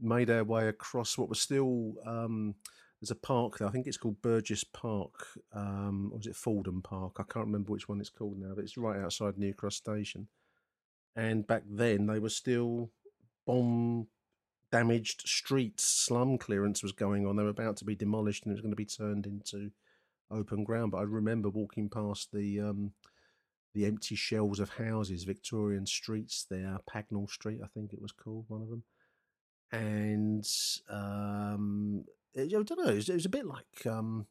Made 0.00 0.30
our 0.30 0.44
way 0.44 0.68
across 0.68 1.18
what 1.18 1.28
was 1.28 1.40
still 1.40 1.94
um, 2.06 2.54
there's 3.02 3.10
a 3.10 3.16
park 3.16 3.58
there. 3.58 3.66
I 3.66 3.72
think 3.72 3.88
it's 3.88 3.96
called 3.96 4.22
Burgess 4.22 4.62
Park. 4.62 5.26
Um, 5.52 6.10
or 6.12 6.18
was 6.18 6.28
it 6.28 6.36
Fordham 6.36 6.82
Park? 6.82 7.16
I 7.18 7.24
can't 7.24 7.46
remember 7.46 7.72
which 7.72 7.88
one 7.88 8.00
it's 8.00 8.08
called 8.08 8.38
now, 8.38 8.52
but 8.54 8.62
it's 8.62 8.76
right 8.76 9.00
outside 9.00 9.36
New 9.36 9.52
Cross 9.52 9.74
Station. 9.74 10.28
And 11.16 11.44
back 11.44 11.64
then, 11.68 12.06
they 12.06 12.20
were 12.20 12.28
still 12.28 12.90
bomb 13.44 14.06
damaged 14.70 15.22
streets. 15.26 15.84
Slum 15.84 16.38
clearance 16.38 16.80
was 16.84 16.92
going 16.92 17.26
on. 17.26 17.34
They 17.34 17.42
were 17.42 17.48
about 17.48 17.76
to 17.78 17.84
be 17.84 17.96
demolished, 17.96 18.44
and 18.44 18.52
it 18.52 18.54
was 18.54 18.62
going 18.62 18.70
to 18.70 18.76
be 18.76 18.84
turned 18.84 19.26
into 19.26 19.72
open 20.30 20.62
ground. 20.62 20.92
But 20.92 20.98
I 20.98 21.02
remember 21.02 21.50
walking 21.50 21.88
past 21.88 22.30
the 22.32 22.60
um, 22.60 22.92
the 23.74 23.84
empty 23.84 24.14
shells 24.14 24.60
of 24.60 24.70
houses, 24.70 25.24
Victorian 25.24 25.86
streets 25.86 26.46
there, 26.48 26.78
Pagnell 26.88 27.28
Street, 27.28 27.60
I 27.64 27.66
think 27.66 27.92
it 27.92 28.00
was 28.00 28.12
called, 28.12 28.44
one 28.46 28.62
of 28.62 28.68
them. 28.68 28.84
And 29.72 30.46
um, 30.88 32.04
I 32.36 32.46
don't 32.46 32.70
know. 32.70 32.90
It 32.90 32.96
was, 32.96 33.08
it 33.08 33.14
was 33.14 33.26
a 33.26 33.30
bit 33.30 33.46
like 33.46 33.86
um, 33.86 34.26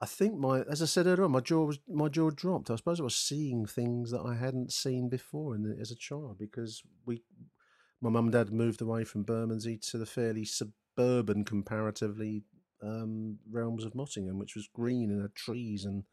I 0.00 0.06
think 0.06 0.38
my, 0.38 0.62
as 0.62 0.80
I 0.80 0.86
said 0.86 1.06
earlier, 1.06 1.24
on, 1.24 1.32
my 1.32 1.40
jaw 1.40 1.64
was 1.64 1.78
my 1.86 2.08
jaw 2.08 2.30
dropped. 2.30 2.70
I 2.70 2.76
suppose 2.76 3.00
I 3.00 3.04
was 3.04 3.16
seeing 3.16 3.66
things 3.66 4.10
that 4.10 4.22
I 4.22 4.34
hadn't 4.34 4.72
seen 4.72 5.08
before 5.10 5.54
in 5.54 5.62
the, 5.62 5.76
as 5.78 5.90
a 5.90 5.96
child 5.96 6.38
because 6.38 6.82
we, 7.04 7.22
my 8.00 8.08
mum 8.08 8.26
and 8.26 8.32
dad 8.32 8.50
moved 8.50 8.80
away 8.80 9.04
from 9.04 9.24
Bermondsey 9.24 9.76
to 9.90 9.98
the 9.98 10.06
fairly 10.06 10.46
suburban, 10.46 11.44
comparatively, 11.44 12.44
um, 12.82 13.38
realms 13.50 13.84
of 13.84 13.94
Mottingham, 13.94 14.38
which 14.38 14.54
was 14.54 14.70
green 14.72 15.10
and 15.10 15.20
had 15.20 15.34
trees 15.34 15.84
and 15.84 16.04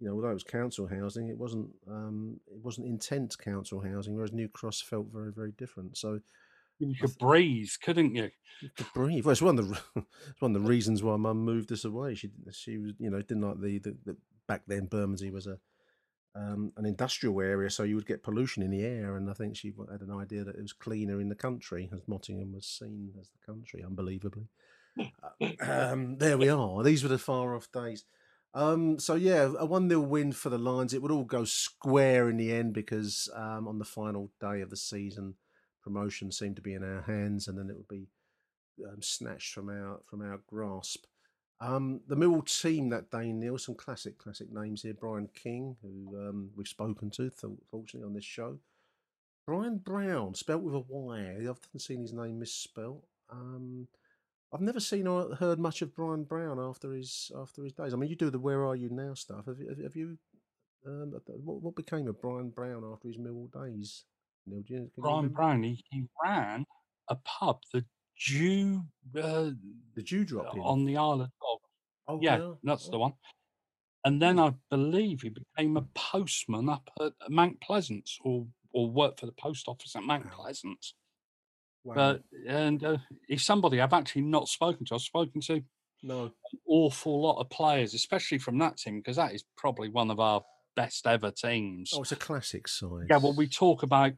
you 0.00 0.08
know, 0.08 0.16
although 0.16 0.30
it 0.30 0.34
was 0.34 0.44
council 0.44 0.86
housing, 0.86 1.28
it 1.28 1.38
wasn't 1.38 1.70
um, 1.88 2.38
it 2.48 2.58
wasn't 2.62 2.86
intense 2.86 3.36
council 3.36 3.80
housing, 3.80 4.14
whereas 4.14 4.32
New 4.32 4.48
Cross 4.48 4.82
felt 4.82 5.06
very 5.10 5.32
very 5.32 5.52
different. 5.52 5.96
So 5.96 6.20
you 6.78 6.94
could 7.00 7.16
breathe, 7.18 7.70
couldn't 7.82 8.14
you? 8.14 8.30
You 8.60 8.70
could 8.76 8.86
breathe. 8.94 9.24
Well, 9.24 9.32
it's 9.32 9.42
one 9.42 9.58
of 9.58 9.68
the 9.68 9.80
it's 10.28 10.40
one 10.40 10.54
of 10.54 10.62
the 10.62 10.68
reasons 10.68 11.02
why 11.02 11.16
Mum 11.16 11.44
moved 11.44 11.72
us 11.72 11.84
away. 11.84 12.14
She 12.14 12.30
she 12.52 12.78
was 12.78 12.92
you 12.98 13.10
know 13.10 13.20
didn't 13.22 13.42
like 13.42 13.60
the, 13.60 13.78
the, 13.78 13.96
the 14.04 14.16
back 14.46 14.62
then 14.66 14.86
Bermondsey 14.86 15.30
was 15.30 15.46
a 15.46 15.58
um, 16.36 16.72
an 16.76 16.84
industrial 16.84 17.40
area, 17.40 17.70
so 17.70 17.84
you 17.84 17.94
would 17.94 18.06
get 18.06 18.24
pollution 18.24 18.62
in 18.62 18.70
the 18.70 18.82
air, 18.82 19.16
and 19.16 19.30
I 19.30 19.34
think 19.34 19.56
she 19.56 19.72
had 19.90 20.00
an 20.00 20.12
idea 20.12 20.42
that 20.44 20.56
it 20.56 20.62
was 20.62 20.72
cleaner 20.72 21.20
in 21.20 21.28
the 21.28 21.34
country, 21.36 21.88
as 21.92 22.00
Mottingham 22.08 22.52
was 22.52 22.66
seen 22.66 23.12
as 23.20 23.30
the 23.30 23.46
country, 23.46 23.84
unbelievably. 23.84 24.48
Uh, 24.98 25.46
um, 25.60 26.18
there 26.18 26.36
we 26.36 26.48
are. 26.48 26.82
These 26.82 27.04
were 27.04 27.08
the 27.08 27.18
far 27.18 27.54
off 27.54 27.70
days. 27.70 28.04
Um, 28.52 28.98
so 29.00 29.14
yeah, 29.14 29.52
a 29.58 29.66
one 29.66 29.88
0 29.88 30.00
win 30.00 30.32
for 30.32 30.48
the 30.48 30.58
Lions. 30.58 30.94
It 30.94 31.02
would 31.02 31.10
all 31.10 31.24
go 31.24 31.44
square 31.44 32.28
in 32.28 32.36
the 32.36 32.52
end 32.52 32.72
because 32.72 33.28
um, 33.34 33.66
on 33.66 33.78
the 33.78 33.84
final 33.84 34.30
day 34.40 34.60
of 34.60 34.70
the 34.70 34.76
season, 34.76 35.34
promotion 35.84 36.32
seemed 36.32 36.56
to 36.56 36.62
be 36.62 36.74
in 36.74 36.82
our 36.82 37.02
hands, 37.02 37.46
and 37.46 37.56
then 37.58 37.68
it 37.68 37.76
would 37.76 37.88
be 37.88 38.08
um, 38.84 39.00
snatched 39.00 39.52
from 39.52 39.68
our 39.68 40.00
from 40.06 40.22
our 40.22 40.40
grasp. 40.48 41.04
Um, 41.60 42.00
the 42.08 42.16
Millwall 42.16 42.44
team 42.60 42.88
that 42.88 43.10
day, 43.10 43.32
Neil, 43.32 43.58
some 43.58 43.76
classic 43.76 44.18
classic 44.18 44.52
names 44.52 44.82
here. 44.82 44.94
Brian 44.94 45.28
King, 45.34 45.76
who 45.82 46.16
um, 46.18 46.50
we've 46.56 46.66
spoken 46.66 47.10
to, 47.12 47.30
fortunately, 47.70 48.06
on 48.06 48.14
this 48.14 48.24
show. 48.24 48.58
Brian 49.46 49.78
Brown, 49.78 50.34
spelt 50.34 50.62
with 50.62 50.74
a 50.74 50.84
Y. 50.88 51.36
I've 51.38 51.50
often 51.50 51.78
seen 51.78 52.00
his 52.00 52.12
name 52.12 52.38
misspelt. 52.38 53.04
Um, 53.30 53.88
I've 54.52 54.60
never 54.60 54.80
seen 54.80 55.06
or 55.06 55.34
heard 55.34 55.58
much 55.58 55.82
of 55.82 55.94
Brian 55.94 56.24
Brown 56.24 56.58
after 56.58 56.92
his 56.92 57.30
after 57.36 57.62
his 57.62 57.72
days. 57.72 57.92
I 57.92 57.96
mean, 57.96 58.10
you 58.10 58.16
do 58.16 58.30
the 58.30 58.38
"Where 58.38 58.64
Are 58.64 58.76
You 58.76 58.88
Now" 58.88 59.14
stuff. 59.14 59.46
Have, 59.46 59.58
have, 59.58 59.78
have 59.78 59.96
you? 59.96 60.18
Um, 60.86 61.14
what, 61.26 61.62
what 61.62 61.76
became 61.76 62.08
of 62.08 62.20
Brian 62.20 62.50
Brown 62.50 62.84
after 62.92 63.08
his 63.08 63.16
Millwall 63.16 63.50
days? 63.50 64.04
Neil, 64.46 64.62
you, 64.66 64.90
Brian 64.98 65.28
Brown, 65.28 65.62
he, 65.62 65.82
he, 65.90 66.04
ran 66.22 66.64
a 67.08 67.16
pub, 67.16 67.60
the 67.72 67.84
Jew, 68.16 68.82
uh, 69.16 69.50
the 69.94 70.02
Dewdrop 70.02 70.54
on 70.60 70.84
the 70.84 70.96
Isle 70.96 71.22
of. 71.22 71.30
Oh, 72.06 72.18
yeah, 72.20 72.36
yeah. 72.36 72.52
that's 72.62 72.88
oh. 72.88 72.90
the 72.90 72.98
one. 72.98 73.12
And 74.04 74.20
then 74.20 74.38
I 74.38 74.52
believe 74.70 75.22
he 75.22 75.30
became 75.30 75.78
a 75.78 75.86
postman 75.94 76.68
up 76.68 76.90
at 77.00 77.12
Mount 77.30 77.60
Pleasant, 77.62 78.08
or 78.22 78.46
or 78.74 78.90
worked 78.90 79.20
for 79.20 79.26
the 79.26 79.32
post 79.32 79.66
office 79.68 79.96
at 79.96 80.02
Mount 80.02 80.26
wow. 80.26 80.32
Pleasance. 80.36 80.94
Wow. 81.84 81.94
But 81.94 82.22
and 82.46 82.84
uh, 82.84 82.98
he's 83.28 83.44
somebody 83.44 83.80
I've 83.80 83.92
actually 83.92 84.22
not 84.22 84.48
spoken 84.48 84.84
to. 84.86 84.94
I've 84.94 85.00
spoken 85.00 85.40
to 85.42 85.62
no 86.02 86.24
an 86.24 86.32
awful 86.66 87.22
lot 87.22 87.40
of 87.40 87.48
players, 87.48 87.94
especially 87.94 88.38
from 88.38 88.58
that 88.58 88.76
team, 88.76 88.98
because 88.98 89.16
that 89.16 89.32
is 89.32 89.44
probably 89.56 89.88
one 89.88 90.10
of 90.10 90.20
our 90.20 90.42
best 90.76 91.06
ever 91.06 91.30
teams. 91.30 91.92
Oh, 91.94 92.02
it's 92.02 92.12
a 92.12 92.16
classic 92.16 92.68
side. 92.68 93.06
Yeah, 93.08 93.18
well, 93.18 93.32
we 93.32 93.46
talk 93.46 93.82
about 93.82 94.12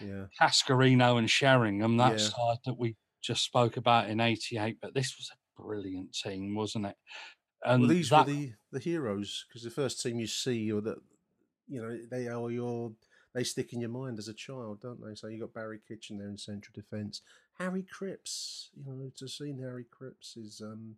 yeah. 0.00 0.24
Cascarino 0.40 1.18
and 1.18 1.30
Sheringham, 1.30 1.96
that 1.98 2.12
yeah. 2.12 2.18
side 2.18 2.58
that 2.64 2.78
we 2.78 2.96
just 3.22 3.44
spoke 3.44 3.76
about 3.76 4.08
in 4.08 4.20
'88. 4.20 4.78
But 4.80 4.94
this 4.94 5.16
was 5.16 5.30
a 5.32 5.62
brilliant 5.62 6.12
team, 6.12 6.54
wasn't 6.54 6.86
it? 6.86 6.96
And 7.64 7.82
well, 7.82 7.90
these 7.90 8.10
that... 8.10 8.26
were 8.26 8.32
the 8.32 8.52
the 8.72 8.78
heroes 8.80 9.46
because 9.48 9.62
the 9.62 9.70
first 9.70 10.02
team 10.02 10.18
you 10.18 10.26
see, 10.26 10.70
or 10.72 10.80
that 10.82 10.98
you 11.68 11.80
know, 11.80 11.98
they 12.10 12.28
are 12.28 12.50
your 12.50 12.92
they 13.34 13.44
stick 13.44 13.72
in 13.72 13.80
your 13.80 13.90
mind 13.90 14.18
as 14.18 14.28
a 14.28 14.34
child, 14.34 14.80
don't 14.80 15.00
they? 15.04 15.14
So 15.14 15.28
you 15.28 15.40
got 15.40 15.54
Barry 15.54 15.80
Kitchen 15.86 16.18
there 16.18 16.28
in 16.28 16.36
central 16.36 16.72
defence, 16.74 17.22
Harry 17.58 17.82
Cripps. 17.82 18.70
You 18.76 18.92
know, 18.92 19.10
to 19.16 19.28
see 19.28 19.54
Harry 19.60 19.84
Cripps 19.88 20.36
is 20.36 20.60
um 20.60 20.96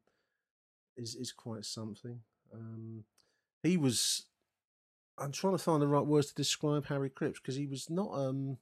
is 0.96 1.14
is 1.14 1.32
quite 1.32 1.64
something. 1.64 2.20
Um, 2.52 3.04
he 3.62 3.76
was. 3.76 4.26
I'm 5.18 5.32
trying 5.32 5.52
to 5.52 5.62
find 5.62 5.82
the 5.82 5.88
right 5.88 6.06
words 6.06 6.28
to 6.28 6.34
describe 6.34 6.86
Harry 6.86 7.10
Cripps 7.10 7.38
because 7.38 7.56
he 7.56 7.66
was 7.66 7.90
not 7.90 8.10
um 8.14 8.56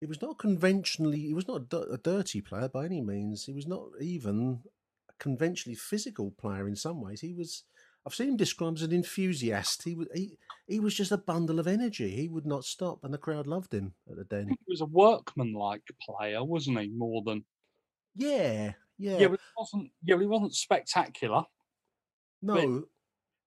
he 0.00 0.06
was 0.06 0.20
not 0.20 0.38
conventionally 0.38 1.20
he 1.20 1.34
was 1.34 1.48
not 1.48 1.62
a, 1.72 1.98
dirty 1.98 2.40
player 2.40 2.68
by 2.68 2.84
any 2.84 3.00
means. 3.00 3.44
He 3.44 3.52
was 3.52 3.66
not 3.66 3.84
even 4.00 4.60
a 5.08 5.12
conventionally 5.18 5.76
physical 5.76 6.32
player 6.32 6.66
in 6.68 6.76
some 6.76 7.00
ways. 7.00 7.20
He 7.20 7.32
was 7.32 7.64
I've 8.06 8.14
seen 8.14 8.30
him 8.30 8.36
described 8.36 8.78
as 8.78 8.82
an 8.82 8.92
enthusiast. 8.92 9.82
He 9.82 9.94
was 9.94 10.08
he, 10.14 10.38
he 10.66 10.78
was 10.78 10.94
just 10.94 11.12
a 11.12 11.16
bundle 11.16 11.58
of 11.58 11.66
energy. 11.66 12.10
He 12.10 12.28
would 12.28 12.46
not 12.46 12.64
stop, 12.64 13.02
and 13.02 13.14
the 13.14 13.18
crowd 13.18 13.46
loved 13.46 13.72
him 13.72 13.94
at 14.10 14.16
the 14.16 14.24
den. 14.24 14.48
He 14.48 14.56
was 14.68 14.82
a 14.82 14.86
workman-like 14.86 15.82
player, 16.02 16.44
wasn't 16.44 16.80
he? 16.80 16.88
More 16.88 17.22
than 17.24 17.44
yeah, 18.14 18.72
yeah, 18.98 19.18
yeah. 19.18 19.28
But 19.28 19.40
he 19.40 19.52
wasn't 19.56 19.90
yeah, 20.02 20.18
he 20.18 20.26
wasn't 20.26 20.54
spectacular. 20.54 21.44
No, 22.42 22.54
but, 22.54 22.88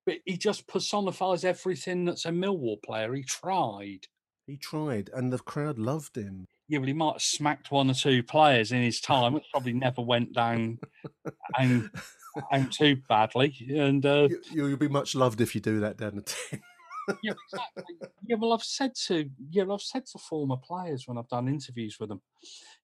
but 0.05 0.15
he 0.25 0.37
just 0.37 0.67
personifies 0.67 1.45
everything 1.45 2.05
that's 2.05 2.25
a 2.25 2.29
Millwall 2.29 2.81
player. 2.81 3.13
He 3.13 3.23
tried. 3.23 4.07
He 4.47 4.55
tried, 4.55 5.09
and 5.13 5.31
the 5.31 5.39
crowd 5.39 5.77
loved 5.77 6.15
him. 6.15 6.45
Yeah, 6.69 6.79
well, 6.79 6.87
he 6.87 6.93
might 6.93 7.13
have 7.13 7.21
smacked 7.21 7.69
one 7.69 7.89
or 7.89 7.93
two 7.93 8.23
players 8.23 8.71
in 8.71 8.81
his 8.81 9.01
time, 9.01 9.33
which 9.33 9.43
probably 9.51 9.73
never 9.73 10.01
went 10.01 10.33
down 10.33 10.79
and, 11.59 11.89
and 12.51 12.71
too 12.71 12.95
badly. 13.09 13.53
And 13.69 14.05
uh, 14.05 14.29
you, 14.49 14.63
will 14.63 14.77
be 14.77 14.87
much 14.87 15.15
loved 15.15 15.41
if 15.41 15.53
you 15.53 15.59
do 15.59 15.81
that 15.81 15.97
down 15.97 16.15
the 16.15 16.21
tin. 16.21 16.61
yeah, 17.23 17.33
exactly. 17.51 17.95
Yeah, 18.25 18.37
well, 18.39 18.53
I've 18.53 18.63
said 18.63 18.95
to 19.07 19.29
yeah, 19.49 19.63
well, 19.63 19.75
I've 19.75 19.81
said 19.81 20.05
to 20.07 20.17
former 20.17 20.57
players 20.57 21.07
when 21.07 21.17
I've 21.17 21.27
done 21.27 21.49
interviews 21.49 21.97
with 21.99 22.07
them, 22.07 22.21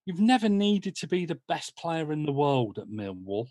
you've 0.05 0.19
never 0.19 0.49
needed 0.49 0.97
to 0.97 1.07
be 1.07 1.25
the 1.25 1.39
best 1.47 1.77
player 1.77 2.11
in 2.11 2.25
the 2.25 2.33
world 2.33 2.77
at 2.77 2.87
Millwall. 2.87 3.47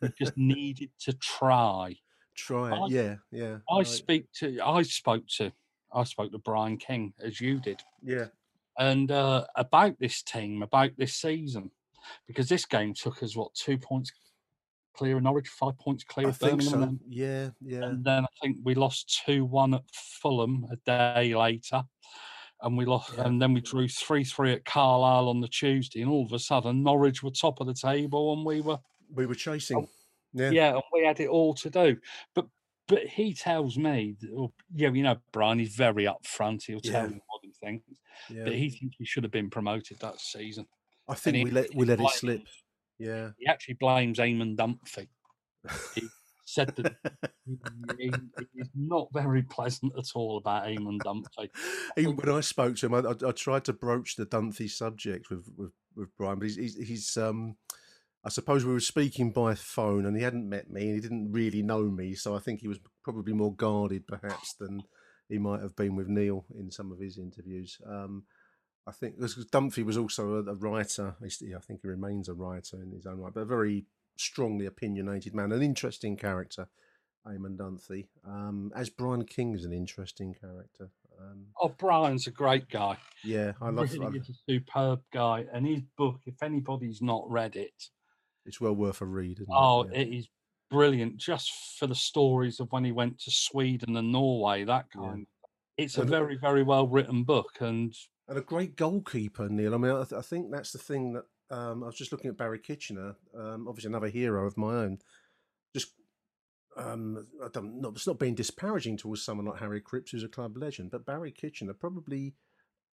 you 0.00 0.12
just 0.16 0.36
needed 0.36 0.90
to 1.00 1.12
try. 1.14 1.96
Try, 2.36 2.70
I, 2.70 2.86
yeah, 2.86 3.16
yeah. 3.30 3.58
I 3.68 3.78
right. 3.78 3.86
speak 3.86 4.26
to, 4.38 4.60
I 4.64 4.82
spoke 4.82 5.26
to, 5.38 5.52
I 5.94 6.04
spoke 6.04 6.32
to 6.32 6.38
Brian 6.38 6.76
King 6.76 7.12
as 7.22 7.40
you 7.40 7.60
did. 7.60 7.80
Yeah. 8.02 8.26
And 8.78 9.10
uh, 9.10 9.44
about 9.56 9.98
this 9.98 10.22
team, 10.22 10.62
about 10.62 10.92
this 10.96 11.14
season, 11.14 11.70
because 12.26 12.48
this 12.48 12.64
game 12.64 12.94
took 12.94 13.22
us 13.22 13.36
what 13.36 13.54
two 13.54 13.78
points 13.78 14.10
clear 14.94 15.16
of 15.16 15.22
Norwich, 15.22 15.48
five 15.48 15.78
points 15.78 16.04
clear 16.04 16.26
I 16.26 16.30
of 16.30 16.38
Birmingham. 16.38 16.68
So. 16.68 16.80
Then, 16.80 17.00
yeah, 17.08 17.48
yeah. 17.60 17.84
And 17.84 18.04
then 18.04 18.24
I 18.24 18.28
think 18.42 18.58
we 18.64 18.74
lost 18.74 19.22
two 19.26 19.44
one 19.44 19.74
at 19.74 19.84
Fulham 19.92 20.66
a 20.70 20.76
day 20.86 21.34
later. 21.34 21.82
And 22.64 22.78
we 22.78 22.84
lost, 22.84 23.14
yeah. 23.16 23.24
and 23.24 23.42
then 23.42 23.54
we 23.54 23.60
drew 23.60 23.88
three 23.88 24.22
three 24.22 24.52
at 24.52 24.64
Carlisle 24.64 25.28
on 25.28 25.40
the 25.40 25.48
Tuesday, 25.48 26.00
and 26.00 26.08
all 26.08 26.24
of 26.24 26.32
a 26.32 26.38
sudden 26.38 26.84
Norwich 26.84 27.20
were 27.20 27.32
top 27.32 27.60
of 27.60 27.66
the 27.66 27.74
table, 27.74 28.32
and 28.34 28.46
we 28.46 28.60
were 28.60 28.78
we 29.12 29.26
were 29.26 29.34
chasing. 29.34 29.78
Oh, 29.78 29.88
yeah, 30.32 30.50
yeah, 30.50 30.74
and 30.74 30.82
we 30.92 31.04
had 31.04 31.18
it 31.18 31.28
all 31.28 31.54
to 31.54 31.68
do. 31.68 31.96
But 32.36 32.46
but 32.88 33.06
he 33.06 33.34
tells 33.34 33.78
me, 33.78 34.16
or, 34.34 34.52
yeah, 34.74 34.90
you 34.90 35.02
know, 35.02 35.16
Brian, 35.32 35.58
he's 35.58 35.74
very 35.74 36.04
upfront. 36.04 36.64
He'll 36.66 36.80
tell 36.80 37.04
yeah. 37.04 37.08
me 37.08 37.20
what 37.26 37.40
he 37.42 37.52
thinks. 37.64 37.84
Yeah. 38.28 38.44
But 38.44 38.54
he 38.54 38.70
thinks 38.70 38.96
he 38.98 39.04
should 39.04 39.24
have 39.24 39.32
been 39.32 39.50
promoted 39.50 39.98
that 40.00 40.20
season. 40.20 40.66
I 41.08 41.14
think 41.14 41.44
we 41.44 41.50
let 41.50 41.74
we 41.74 41.86
let 41.86 42.00
it 42.00 42.10
slip. 42.10 42.42
Yeah. 42.98 43.30
He 43.38 43.46
actually 43.46 43.74
blames 43.74 44.18
Eamon 44.18 44.56
Dunphy. 44.56 45.08
He 45.94 46.02
said 46.44 46.74
that 46.76 46.94
he, 47.46 47.58
he, 47.98 48.12
he's 48.54 48.70
not 48.74 49.08
very 49.12 49.42
pleasant 49.42 49.92
at 49.98 50.06
all 50.14 50.38
about 50.38 50.64
Eamon 50.64 50.98
Dunphy. 50.98 51.48
Even 51.96 52.16
when 52.16 52.28
I 52.28 52.40
spoke 52.40 52.76
to 52.76 52.86
him, 52.86 52.94
I, 52.94 52.98
I, 52.98 53.28
I, 53.28 53.32
tried 53.32 53.64
to 53.64 53.72
broach 53.72 54.16
the 54.16 54.26
Dunphy 54.26 54.70
subject 54.70 55.30
with, 55.30 55.48
with, 55.56 55.72
with 55.96 56.08
Brian, 56.16 56.38
but 56.38 56.48
he's, 56.48 56.56
he's, 56.56 56.76
he's 56.76 57.16
um 57.16 57.56
I 58.24 58.28
suppose 58.28 58.64
we 58.64 58.72
were 58.72 58.80
speaking 58.80 59.32
by 59.32 59.54
phone, 59.54 60.06
and 60.06 60.16
he 60.16 60.22
hadn't 60.22 60.48
met 60.48 60.70
me, 60.70 60.82
and 60.82 60.94
he 60.94 61.00
didn't 61.00 61.32
really 61.32 61.62
know 61.62 61.82
me, 61.82 62.14
so 62.14 62.36
I 62.36 62.38
think 62.38 62.60
he 62.60 62.68
was 62.68 62.78
probably 63.02 63.32
more 63.32 63.54
guarded, 63.54 64.06
perhaps, 64.06 64.54
than 64.54 64.82
he 65.28 65.38
might 65.38 65.60
have 65.60 65.74
been 65.74 65.96
with 65.96 66.08
Neil 66.08 66.44
in 66.56 66.70
some 66.70 66.92
of 66.92 67.00
his 67.00 67.18
interviews. 67.18 67.78
Um, 67.86 68.24
I 68.86 68.92
think 68.92 69.18
Dunphy 69.18 69.84
was 69.84 69.96
also 69.96 70.34
a, 70.34 70.50
a 70.50 70.54
writer. 70.54 71.16
I 71.20 71.60
think 71.60 71.80
he 71.82 71.88
remains 71.88 72.28
a 72.28 72.34
writer 72.34 72.80
in 72.82 72.92
his 72.92 73.06
own 73.06 73.18
right, 73.18 73.34
but 73.34 73.40
a 73.40 73.44
very 73.44 73.86
strongly 74.16 74.66
opinionated 74.66 75.34
man, 75.34 75.52
an 75.52 75.62
interesting 75.62 76.16
character. 76.16 76.68
Eamon 77.26 77.56
Dunphy, 77.56 78.08
um, 78.26 78.72
as 78.74 78.90
Brian 78.90 79.24
King 79.24 79.54
is 79.54 79.64
an 79.64 79.72
interesting 79.72 80.34
character. 80.34 80.90
Um, 81.20 81.46
oh, 81.60 81.68
Brian's 81.78 82.26
a 82.26 82.32
great 82.32 82.68
guy. 82.68 82.96
Yeah, 83.22 83.52
I 83.60 83.70
love. 83.70 83.92
Really 83.92 84.18
a 84.18 84.50
superb 84.50 85.02
guy, 85.12 85.46
and 85.52 85.64
his 85.64 85.82
book. 85.96 86.20
If 86.26 86.42
anybody's 86.42 87.00
not 87.00 87.30
read 87.30 87.54
it, 87.54 87.90
it's 88.44 88.60
well 88.60 88.74
worth 88.74 89.00
a 89.00 89.06
read. 89.06 89.38
oh, 89.50 89.82
it? 89.82 89.90
Yeah. 89.92 89.98
it 90.00 90.08
is 90.08 90.28
brilliant 90.70 91.18
just 91.18 91.52
for 91.78 91.86
the 91.86 91.94
stories 91.94 92.58
of 92.58 92.72
when 92.72 92.84
he 92.84 92.92
went 92.92 93.20
to 93.20 93.30
Sweden 93.30 93.96
and 93.96 94.10
Norway. 94.10 94.64
That 94.64 94.86
kind. 94.90 95.26
Yeah. 95.78 95.84
It's 95.84 95.98
a 95.98 96.04
very, 96.04 96.36
very 96.36 96.62
well 96.62 96.86
written 96.86 97.24
book, 97.24 97.60
and 97.60 97.94
and 98.28 98.38
a 98.38 98.42
great 98.42 98.76
goalkeeper, 98.76 99.48
Neil. 99.48 99.74
I 99.74 99.78
mean, 99.78 99.92
I, 99.92 100.04
th- 100.04 100.18
I 100.18 100.22
think 100.22 100.50
that's 100.50 100.72
the 100.72 100.78
thing 100.78 101.14
that 101.14 101.24
um, 101.50 101.82
I 101.82 101.86
was 101.86 101.96
just 101.96 102.12
looking 102.12 102.30
at 102.30 102.36
Barry 102.36 102.58
Kitchener, 102.58 103.16
um, 103.38 103.66
obviously 103.68 103.88
another 103.88 104.08
hero 104.08 104.46
of 104.46 104.56
my 104.56 104.74
own. 104.74 104.98
Just 105.74 105.92
um, 106.76 107.26
I 107.44 107.48
don't, 107.52 107.80
not, 107.80 107.92
it's 107.94 108.06
not 108.06 108.18
being 108.18 108.34
disparaging 108.34 108.96
towards 108.96 109.24
someone 109.24 109.46
like 109.46 109.60
Harry 109.60 109.80
Cripps, 109.80 110.12
who's 110.12 110.24
a 110.24 110.28
club 110.28 110.56
legend, 110.56 110.90
but 110.90 111.04
Barry 111.04 111.30
Kitchener 111.30 111.74
probably, 111.74 112.34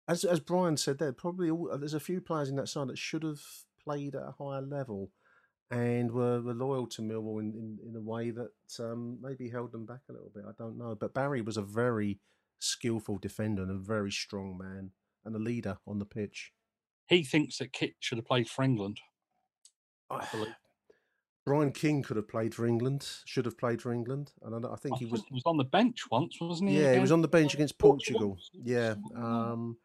as 0.08 0.24
as 0.24 0.40
Brian 0.40 0.78
said 0.78 0.98
there, 0.98 1.14
probably 1.14 1.50
all, 1.50 1.76
there's 1.78 1.94
a 1.94 2.00
few 2.00 2.22
players 2.22 2.50
in 2.50 2.56
that 2.56 2.70
side 2.70 2.88
that 2.88 2.98
should 2.98 3.24
have 3.24 3.42
played 3.84 4.16
at 4.16 4.24
a 4.24 4.36
higher 4.44 4.62
level 4.62 5.12
and 5.70 6.12
were, 6.12 6.42
were 6.42 6.54
loyal 6.54 6.88
to 6.88 7.02
Millwall 7.02 7.40
in, 7.40 7.54
in, 7.54 7.80
in 7.90 7.96
a 7.96 8.02
way 8.02 8.32
that 8.32 8.52
um, 8.80 9.18
maybe 9.22 9.50
held 9.50 9.72
them 9.72 9.86
back 9.86 10.02
a 10.10 10.14
little 10.14 10.32
bit. 10.34 10.46
I 10.48 10.52
don't 10.58 10.78
know. 10.78 10.96
But 10.96 11.14
Barry 11.14 11.42
was 11.42 11.58
a 11.58 11.62
very 11.62 12.20
skillful 12.60 13.18
defender 13.18 13.64
and 13.64 13.72
a 13.72 13.76
very 13.76 14.12
strong 14.12 14.58
man 14.58 14.92
and 15.26 15.36
a 15.36 15.40
leader 15.40 15.78
on 15.86 16.00
the 16.00 16.06
pitch. 16.06 16.52
He 17.08 17.24
thinks 17.24 17.58
that 17.58 17.74
Kit 17.74 17.96
should 18.00 18.18
have 18.18 18.26
played 18.26 18.50
for 18.50 18.64
England. 18.64 19.00
I 20.10 20.26
believe. 20.32 20.56
Brian 21.46 21.72
King 21.72 22.04
could 22.04 22.18
have 22.18 22.28
played 22.28 22.54
for 22.54 22.68
England, 22.68 23.08
should 23.24 23.46
have 23.46 23.58
played 23.58 23.82
for 23.82 23.94
England, 23.94 24.34
and 24.44 24.66
I, 24.66 24.74
I 24.74 24.76
think 24.76 24.96
I 24.96 24.98
he 24.98 25.06
was. 25.06 25.24
He 25.30 25.34
was 25.34 25.44
on 25.46 25.56
the 25.56 25.64
bench 25.64 26.02
once, 26.12 26.36
wasn't 26.42 26.72
he? 26.72 26.82
Yeah, 26.82 26.94
he 26.94 27.00
was 27.00 27.14
on 27.14 27.22
the 27.22 27.30
bench 27.30 27.54
against 27.54 27.78
Portugal. 27.78 28.36
Portugal. 28.36 28.62
Yeah, 28.66 28.96
um, 29.16 29.78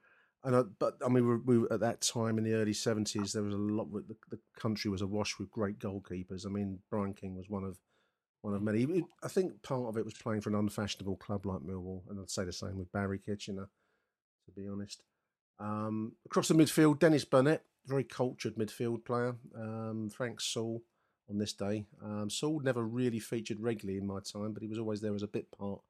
and 0.44 0.56
I, 0.56 0.62
but 0.78 0.96
I 1.04 1.08
mean, 1.08 1.42
we, 1.44 1.58
we, 1.58 1.66
at 1.70 1.80
that 1.80 2.00
time 2.00 2.38
in 2.38 2.44
the 2.44 2.54
early 2.54 2.72
seventies, 2.72 3.32
there 3.32 3.42
was 3.42 3.54
a 3.54 3.58
lot. 3.58 3.88
The, 3.92 4.16
the 4.30 4.38
country 4.58 4.90
was 4.90 5.02
awash 5.02 5.38
with 5.38 5.50
great 5.50 5.78
goalkeepers. 5.78 6.46
I 6.46 6.50
mean, 6.50 6.80
Brian 6.90 7.14
King 7.14 7.36
was 7.36 7.48
one 7.48 7.64
of 7.64 7.78
one 8.42 8.54
of 8.54 8.62
many. 8.62 9.04
I 9.22 9.28
think 9.28 9.62
part 9.62 9.88
of 9.88 9.96
it 9.96 10.04
was 10.04 10.14
playing 10.14 10.40
for 10.40 10.50
an 10.50 10.56
unfashionable 10.56 11.16
club 11.16 11.46
like 11.46 11.60
Millwall, 11.60 12.02
and 12.10 12.18
I'd 12.20 12.30
say 12.30 12.44
the 12.44 12.52
same 12.52 12.76
with 12.76 12.92
Barry 12.92 13.18
Kitchener, 13.18 13.68
to 14.46 14.52
be 14.52 14.68
honest. 14.68 15.02
Um, 15.60 16.12
across 16.26 16.48
the 16.48 16.54
midfield, 16.54 16.98
Dennis 16.98 17.24
Burnett, 17.24 17.64
very 17.86 18.04
cultured 18.04 18.56
midfield 18.56 19.04
player. 19.04 19.36
Um, 19.56 20.10
Frank 20.10 20.40
Saul 20.40 20.82
on 21.30 21.38
this 21.38 21.52
day. 21.52 21.86
Um, 22.04 22.28
Saul 22.30 22.60
never 22.60 22.82
really 22.84 23.20
featured 23.20 23.60
regularly 23.60 23.98
in 23.98 24.06
my 24.06 24.18
time, 24.20 24.52
but 24.52 24.62
he 24.62 24.68
was 24.68 24.78
always 24.78 25.00
there 25.00 25.14
as 25.14 25.22
a 25.22 25.28
bit 25.28 25.46
part 25.56 25.80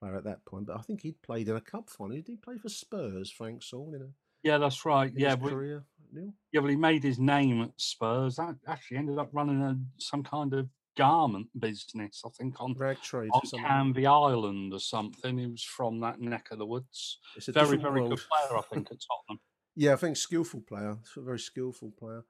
player 0.00 0.16
at 0.16 0.24
that 0.24 0.44
point. 0.44 0.66
But 0.66 0.78
I 0.78 0.82
think 0.82 1.02
he'd 1.02 1.22
played 1.22 1.48
in 1.48 1.56
a 1.56 1.60
cup 1.60 1.90
final. 1.90 2.16
Did 2.16 2.26
he 2.26 2.36
play 2.36 2.58
for 2.58 2.68
Spurs, 2.68 3.30
Frank 3.30 3.62
Saul? 3.62 3.92
In 3.94 4.02
a, 4.02 4.08
yeah, 4.42 4.58
that's 4.58 4.84
right. 4.84 5.12
Yeah, 5.14 5.34
well, 5.34 5.50
career, 5.50 5.84
Neil? 6.12 6.32
yeah. 6.52 6.60
Well, 6.60 6.70
he 6.70 6.76
made 6.76 7.02
his 7.02 7.18
name 7.18 7.62
at 7.62 7.72
Spurs. 7.76 8.36
That 8.36 8.56
actually 8.66 8.98
ended 8.98 9.18
up 9.18 9.30
running 9.32 9.62
a, 9.62 9.76
some 9.98 10.22
kind 10.22 10.54
of 10.54 10.68
garment 10.96 11.48
business. 11.58 12.22
I 12.24 12.30
think 12.30 12.60
on 12.60 12.74
rag 12.74 13.00
trade 13.00 13.30
on 13.32 13.42
Canvey 13.42 14.06
Island 14.06 14.72
or 14.72 14.80
something. 14.80 15.38
He 15.38 15.46
was 15.46 15.62
from 15.62 16.00
that 16.00 16.20
neck 16.20 16.48
of 16.50 16.58
the 16.58 16.66
woods. 16.66 17.18
It's 17.36 17.48
a 17.48 17.52
very, 17.52 17.76
very 17.76 18.00
world. 18.00 18.10
good 18.10 18.26
player, 18.28 18.58
I 18.58 18.62
think, 18.62 18.86
at 18.90 18.98
Tottenham. 18.98 19.40
Yeah, 19.76 19.92
I 19.92 19.96
think 19.96 20.16
skillful 20.16 20.62
player. 20.62 20.96
A 21.16 21.20
very 21.20 21.38
skillful 21.38 21.92
player. 21.98 22.24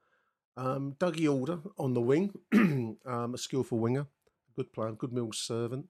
Um, 0.57 0.95
Dougie 0.99 1.29
Alder 1.31 1.59
on 1.77 1.93
the 1.93 2.01
wing, 2.01 2.33
um, 3.05 3.33
a 3.33 3.37
skillful 3.37 3.79
winger, 3.79 4.07
good 4.55 4.71
player, 4.73 4.91
good 4.91 5.13
Mills 5.13 5.39
servant, 5.39 5.85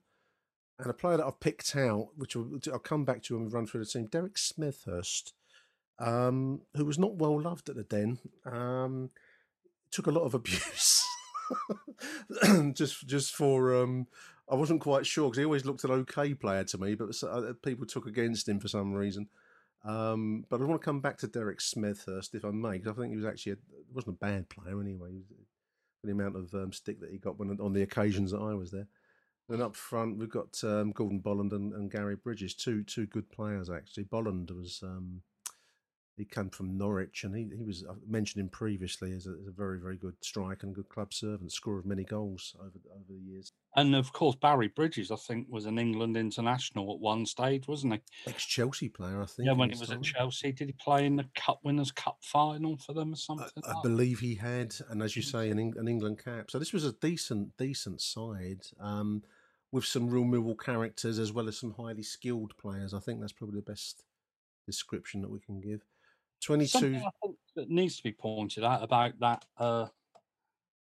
and 0.78 0.90
a 0.90 0.94
player 0.94 1.16
that 1.16 1.26
I've 1.26 1.40
picked 1.40 1.76
out, 1.76 2.08
which 2.16 2.36
I'll, 2.36 2.50
I'll 2.72 2.78
come 2.78 3.04
back 3.04 3.22
to 3.24 3.34
when 3.34 3.46
we 3.46 3.52
run 3.52 3.66
through 3.66 3.80
the 3.84 3.86
team, 3.86 4.06
Derek 4.06 4.34
Smethurst, 4.34 5.32
um, 5.98 6.62
who 6.76 6.84
was 6.84 6.98
not 6.98 7.16
well 7.16 7.40
loved 7.40 7.68
at 7.68 7.76
the 7.76 7.84
Den. 7.84 8.18
Um, 8.44 9.10
took 9.90 10.06
a 10.06 10.12
lot 10.12 10.24
of 10.24 10.34
abuse, 10.34 11.04
just 12.72 13.06
just 13.06 13.34
for 13.34 13.82
um, 13.82 14.06
I 14.50 14.54
wasn't 14.54 14.80
quite 14.80 15.06
sure 15.06 15.28
because 15.28 15.38
he 15.38 15.44
always 15.44 15.64
looked 15.64 15.84
an 15.84 15.90
okay 15.90 16.34
player 16.34 16.64
to 16.64 16.78
me, 16.78 16.94
but 16.94 17.14
uh, 17.22 17.52
people 17.62 17.86
took 17.86 18.06
against 18.06 18.48
him 18.48 18.60
for 18.60 18.68
some 18.68 18.92
reason. 18.92 19.28
Um, 19.84 20.44
but 20.48 20.60
I 20.60 20.64
want 20.64 20.80
to 20.80 20.84
come 20.84 21.00
back 21.00 21.18
to 21.18 21.26
Derek 21.26 21.58
Smethurst 21.58 22.34
if 22.34 22.44
I 22.44 22.50
may, 22.50 22.72
because 22.72 22.88
I 22.88 23.00
think 23.00 23.10
he 23.10 23.16
was 23.16 23.24
actually 23.24 23.52
a, 23.52 23.56
wasn't 23.92 24.16
a 24.16 24.24
bad 24.24 24.48
player 24.48 24.80
anyway. 24.80 25.22
For 26.00 26.06
the 26.06 26.12
amount 26.12 26.36
of 26.36 26.52
um, 26.54 26.72
stick 26.72 27.00
that 27.00 27.10
he 27.10 27.18
got 27.18 27.38
when, 27.38 27.56
on 27.60 27.72
the 27.72 27.82
occasions 27.82 28.32
that 28.32 28.40
I 28.40 28.54
was 28.54 28.72
there. 28.72 28.88
Then 29.52 29.60
up 29.60 29.76
front, 29.76 30.16
we've 30.16 30.30
got 30.30 30.58
um, 30.64 30.92
Gordon 30.92 31.18
Bolland 31.18 31.52
and, 31.52 31.74
and, 31.74 31.90
Gary 31.90 32.16
Bridges, 32.16 32.54
two 32.54 32.82
two 32.84 33.04
good 33.04 33.30
players 33.30 33.68
actually. 33.68 34.04
Bolland 34.04 34.50
was 34.50 34.80
um, 34.82 35.20
he 36.16 36.24
came 36.24 36.48
from 36.48 36.78
Norwich, 36.78 37.24
and 37.24 37.36
he, 37.36 37.50
he 37.54 37.62
was 37.62 37.84
I 37.86 37.92
mentioned 38.08 38.42
him 38.42 38.48
previously 38.48 39.12
as 39.12 39.26
a, 39.26 39.32
as 39.42 39.48
a, 39.48 39.50
very 39.50 39.78
very 39.78 39.98
good 39.98 40.14
striker 40.22 40.66
and 40.66 40.74
good 40.74 40.88
club 40.88 41.12
servant, 41.12 41.52
scorer 41.52 41.80
of 41.80 41.84
many 41.84 42.02
goals 42.02 42.56
over 42.60 42.78
over 42.94 43.04
the 43.10 43.30
years. 43.30 43.52
And 43.76 43.94
of 43.94 44.10
course, 44.14 44.36
Barry 44.36 44.68
Bridges, 44.68 45.10
I 45.10 45.16
think, 45.16 45.48
was 45.50 45.66
an 45.66 45.78
England 45.78 46.16
international 46.16 46.90
at 46.94 47.00
one 47.00 47.26
stage, 47.26 47.68
wasn't 47.68 47.92
he? 47.92 48.00
Ex 48.30 48.46
Chelsea 48.46 48.88
player, 48.88 49.20
I 49.20 49.26
think. 49.26 49.48
Yeah, 49.48 49.52
when 49.52 49.68
he 49.68 49.78
was 49.78 49.90
time. 49.90 49.98
at 49.98 50.04
Chelsea, 50.04 50.52
did 50.52 50.68
he 50.68 50.74
play 50.80 51.04
in 51.04 51.16
the 51.16 51.26
Cup 51.34 51.60
Winners' 51.62 51.92
Cup 51.92 52.16
final 52.22 52.78
for 52.78 52.94
them 52.94 53.12
or 53.12 53.16
something? 53.16 53.62
I, 53.66 53.72
I 53.72 53.82
believe 53.82 54.20
he 54.20 54.34
had, 54.34 54.74
and 54.88 55.02
as 55.02 55.14
you 55.14 55.20
say, 55.20 55.50
an, 55.50 55.58
an 55.58 55.88
England 55.88 56.24
cap. 56.24 56.50
So 56.50 56.58
this 56.58 56.72
was 56.72 56.86
a 56.86 56.92
decent 56.92 57.54
decent 57.58 58.00
side. 58.00 58.62
Um, 58.80 59.22
with 59.72 59.84
some 59.86 60.08
real 60.08 60.24
Millwall 60.24 60.58
characters 60.58 61.18
as 61.18 61.32
well 61.32 61.48
as 61.48 61.58
some 61.58 61.72
highly 61.72 62.02
skilled 62.02 62.52
players. 62.58 62.92
I 62.92 63.00
think 63.00 63.20
that's 63.20 63.32
probably 63.32 63.60
the 63.60 63.70
best 63.70 64.04
description 64.66 65.22
that 65.22 65.30
we 65.30 65.40
can 65.40 65.60
give. 65.60 65.80
22. 66.42 66.68
Something 66.68 67.04
that 67.56 67.70
needs 67.70 67.96
to 67.96 68.02
be 68.02 68.12
pointed 68.12 68.64
out 68.64 68.82
about 68.82 69.18
that 69.20 69.44
uh, 69.56 69.86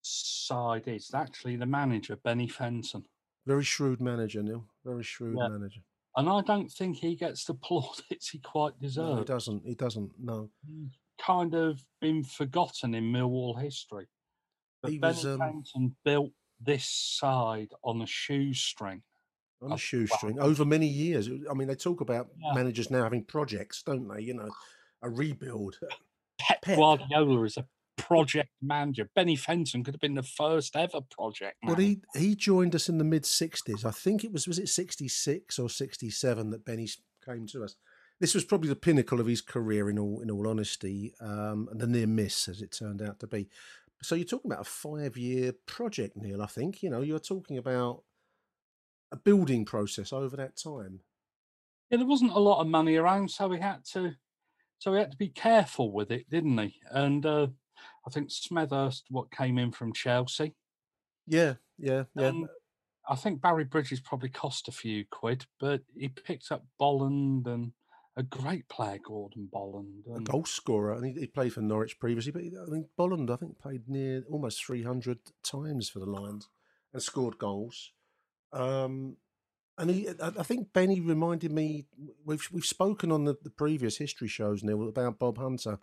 side 0.02 0.88
is 0.88 1.12
actually 1.14 1.56
the 1.56 1.66
manager, 1.66 2.18
Benny 2.24 2.48
Fenton. 2.48 3.06
Very 3.46 3.64
shrewd 3.64 4.02
manager, 4.02 4.42
Neil. 4.42 4.66
Very 4.84 5.04
shrewd 5.04 5.38
yeah. 5.38 5.50
manager. 5.50 5.82
And 6.16 6.30
I 6.30 6.42
don't 6.42 6.72
think 6.72 6.98
he 6.98 7.16
gets 7.16 7.46
the 7.46 7.56
plaudits 7.56 8.30
he 8.32 8.40
quite 8.40 8.80
deserves. 8.80 9.10
No, 9.10 9.18
he 9.18 9.26
doesn't. 9.26 9.64
He 9.66 9.76
doesn't. 9.76 10.12
No. 10.20 10.50
He's 10.66 10.98
kind 11.22 11.54
of 11.54 11.84
been 12.02 12.24
forgotten 12.24 12.96
in 12.96 13.06
Millwall 13.06 13.62
history. 13.62 14.08
But 14.82 14.92
he 14.92 14.98
Benny 15.00 15.14
was, 15.14 15.26
um... 15.26 15.40
Fenton 15.40 15.96
built 16.06 16.32
this 16.66 16.86
side 16.86 17.72
on 17.84 18.02
a 18.02 18.08
shoestring. 18.08 19.04
On 19.62 19.72
a 19.72 19.78
shoestring 19.78 20.40
over 20.40 20.66
many 20.66 20.88
years. 20.88 21.30
I 21.50 21.54
mean, 21.54 21.68
they 21.68 21.76
talk 21.76 22.02
about 22.02 22.28
yeah. 22.38 22.54
managers 22.54 22.92
now 22.92 23.04
having 23.04 23.24
projects, 23.24 23.82
don't 23.82 24.08
they? 24.14 24.22
You 24.22 24.34
know, 24.34 24.50
a 25.02 25.10
rebuild. 25.10 25.80
Pep, 26.40 26.62
Pep. 26.62 26.78
Guardiola 26.78 27.44
is 27.44 27.58
a 27.58 27.66
project 27.98 28.50
manager. 28.62 29.10
Benny 29.16 29.36
Fenton 29.36 29.84
could 29.84 29.94
have 29.94 30.02
been 30.02 30.16
the 30.16 30.24
first 30.24 30.76
ever 30.76 31.00
project 31.10 31.58
manager. 31.64 31.78
Well, 31.78 32.00
he 32.16 32.28
he 32.28 32.36
joined 32.36 32.76
us 32.76 32.90
in 32.90 32.98
the 32.98 33.04
mid 33.04 33.24
'60s. 33.24 33.86
I 33.86 33.92
think 33.92 34.24
it 34.24 34.32
was 34.32 34.48
was 34.48 34.60
it 34.60 34.70
'66 34.70 35.60
or 35.60 35.70
'67 35.70 36.50
that 36.50 36.66
Benny 36.66 36.90
came 37.26 37.48
to 37.48 37.64
us. 37.64 37.76
This 38.20 38.34
was 38.34 38.46
probably 38.46 38.70
the 38.70 38.76
pinnacle 38.76 39.20
of 39.20 39.28
his 39.28 39.42
career, 39.42 39.90
in 39.90 40.00
all 40.00 40.22
in 40.22 40.32
all 40.32 40.48
honesty, 40.48 41.14
um, 41.20 41.68
and 41.72 41.80
the 41.80 41.88
near 41.88 42.08
miss 42.08 42.48
as 42.48 42.62
it 42.62 42.72
turned 42.72 43.02
out 43.02 43.20
to 43.20 43.28
be. 43.28 43.50
So 44.04 44.16
you're 44.16 44.26
talking 44.26 44.52
about 44.52 44.68
a 44.68 44.70
five 44.70 45.18
year 45.18 45.54
project, 45.66 46.18
Neil. 46.18 46.42
I 46.42 46.48
think 46.48 46.84
you 46.84 46.90
know 46.90 47.02
you're 47.02 47.20
talking 47.20 47.58
about 47.58 48.04
a 49.12 49.18
building 49.18 49.66
process 49.66 50.12
over 50.12 50.36
that 50.38 50.58
time. 50.58 51.00
Yeah, 51.90 51.98
there 51.98 52.08
wasn't 52.08 52.34
a 52.34 52.40
lot 52.40 52.60
of 52.60 52.68
money 52.68 52.96
around, 52.96 53.30
so 53.30 53.48
we 53.48 53.60
had 53.60 53.86
to 53.94 54.16
so 54.80 54.94
he 54.94 55.00
had 55.00 55.12
to 55.12 55.18
be 55.18 55.30
careful 55.30 55.94
with 55.94 56.12
it, 56.12 56.30
didn't 56.30 56.58
he? 56.58 56.82
And 56.92 57.26
uh, 57.26 57.48
I 58.06 58.10
think 58.10 58.30
Smethurst, 58.30 59.04
what 59.10 59.32
came 59.32 59.58
in 59.58 59.72
from 59.72 59.94
Chelsea. 59.94 60.56
Yeah, 61.26 61.54
yeah, 61.78 62.04
yeah. 62.16 62.28
Um, 62.28 62.48
I 63.08 63.16
think 63.16 63.42
Barry 63.42 63.64
Bridges 63.64 64.02
probably 64.02 64.30
cost 64.30 64.68
a 64.68 64.74
few 64.74 65.06
quid, 65.10 65.46
but 65.60 65.82
he 65.96 66.10
picked 66.10 66.52
up 66.52 66.66
Bolland 66.78 67.48
and 67.48 67.72
a 68.16 68.24
great 68.24 68.68
player, 68.70 69.00
Gordon 69.04 69.50
Bolland. 69.52 70.06
And... 70.08 70.28
A 70.28 70.32
goal 70.32 70.46
scorer. 70.46 70.94
and 70.94 71.06
he, 71.06 71.22
he, 71.22 71.28
played 71.28 71.54
for 71.54 71.62
Norwich 71.62 72.00
previously, 72.00 72.32
but 72.32 72.44
I 72.62 72.70
think 72.70 72.88
Bolland, 72.96 73.32
I 73.32 73.36
think, 73.36 73.60
played 73.60 73.88
near 73.88 74.24
almost 74.30 74.64
300 74.66 75.20
times 75.44 75.90
for 75.90 76.00
the 76.00 76.06
Lions 76.06 76.50
and 76.94 77.02
scored 77.02 77.38
goals. 77.38 77.92
Um, 78.52 79.18
and 79.78 79.90
he, 79.90 80.08
I 80.22 80.44
think 80.44 80.72
Benny 80.72 81.00
reminded 81.00 81.52
me. 81.52 81.88
We've 82.24 82.48
we've 82.52 82.64
spoken 82.64 83.12
on 83.12 83.26
the, 83.26 83.36
the 83.42 83.50
previous 83.50 83.98
history 83.98 84.28
shows, 84.28 84.64
Neil, 84.64 84.88
about 84.88 85.18
Bob 85.18 85.40
Hunter 85.40 85.80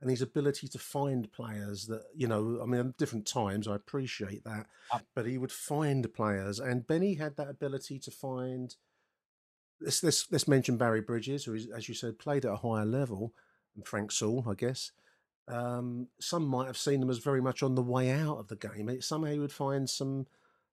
and 0.00 0.10
his 0.10 0.22
ability 0.22 0.68
to 0.68 0.78
find 0.78 1.32
players 1.32 1.86
that 1.86 2.02
you 2.14 2.28
know. 2.28 2.60
I 2.62 2.66
mean, 2.66 2.94
different 2.98 3.26
times. 3.26 3.66
I 3.66 3.74
appreciate 3.74 4.44
that, 4.44 4.66
but 5.14 5.26
he 5.26 5.38
would 5.38 5.50
find 5.50 6.12
players, 6.14 6.60
and 6.60 6.86
Benny 6.86 7.14
had 7.14 7.36
that 7.36 7.48
ability 7.48 7.98
to 8.00 8.10
find. 8.10 8.76
Let's 9.82 10.02
let's, 10.02 10.30
let's 10.30 10.48
mention 10.48 10.76
Barry 10.76 11.00
Bridges, 11.00 11.44
who, 11.44 11.54
is, 11.54 11.68
as 11.68 11.88
you 11.88 11.94
said, 11.94 12.18
played 12.18 12.44
at 12.44 12.52
a 12.52 12.56
higher 12.56 12.84
level, 12.84 13.34
and 13.74 13.86
Frank 13.86 14.12
Saul, 14.12 14.44
I 14.48 14.54
guess. 14.54 14.92
Um, 15.48 16.08
some 16.20 16.46
might 16.46 16.66
have 16.66 16.78
seen 16.78 17.00
them 17.00 17.10
as 17.10 17.18
very 17.18 17.42
much 17.42 17.62
on 17.62 17.74
the 17.74 17.82
way 17.82 18.10
out 18.10 18.38
of 18.38 18.48
the 18.48 18.56
game. 18.56 18.88
It, 18.88 19.02
somehow 19.04 19.32
he 19.32 19.38
would 19.38 19.52
find 19.52 19.88
some 19.88 20.26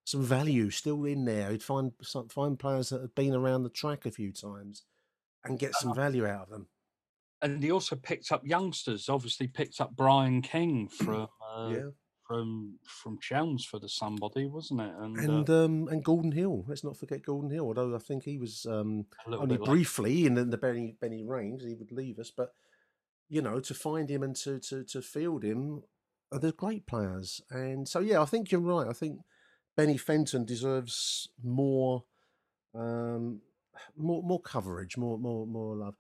some 0.06 0.24
value 0.24 0.70
still 0.72 1.06
in 1.06 1.26
there. 1.26 1.52
He'd 1.52 1.64
find 1.64 1.92
some, 2.02 2.30
find 2.30 2.58
players 2.58 2.90
that 2.90 3.02
had 3.02 3.14
been 3.14 3.36
around 3.36 3.64
the 3.64 3.70
track 3.70 4.06
a 4.06 4.12
few 4.12 4.32
times 4.32 4.84
and 5.44 5.60
get 5.60 5.76
some 5.76 5.94
value 5.94 6.26
out 6.26 6.44
of 6.44 6.50
them. 6.50 6.68
And 7.42 7.64
he 7.64 7.72
also 7.72 7.96
picked 7.96 8.32
up 8.32 8.46
youngsters. 8.46 9.08
Obviously, 9.08 9.48
picked 9.48 9.80
up 9.80 9.96
Brian 9.96 10.42
King 10.42 10.88
from 10.92 11.28
uh, 11.48 11.70
Yeah. 11.72 11.90
From 12.30 12.76
from 12.84 13.18
Chelmsford 13.20 13.84
or 13.84 13.88
somebody, 13.88 14.46
wasn't 14.46 14.82
it? 14.82 14.94
And, 15.00 15.18
And 15.18 15.50
uh, 15.50 15.66
um, 15.66 15.88
and 15.88 16.04
Gordon 16.04 16.32
Hill. 16.32 16.64
Let's 16.68 16.84
not 16.84 16.96
forget 16.96 17.26
Gordon 17.26 17.50
Hill. 17.50 17.66
Although 17.66 17.96
I 17.96 17.98
think 17.98 18.24
he 18.24 18.38
was 18.38 18.68
um, 18.70 19.08
only 19.26 19.58
briefly 19.58 20.28
in 20.28 20.36
the, 20.36 20.46
the 20.46 20.58
Benny 20.58 20.96
Benny 21.02 21.24
range, 21.24 21.64
he 21.64 21.74
would 21.74 21.92
leave 21.92 22.20
us. 22.20 22.30
But 22.30 22.54
you 23.30 23.42
know, 23.42 23.60
to 23.60 23.74
find 23.74 24.08
him 24.12 24.22
and 24.22 24.36
to 24.36 24.60
to 24.60 24.84
to 24.84 25.02
field 25.02 25.44
him, 25.44 25.82
uh, 26.32 26.38
they're 26.38 26.52
great 26.52 26.86
players. 26.86 27.42
And 27.50 27.88
so 27.88 28.00
yeah, 28.00 28.22
I 28.22 28.26
think 28.26 28.52
you're 28.52 28.62
right. 28.62 28.88
I 28.88 28.94
think 28.94 29.22
Benny 29.76 29.98
Fenton 29.98 30.46
deserves 30.46 31.30
more 31.44 32.04
um, 32.76 33.42
more 33.98 34.22
more 34.22 34.42
coverage, 34.42 34.98
more 34.98 35.18
more 35.18 35.48
more 35.48 35.76
love. 35.76 35.96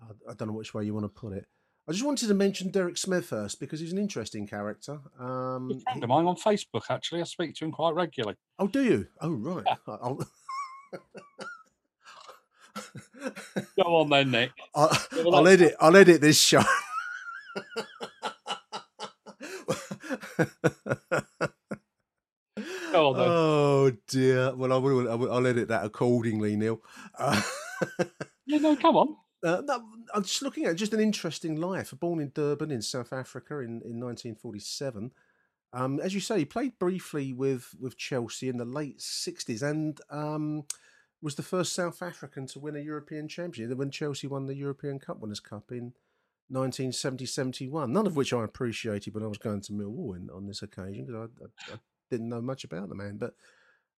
I, 0.00 0.30
I 0.30 0.34
don't 0.34 0.48
know 0.48 0.54
which 0.54 0.72
way 0.72 0.84
you 0.84 0.94
want 0.94 1.04
to 1.04 1.20
put 1.20 1.34
it. 1.34 1.44
I 1.90 1.92
just 1.92 2.04
wanted 2.04 2.28
to 2.28 2.34
mention 2.34 2.70
Derek 2.70 2.94
Smethurst 2.94 3.58
because 3.58 3.80
he's 3.80 3.90
an 3.90 3.98
interesting 3.98 4.46
character. 4.46 5.00
Um, 5.18 5.70
He's 5.72 5.82
a 5.82 5.84
friend 5.90 6.04
of 6.04 6.08
mine 6.08 6.24
on 6.26 6.36
Facebook. 6.36 6.82
Actually, 6.88 7.20
I 7.20 7.24
speak 7.24 7.56
to 7.56 7.64
him 7.64 7.72
quite 7.72 7.96
regularly. 7.96 8.36
Oh, 8.60 8.68
do 8.68 8.84
you? 8.84 9.08
Oh, 9.20 9.30
right. 9.30 9.64
Go 13.76 13.96
on 13.96 14.08
then, 14.08 14.30
Nick. 14.30 14.52
I'll, 14.72 14.96
I'll 15.32 15.48
edit. 15.48 15.74
I'll 15.80 15.96
edit 15.96 16.20
this 16.20 16.40
show. 16.40 16.62
Go 22.92 23.08
on 23.08 23.16
then. 23.16 23.26
oh 23.28 23.90
dear. 24.06 24.54
Well, 24.54 24.72
I 24.72 24.76
will. 24.76 25.10
I 25.10 25.14
will 25.16 25.32
I'll 25.32 25.46
edit 25.46 25.66
that 25.68 25.84
accordingly, 25.84 26.54
Neil. 26.54 26.80
Uh, 27.18 27.42
Yeah, 28.46 28.58
no, 28.58 28.76
come 28.76 28.96
on. 28.96 29.16
Uh, 29.42 29.62
no, 29.64 29.82
I'm 30.14 30.22
just 30.22 30.42
looking 30.42 30.66
at 30.66 30.76
just 30.76 30.94
an 30.94 31.00
interesting 31.00 31.56
life. 31.56 31.92
Born 31.98 32.20
in 32.20 32.32
Durban 32.34 32.70
in 32.70 32.82
South 32.82 33.12
Africa 33.12 33.58
in, 33.58 33.82
in 33.82 34.00
1947. 34.00 35.12
Um, 35.72 36.00
as 36.00 36.14
you 36.14 36.20
say, 36.20 36.38
he 36.38 36.44
played 36.44 36.78
briefly 36.78 37.32
with, 37.32 37.74
with 37.78 37.96
Chelsea 37.96 38.48
in 38.48 38.56
the 38.56 38.64
late 38.64 38.98
60s 38.98 39.62
and 39.62 40.00
um, 40.10 40.64
was 41.22 41.36
the 41.36 41.42
first 41.42 41.74
South 41.74 42.02
African 42.02 42.46
to 42.48 42.58
win 42.58 42.76
a 42.76 42.80
European 42.80 43.28
Championship 43.28 43.76
when 43.76 43.90
Chelsea 43.90 44.26
won 44.26 44.46
the 44.46 44.56
European 44.56 44.98
Cup 44.98 45.20
Winners' 45.20 45.40
Cup 45.40 45.70
in 45.70 45.92
1970 46.48 47.26
71. 47.26 47.92
None 47.92 48.06
of 48.06 48.16
which 48.16 48.32
I 48.32 48.42
appreciated 48.42 49.14
when 49.14 49.22
I 49.22 49.28
was 49.28 49.38
going 49.38 49.60
to 49.62 49.72
Millwall 49.72 50.16
in, 50.16 50.28
on 50.30 50.46
this 50.46 50.62
occasion 50.62 51.06
because 51.06 51.28
I, 51.40 51.44
I, 51.44 51.74
I 51.74 51.78
didn't 52.10 52.28
know 52.28 52.40
much 52.40 52.64
about 52.64 52.88
the 52.88 52.96
man. 52.96 53.18
But 53.18 53.34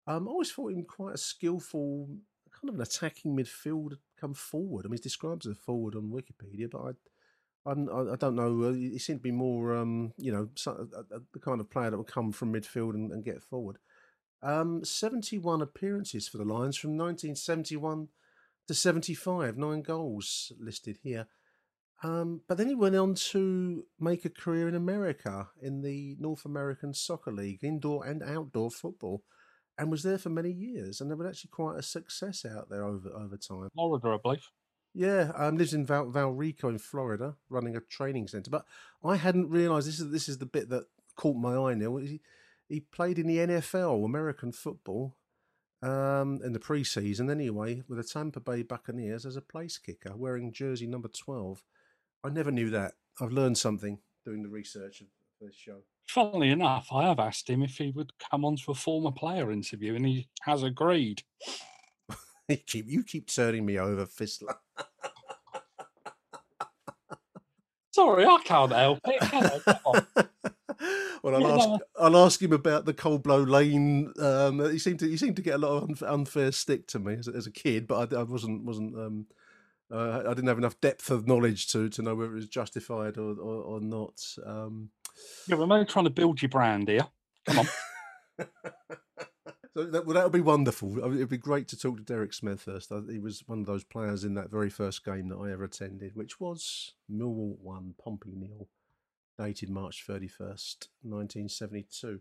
um, 0.06 0.28
I 0.28 0.30
always 0.30 0.52
thought 0.52 0.72
him 0.72 0.84
quite 0.84 1.14
a 1.14 1.18
skillful, 1.18 2.08
kind 2.50 2.68
of 2.68 2.74
an 2.74 2.82
attacking 2.82 3.34
midfielder 3.34 3.96
come 4.22 4.34
forward. 4.34 4.86
I 4.86 4.88
mean, 4.88 4.94
he's 4.94 5.00
described 5.00 5.44
as 5.44 5.52
a 5.52 5.54
forward 5.54 5.96
on 5.96 6.12
Wikipedia, 6.12 6.70
but 6.70 6.80
I, 7.66 7.70
I'm, 7.70 7.88
I, 7.90 8.16
don't 8.16 8.36
know. 8.36 8.68
Uh, 8.68 8.72
he 8.72 8.98
seemed 8.98 9.18
to 9.18 9.22
be 9.22 9.32
more, 9.32 9.76
um, 9.76 10.12
you 10.16 10.32
know, 10.32 10.48
uh, 10.66 10.70
uh, 10.70 11.18
the 11.32 11.40
kind 11.40 11.60
of 11.60 11.70
player 11.70 11.90
that 11.90 11.98
would 11.98 12.06
come 12.06 12.32
from 12.32 12.52
midfield 12.52 12.94
and, 12.94 13.10
and 13.12 13.24
get 13.24 13.42
forward. 13.42 13.78
Um, 14.42 14.84
71 14.84 15.60
appearances 15.60 16.28
for 16.28 16.38
the 16.38 16.44
Lions 16.44 16.76
from 16.76 16.96
1971 16.96 18.08
to 18.68 18.74
75, 18.74 19.56
nine 19.56 19.82
goals 19.82 20.52
listed 20.58 20.98
here. 21.02 21.26
Um, 22.04 22.40
but 22.48 22.58
then 22.58 22.68
he 22.68 22.74
went 22.74 22.96
on 22.96 23.14
to 23.14 23.84
make 24.00 24.24
a 24.24 24.30
career 24.30 24.68
in 24.68 24.74
America 24.74 25.48
in 25.60 25.82
the 25.82 26.16
North 26.18 26.44
American 26.44 26.94
Soccer 26.94 27.32
League, 27.32 27.62
indoor 27.62 28.04
and 28.04 28.22
outdoor 28.22 28.70
football, 28.70 29.22
and 29.78 29.90
was 29.90 30.02
there 30.02 30.18
for 30.18 30.30
many 30.30 30.50
years. 30.50 31.00
And 31.00 31.10
there 31.10 31.16
was 31.16 31.26
actually 31.26 31.50
quite 31.50 31.78
a 31.78 31.82
success 31.82 32.44
out 32.44 32.68
there 32.68 32.84
over 32.84 33.10
over 33.10 33.36
time. 33.36 33.68
Florida, 33.74 34.08
I 34.08 34.18
believe. 34.22 34.50
Yeah, 34.94 35.32
um, 35.36 35.56
lives 35.56 35.72
in 35.72 35.86
Val, 35.86 36.06
Valrico 36.06 36.68
in 36.68 36.78
Florida, 36.78 37.36
running 37.48 37.76
a 37.76 37.80
training 37.80 38.28
center. 38.28 38.50
But 38.50 38.66
I 39.02 39.16
hadn't 39.16 39.48
realised 39.48 39.88
this 39.88 40.00
is 40.00 40.10
this 40.10 40.28
is 40.28 40.38
the 40.38 40.46
bit 40.46 40.68
that 40.68 40.84
caught 41.16 41.36
my 41.36 41.56
eye. 41.56 41.74
Neil, 41.74 41.96
he, 41.96 42.20
he 42.68 42.80
played 42.80 43.18
in 43.18 43.26
the 43.26 43.38
NFL, 43.38 44.04
American 44.04 44.52
football, 44.52 45.16
um, 45.82 46.40
in 46.44 46.52
the 46.52 46.58
preseason 46.58 47.30
anyway, 47.30 47.82
with 47.88 47.98
the 47.98 48.04
Tampa 48.04 48.40
Bay 48.40 48.62
Buccaneers 48.62 49.24
as 49.24 49.36
a 49.36 49.42
place 49.42 49.78
kicker, 49.78 50.14
wearing 50.14 50.52
jersey 50.52 50.86
number 50.86 51.08
twelve. 51.08 51.62
I 52.22 52.28
never 52.28 52.50
knew 52.50 52.70
that. 52.70 52.92
I've 53.20 53.32
learned 53.32 53.58
something 53.58 53.98
doing 54.24 54.42
the 54.42 54.48
research 54.48 55.00
of 55.00 55.06
this 55.40 55.56
show. 55.56 55.82
Funnily 56.08 56.50
enough, 56.50 56.88
I 56.92 57.04
have 57.08 57.18
asked 57.18 57.48
him 57.48 57.62
if 57.62 57.78
he 57.78 57.90
would 57.90 58.12
come 58.30 58.44
on 58.44 58.56
to 58.56 58.70
a 58.72 58.74
former 58.74 59.10
player 59.12 59.50
interview, 59.50 59.94
and 59.94 60.06
he 60.06 60.28
has 60.42 60.62
agreed. 60.62 61.22
You 62.48 62.56
keep 62.56 62.86
you 62.88 63.04
keep 63.04 63.28
turning 63.28 63.64
me 63.64 63.78
over, 63.78 64.04
Fistler. 64.04 64.56
Sorry, 67.92 68.26
I 68.26 68.38
can't 68.44 68.72
help 68.72 68.98
it. 69.06 69.20
Can 69.20 69.42
well, 71.22 71.36
I'll 71.36 71.60
ask. 71.60 71.82
I'll 72.00 72.16
ask 72.16 72.42
him 72.42 72.52
about 72.52 72.84
the 72.84 72.94
Cold 72.94 73.22
Blow 73.22 73.42
Lane. 73.42 74.12
Um, 74.18 74.58
he 74.70 74.78
seemed 74.78 74.98
to 75.00 75.08
he 75.08 75.16
seemed 75.16 75.36
to 75.36 75.42
get 75.42 75.54
a 75.54 75.58
lot 75.58 75.88
of 75.90 76.02
unfair 76.02 76.52
stick 76.52 76.86
to 76.88 76.98
me 76.98 77.14
as, 77.14 77.28
a- 77.28 77.32
as 77.32 77.46
a 77.46 77.50
kid, 77.52 77.86
but 77.86 78.12
I, 78.12 78.20
I 78.20 78.22
wasn't 78.24 78.64
wasn't 78.64 78.94
um, 78.96 79.26
uh, 79.90 80.22
I 80.26 80.34
didn't 80.34 80.48
have 80.48 80.58
enough 80.58 80.80
depth 80.80 81.10
of 81.10 81.28
knowledge 81.28 81.68
to 81.68 81.88
to 81.90 82.02
know 82.02 82.14
whether 82.14 82.32
it 82.32 82.36
was 82.36 82.48
justified 82.48 83.18
or 83.18 83.32
or, 83.38 83.62
or 83.62 83.80
not. 83.80 84.20
Um, 84.44 84.90
Yeah, 85.46 85.56
we're 85.56 85.62
only 85.64 85.84
trying 85.84 86.04
to 86.04 86.10
build 86.10 86.40
your 86.42 86.48
brand 86.48 86.88
here. 86.88 87.06
Come 87.46 87.60
on. 87.60 87.66
so 89.74 89.84
that, 89.84 90.06
well, 90.06 90.22
would 90.22 90.32
be 90.32 90.40
wonderful. 90.40 91.04
I 91.04 91.08
mean, 91.08 91.16
It'd 91.16 91.28
be 91.28 91.36
great 91.36 91.68
to 91.68 91.78
talk 91.78 91.96
to 91.98 92.02
Derek 92.02 92.32
Smethurst. 92.32 92.92
I, 92.92 93.12
he 93.12 93.18
was 93.18 93.42
one 93.46 93.60
of 93.60 93.66
those 93.66 93.84
players 93.84 94.24
in 94.24 94.34
that 94.34 94.50
very 94.50 94.70
first 94.70 95.04
game 95.04 95.28
that 95.28 95.36
I 95.36 95.52
ever 95.52 95.64
attended, 95.64 96.14
which 96.14 96.40
was 96.40 96.94
Millwall 97.10 97.58
one, 97.58 97.94
Pompey 98.02 98.34
nil, 98.34 98.68
dated 99.38 99.70
March 99.70 100.04
thirty 100.06 100.28
first, 100.28 100.88
nineteen 101.02 101.48
seventy 101.48 101.86
two. 101.90 102.20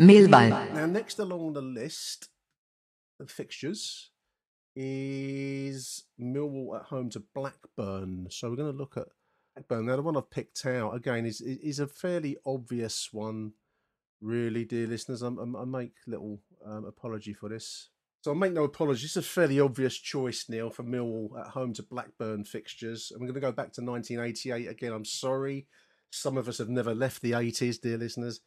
Millwall. 0.00 0.72
Now, 0.72 0.86
next 0.86 1.18
along 1.18 1.52
the 1.52 1.62
list 1.62 2.28
of 3.20 3.30
fixtures 3.30 4.10
is 4.74 6.04
Millwall 6.18 6.80
at 6.80 6.86
home 6.86 7.10
to 7.10 7.22
Blackburn. 7.34 8.28
So 8.30 8.48
we're 8.48 8.56
going 8.56 8.72
to 8.72 8.78
look 8.78 8.96
at 8.96 9.08
Blackburn. 9.54 9.86
Now, 9.86 9.96
the 9.96 10.02
one 10.02 10.16
I've 10.16 10.30
picked 10.30 10.64
out 10.64 10.94
again 10.94 11.26
is 11.26 11.42
is 11.42 11.80
a 11.80 11.86
fairly 11.86 12.38
obvious 12.46 13.10
one, 13.12 13.52
really, 14.22 14.64
dear 14.64 14.86
listeners. 14.86 15.20
I'm, 15.20 15.38
I'm, 15.38 15.54
i 15.54 15.64
make 15.64 15.92
little 16.06 16.40
um, 16.64 16.86
apology 16.86 17.34
for 17.34 17.50
this. 17.50 17.90
So 18.22 18.30
I'll 18.30 18.38
make 18.38 18.52
no 18.52 18.64
apology. 18.64 19.04
It's 19.04 19.16
a 19.16 19.22
fairly 19.22 19.60
obvious 19.60 19.96
choice, 19.96 20.46
Neil, 20.48 20.70
for 20.70 20.82
Millwall 20.82 21.40
at 21.40 21.48
home 21.48 21.72
to 21.74 21.82
Blackburn 21.82 22.44
fixtures. 22.44 23.10
And 23.10 23.20
we're 23.20 23.28
going 23.28 23.34
to 23.34 23.40
go 23.40 23.52
back 23.52 23.72
to 23.74 23.82
1988 23.82 24.66
again. 24.66 24.92
I'm 24.92 25.06
sorry. 25.06 25.66
Some 26.10 26.36
of 26.36 26.48
us 26.48 26.58
have 26.58 26.68
never 26.68 26.94
left 26.94 27.22
the 27.22 27.32
80s, 27.32 27.80
dear 27.80 27.96
listeners. 27.96 28.40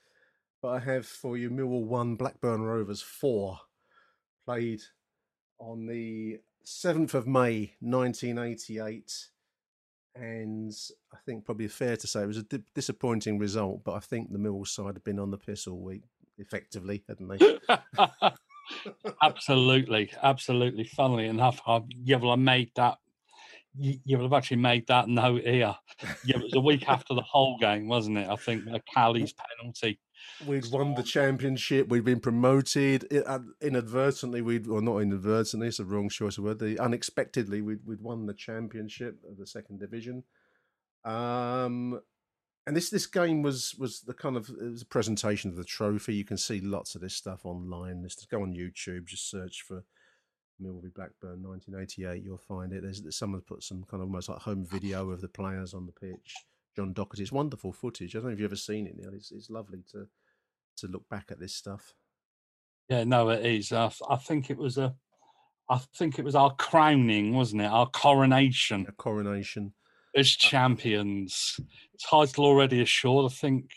But 0.63 0.69
I 0.69 0.79
have 0.79 1.05
for 1.05 1.37
you 1.37 1.49
Millwall 1.49 1.83
1, 1.83 2.15
Blackburn 2.15 2.61
Rovers 2.61 3.01
4. 3.01 3.59
Played 4.45 4.81
on 5.59 5.85
the 5.85 6.39
7th 6.65 7.13
of 7.15 7.27
May 7.27 7.73
1988. 7.81 9.11
And 10.15 10.73
I 11.13 11.17
think 11.25 11.43
probably 11.43 11.67
fair 11.67 11.97
to 11.97 12.07
say 12.07 12.21
it 12.21 12.27
was 12.27 12.37
a 12.37 12.43
di- 12.43 12.63
disappointing 12.73 13.39
result, 13.39 13.83
but 13.83 13.95
I 13.95 13.99
think 13.99 14.31
the 14.31 14.39
Millwall 14.39 14.65
side 14.65 14.93
had 14.93 15.03
been 15.03 15.19
on 15.19 15.31
the 15.31 15.37
piss 15.37 15.67
all 15.67 15.81
week, 15.81 16.03
effectively, 16.37 17.03
hadn't 17.09 17.27
they? 17.27 17.59
absolutely, 19.21 20.13
absolutely. 20.21 20.85
Funnily 20.85 21.27
enough, 21.27 21.59
I, 21.67 21.81
yeah, 21.89 22.17
well, 22.17 22.31
I 22.31 22.37
made 22.37 22.71
that. 22.77 22.99
You, 23.75 23.97
you 24.05 24.17
would 24.17 24.23
have 24.23 24.33
actually 24.33 24.57
made 24.57 24.87
that 24.87 25.09
note 25.09 25.41
here. 25.43 25.75
Yeah, 26.23 26.37
it 26.37 26.43
was 26.43 26.53
a 26.53 26.61
week 26.61 26.87
after 26.87 27.15
the 27.15 27.23
Hull 27.23 27.57
game, 27.59 27.89
wasn't 27.89 28.19
it? 28.19 28.29
I 28.29 28.35
think 28.37 28.63
a 28.71 28.79
Callie's 28.93 29.33
penalty. 29.33 29.99
We'd 30.45 30.71
won 30.71 30.95
the 30.95 31.03
championship. 31.03 31.87
We'd 31.87 32.03
been 32.03 32.19
promoted 32.19 33.05
It- 33.11 33.25
uh, 33.27 33.39
inadvertently. 33.61 34.41
We'd, 34.41 34.67
or 34.67 34.81
not 34.81 34.97
inadvertently, 34.99 35.67
it's 35.67 35.77
the 35.77 35.85
wrong 35.85 36.09
choice 36.09 36.37
of 36.37 36.43
word. 36.43 36.59
The, 36.59 36.79
unexpectedly, 36.79 37.61
we'd, 37.61 37.85
we'd 37.85 38.01
won 38.01 38.25
the 38.25 38.33
championship 38.33 39.23
of 39.29 39.37
the 39.37 39.47
second 39.47 39.79
division. 39.79 40.23
Um, 41.05 42.01
and 42.65 42.77
this 42.77 42.89
this 42.89 43.07
game 43.07 43.41
was 43.41 43.75
was 43.75 44.01
the 44.01 44.13
kind 44.13 44.37
of 44.37 44.49
it 44.49 44.71
was 44.71 44.81
a 44.83 44.85
presentation 44.85 45.49
of 45.49 45.57
the 45.57 45.65
trophy. 45.65 46.15
You 46.15 46.23
can 46.23 46.37
see 46.37 46.61
lots 46.61 46.95
of 46.95 47.01
this 47.01 47.13
stuff 47.13 47.45
online. 47.45 48.03
Just 48.03 48.29
go 48.29 48.41
on 48.41 48.53
YouTube, 48.53 49.05
just 49.05 49.29
search 49.29 49.63
for 49.63 49.83
Millwall 50.61 50.93
Blackburn 50.93 51.43
1988. 51.43 52.23
You'll 52.23 52.37
find 52.37 52.71
it. 52.71 52.83
There's 52.83 53.03
someone 53.17 53.41
put 53.41 53.63
some 53.63 53.83
kind 53.83 54.01
of 54.01 54.07
almost 54.07 54.29
like 54.29 54.39
home 54.39 54.65
video 54.65 55.09
of 55.09 55.19
the 55.19 55.27
players 55.27 55.73
on 55.73 55.85
the 55.85 55.91
pitch. 55.91 56.35
John 56.75 56.93
Docherty. 56.93 57.19
It's 57.21 57.31
wonderful 57.31 57.71
footage. 57.71 58.15
I 58.15 58.19
don't 58.19 58.27
know 58.27 58.33
if 58.33 58.39
you've 58.39 58.49
ever 58.49 58.55
seen 58.55 58.87
it, 58.87 58.95
Neil. 58.97 59.11
It's, 59.13 59.31
it's 59.31 59.49
lovely 59.49 59.83
to 59.91 60.07
to 60.77 60.87
look 60.87 61.07
back 61.07 61.25
at 61.29 61.39
this 61.39 61.53
stuff. 61.55 61.93
Yeah, 62.89 63.03
no, 63.03 63.29
it 63.29 63.45
is. 63.45 63.71
I, 63.71 63.91
I 64.09 64.15
think 64.17 64.49
it 64.49 64.57
was 64.57 64.77
a, 64.77 64.93
I 65.69 65.79
think 65.95 66.17
it 66.19 66.25
was 66.25 66.35
our 66.35 66.53
crowning, 66.55 67.33
wasn't 67.35 67.61
it? 67.61 67.65
Our 67.71 67.87
coronation 67.87 68.85
A 68.89 68.91
coronation. 68.91 69.73
as 70.15 70.27
uh, 70.27 70.47
champions. 70.47 71.59
Title 72.09 72.45
already 72.45 72.81
assured. 72.81 73.31
I 73.31 73.33
think 73.35 73.69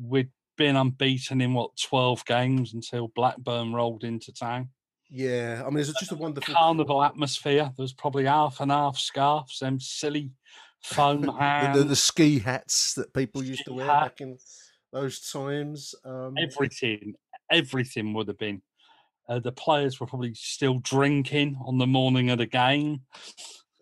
we'd 0.00 0.30
been 0.56 0.76
unbeaten 0.76 1.40
in 1.40 1.54
what 1.54 1.76
twelve 1.76 2.24
games 2.24 2.72
until 2.74 3.08
Blackburn 3.08 3.72
rolled 3.72 4.04
into 4.04 4.32
town. 4.32 4.68
Yeah, 5.10 5.62
I 5.64 5.70
mean, 5.70 5.78
it's 5.78 5.92
just 5.98 6.12
a 6.12 6.16
wonderful 6.16 6.54
Carnival 6.54 7.02
atmosphere. 7.02 7.64
There 7.76 7.82
was 7.82 7.92
probably 7.92 8.24
half 8.24 8.60
and 8.60 8.70
half 8.70 8.98
scarves, 8.98 9.58
them 9.58 9.78
silly 9.78 10.30
foam 10.84 11.22
the, 11.22 11.32
hands, 11.32 11.78
the, 11.78 11.84
the 11.84 11.96
ski 11.96 12.38
hats 12.38 12.94
that 12.94 13.12
people 13.14 13.42
used 13.42 13.64
to 13.64 13.72
wear 13.72 13.86
back 13.86 14.20
in 14.20 14.36
those 14.92 15.30
times. 15.30 15.94
Um, 16.04 16.34
everything, 16.38 17.14
everything 17.50 18.12
would 18.14 18.28
have 18.28 18.38
been. 18.38 18.62
Uh, 19.28 19.38
the 19.38 19.52
players 19.52 19.98
were 19.98 20.06
probably 20.06 20.34
still 20.34 20.78
drinking 20.80 21.58
on 21.64 21.78
the 21.78 21.86
morning 21.86 22.28
of 22.28 22.38
the 22.38 22.46
game. 22.46 23.00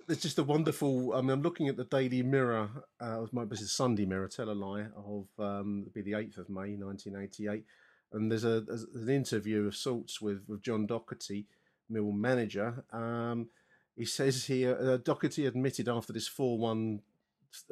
it's 0.09 0.23
just 0.23 0.39
a 0.39 0.45
wonderful. 0.45 1.15
I 1.15 1.21
mean, 1.21 1.31
I'm 1.31 1.43
looking 1.43 1.69
at 1.69 1.77
the 1.77 1.85
Daily 1.85 2.23
Mirror. 2.23 2.71
Uh, 3.01 3.25
it 3.25 3.33
might 3.33 3.49
be 3.49 3.57
Sunday 3.57 4.07
Mirror. 4.07 4.29
Tell 4.29 4.51
a 4.51 4.53
lie 4.53 4.87
of 4.97 5.27
um, 5.39 5.87
be 5.93 6.03
the 6.03 6.15
eighth 6.15 6.39
of 6.39 6.49
May, 6.49 6.77
1988, 6.77 7.65
and 8.13 8.31
there's 8.31 8.45
a 8.45 8.61
there's 8.61 8.85
an 8.95 9.09
interview 9.09 9.67
of 9.67 9.75
sorts 9.75 10.21
with 10.21 10.45
with 10.47 10.63
John 10.63 10.87
Docherty, 10.87 11.47
Mill 11.91 12.13
manager. 12.13 12.85
Um, 12.93 13.49
he 13.97 14.05
says 14.05 14.47
here 14.47 14.77
uh, 14.81 14.99
Docherty 14.99 15.47
admitted 15.47 15.89
after 15.89 16.13
this 16.13 16.29
four-one 16.29 17.01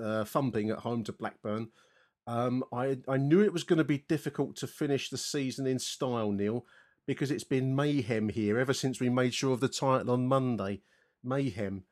uh, 0.03 0.25
thumping 0.25 0.71
at 0.71 0.81
home 0.81 1.05
to 1.05 1.13
Blackburn. 1.13 1.69
Um, 2.27 2.65
I 2.73 2.99
I 3.09 3.17
knew 3.17 3.41
it 3.41 3.53
was 3.53 3.65
going 3.65 3.79
to 3.79 3.85
be 3.85 4.05
difficult 4.09 4.57
to 4.57 4.67
finish 4.67 5.09
the 5.09 5.19
season 5.19 5.67
in 5.67 5.79
style, 5.79 6.33
Neil, 6.33 6.67
because 7.07 7.31
it's 7.31 7.45
been 7.45 7.75
mayhem 7.75 8.29
here 8.29 8.59
ever 8.59 8.75
since 8.75 9.01
we 9.01 9.09
made 9.09 9.35
sure 9.35 9.53
of 9.53 9.61
the 9.61 9.69
title 9.69 10.11
on 10.13 10.27
Monday. 10.27 10.83
Mayhem. 11.25 11.85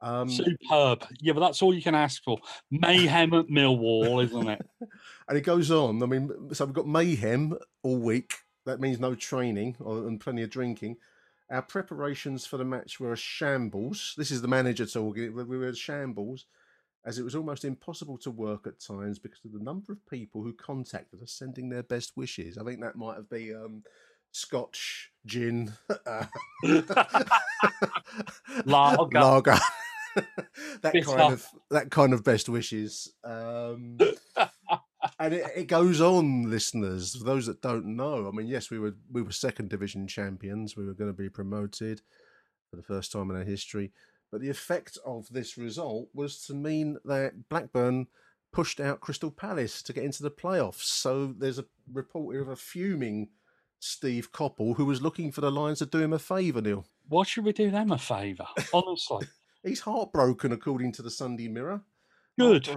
Um, 0.00 0.28
Superb. 0.28 1.06
Yeah, 1.20 1.32
but 1.32 1.40
that's 1.40 1.62
all 1.62 1.74
you 1.74 1.82
can 1.82 1.94
ask 1.94 2.22
for. 2.22 2.38
Mayhem 2.70 3.32
at 3.32 3.46
Millwall, 3.46 4.22
isn't 4.24 4.48
it? 4.48 4.66
and 5.28 5.38
it 5.38 5.42
goes 5.42 5.70
on. 5.70 6.02
I 6.02 6.06
mean, 6.06 6.30
so 6.52 6.64
we've 6.64 6.74
got 6.74 6.86
mayhem 6.86 7.56
all 7.82 7.98
week. 7.98 8.34
That 8.66 8.80
means 8.80 8.98
no 8.98 9.14
training 9.14 9.76
or, 9.80 10.06
and 10.06 10.20
plenty 10.20 10.42
of 10.42 10.50
drinking. 10.50 10.96
Our 11.50 11.62
preparations 11.62 12.44
for 12.46 12.56
the 12.56 12.64
match 12.64 12.98
were 12.98 13.12
a 13.12 13.16
shambles. 13.16 14.14
This 14.16 14.30
is 14.30 14.42
the 14.42 14.48
manager 14.48 14.86
talking. 14.86 15.34
We 15.34 15.44
we 15.44 15.58
were 15.58 15.68
a 15.68 15.76
shambles, 15.76 16.46
as 17.04 17.18
it 17.18 17.22
was 17.24 17.36
almost 17.36 17.64
impossible 17.64 18.18
to 18.18 18.30
work 18.30 18.66
at 18.66 18.80
times 18.80 19.18
because 19.18 19.44
of 19.44 19.52
the 19.52 19.62
number 19.62 19.92
of 19.92 20.04
people 20.06 20.42
who 20.42 20.52
contacted 20.52 21.22
us 21.22 21.32
sending 21.32 21.68
their 21.68 21.84
best 21.84 22.12
wishes. 22.16 22.58
I 22.58 22.64
think 22.64 22.80
that 22.80 22.96
might 22.96 23.16
have 23.16 23.30
been 23.30 23.54
um, 23.54 23.82
Scotch 24.32 25.10
gin, 25.24 25.72
uh, 26.06 26.26
Lager. 28.64 29.20
lager. 29.20 29.58
that 30.82 30.92
Bitter. 30.92 31.06
kind 31.06 31.32
of 31.32 31.46
that 31.70 31.90
kind 31.90 32.12
of 32.12 32.24
best 32.24 32.48
wishes. 32.48 33.12
Um, 33.24 33.98
and 35.18 35.34
it, 35.34 35.44
it 35.54 35.64
goes 35.66 36.00
on, 36.00 36.50
listeners. 36.50 37.16
For 37.16 37.24
those 37.24 37.46
that 37.46 37.62
don't 37.62 37.96
know, 37.96 38.28
I 38.28 38.30
mean, 38.30 38.46
yes, 38.46 38.70
we 38.70 38.78
were 38.78 38.94
we 39.10 39.22
were 39.22 39.32
second 39.32 39.70
division 39.70 40.06
champions. 40.06 40.76
We 40.76 40.86
were 40.86 40.94
going 40.94 41.10
to 41.10 41.16
be 41.16 41.28
promoted 41.28 42.00
for 42.70 42.76
the 42.76 42.82
first 42.82 43.12
time 43.12 43.30
in 43.30 43.36
our 43.36 43.44
history. 43.44 43.92
But 44.30 44.40
the 44.40 44.50
effect 44.50 44.98
of 45.04 45.28
this 45.30 45.56
result 45.56 46.08
was 46.12 46.44
to 46.46 46.54
mean 46.54 46.98
that 47.04 47.48
Blackburn 47.48 48.08
pushed 48.52 48.80
out 48.80 49.00
Crystal 49.00 49.30
Palace 49.30 49.82
to 49.82 49.92
get 49.92 50.04
into 50.04 50.22
the 50.22 50.30
playoffs. 50.30 50.84
So 50.84 51.34
there's 51.38 51.58
a 51.58 51.64
report 51.92 52.34
here 52.34 52.42
of 52.42 52.48
a 52.48 52.56
fuming 52.56 53.28
Steve 53.78 54.32
Coppell 54.32 54.76
who 54.76 54.84
was 54.84 55.02
looking 55.02 55.30
for 55.30 55.42
the 55.42 55.50
Lions 55.50 55.78
to 55.78 55.86
do 55.86 55.98
him 55.98 56.12
a 56.12 56.18
favour, 56.18 56.60
Neil. 56.60 56.86
Why 57.08 57.24
should 57.24 57.44
we 57.44 57.52
do 57.52 57.70
them 57.70 57.92
a 57.92 57.98
favour? 57.98 58.46
Honestly. 58.72 59.26
He's 59.62 59.80
heartbroken, 59.80 60.52
according 60.52 60.92
to 60.92 61.02
the 61.02 61.10
Sunday 61.10 61.48
Mirror. 61.48 61.82
Good. 62.38 62.68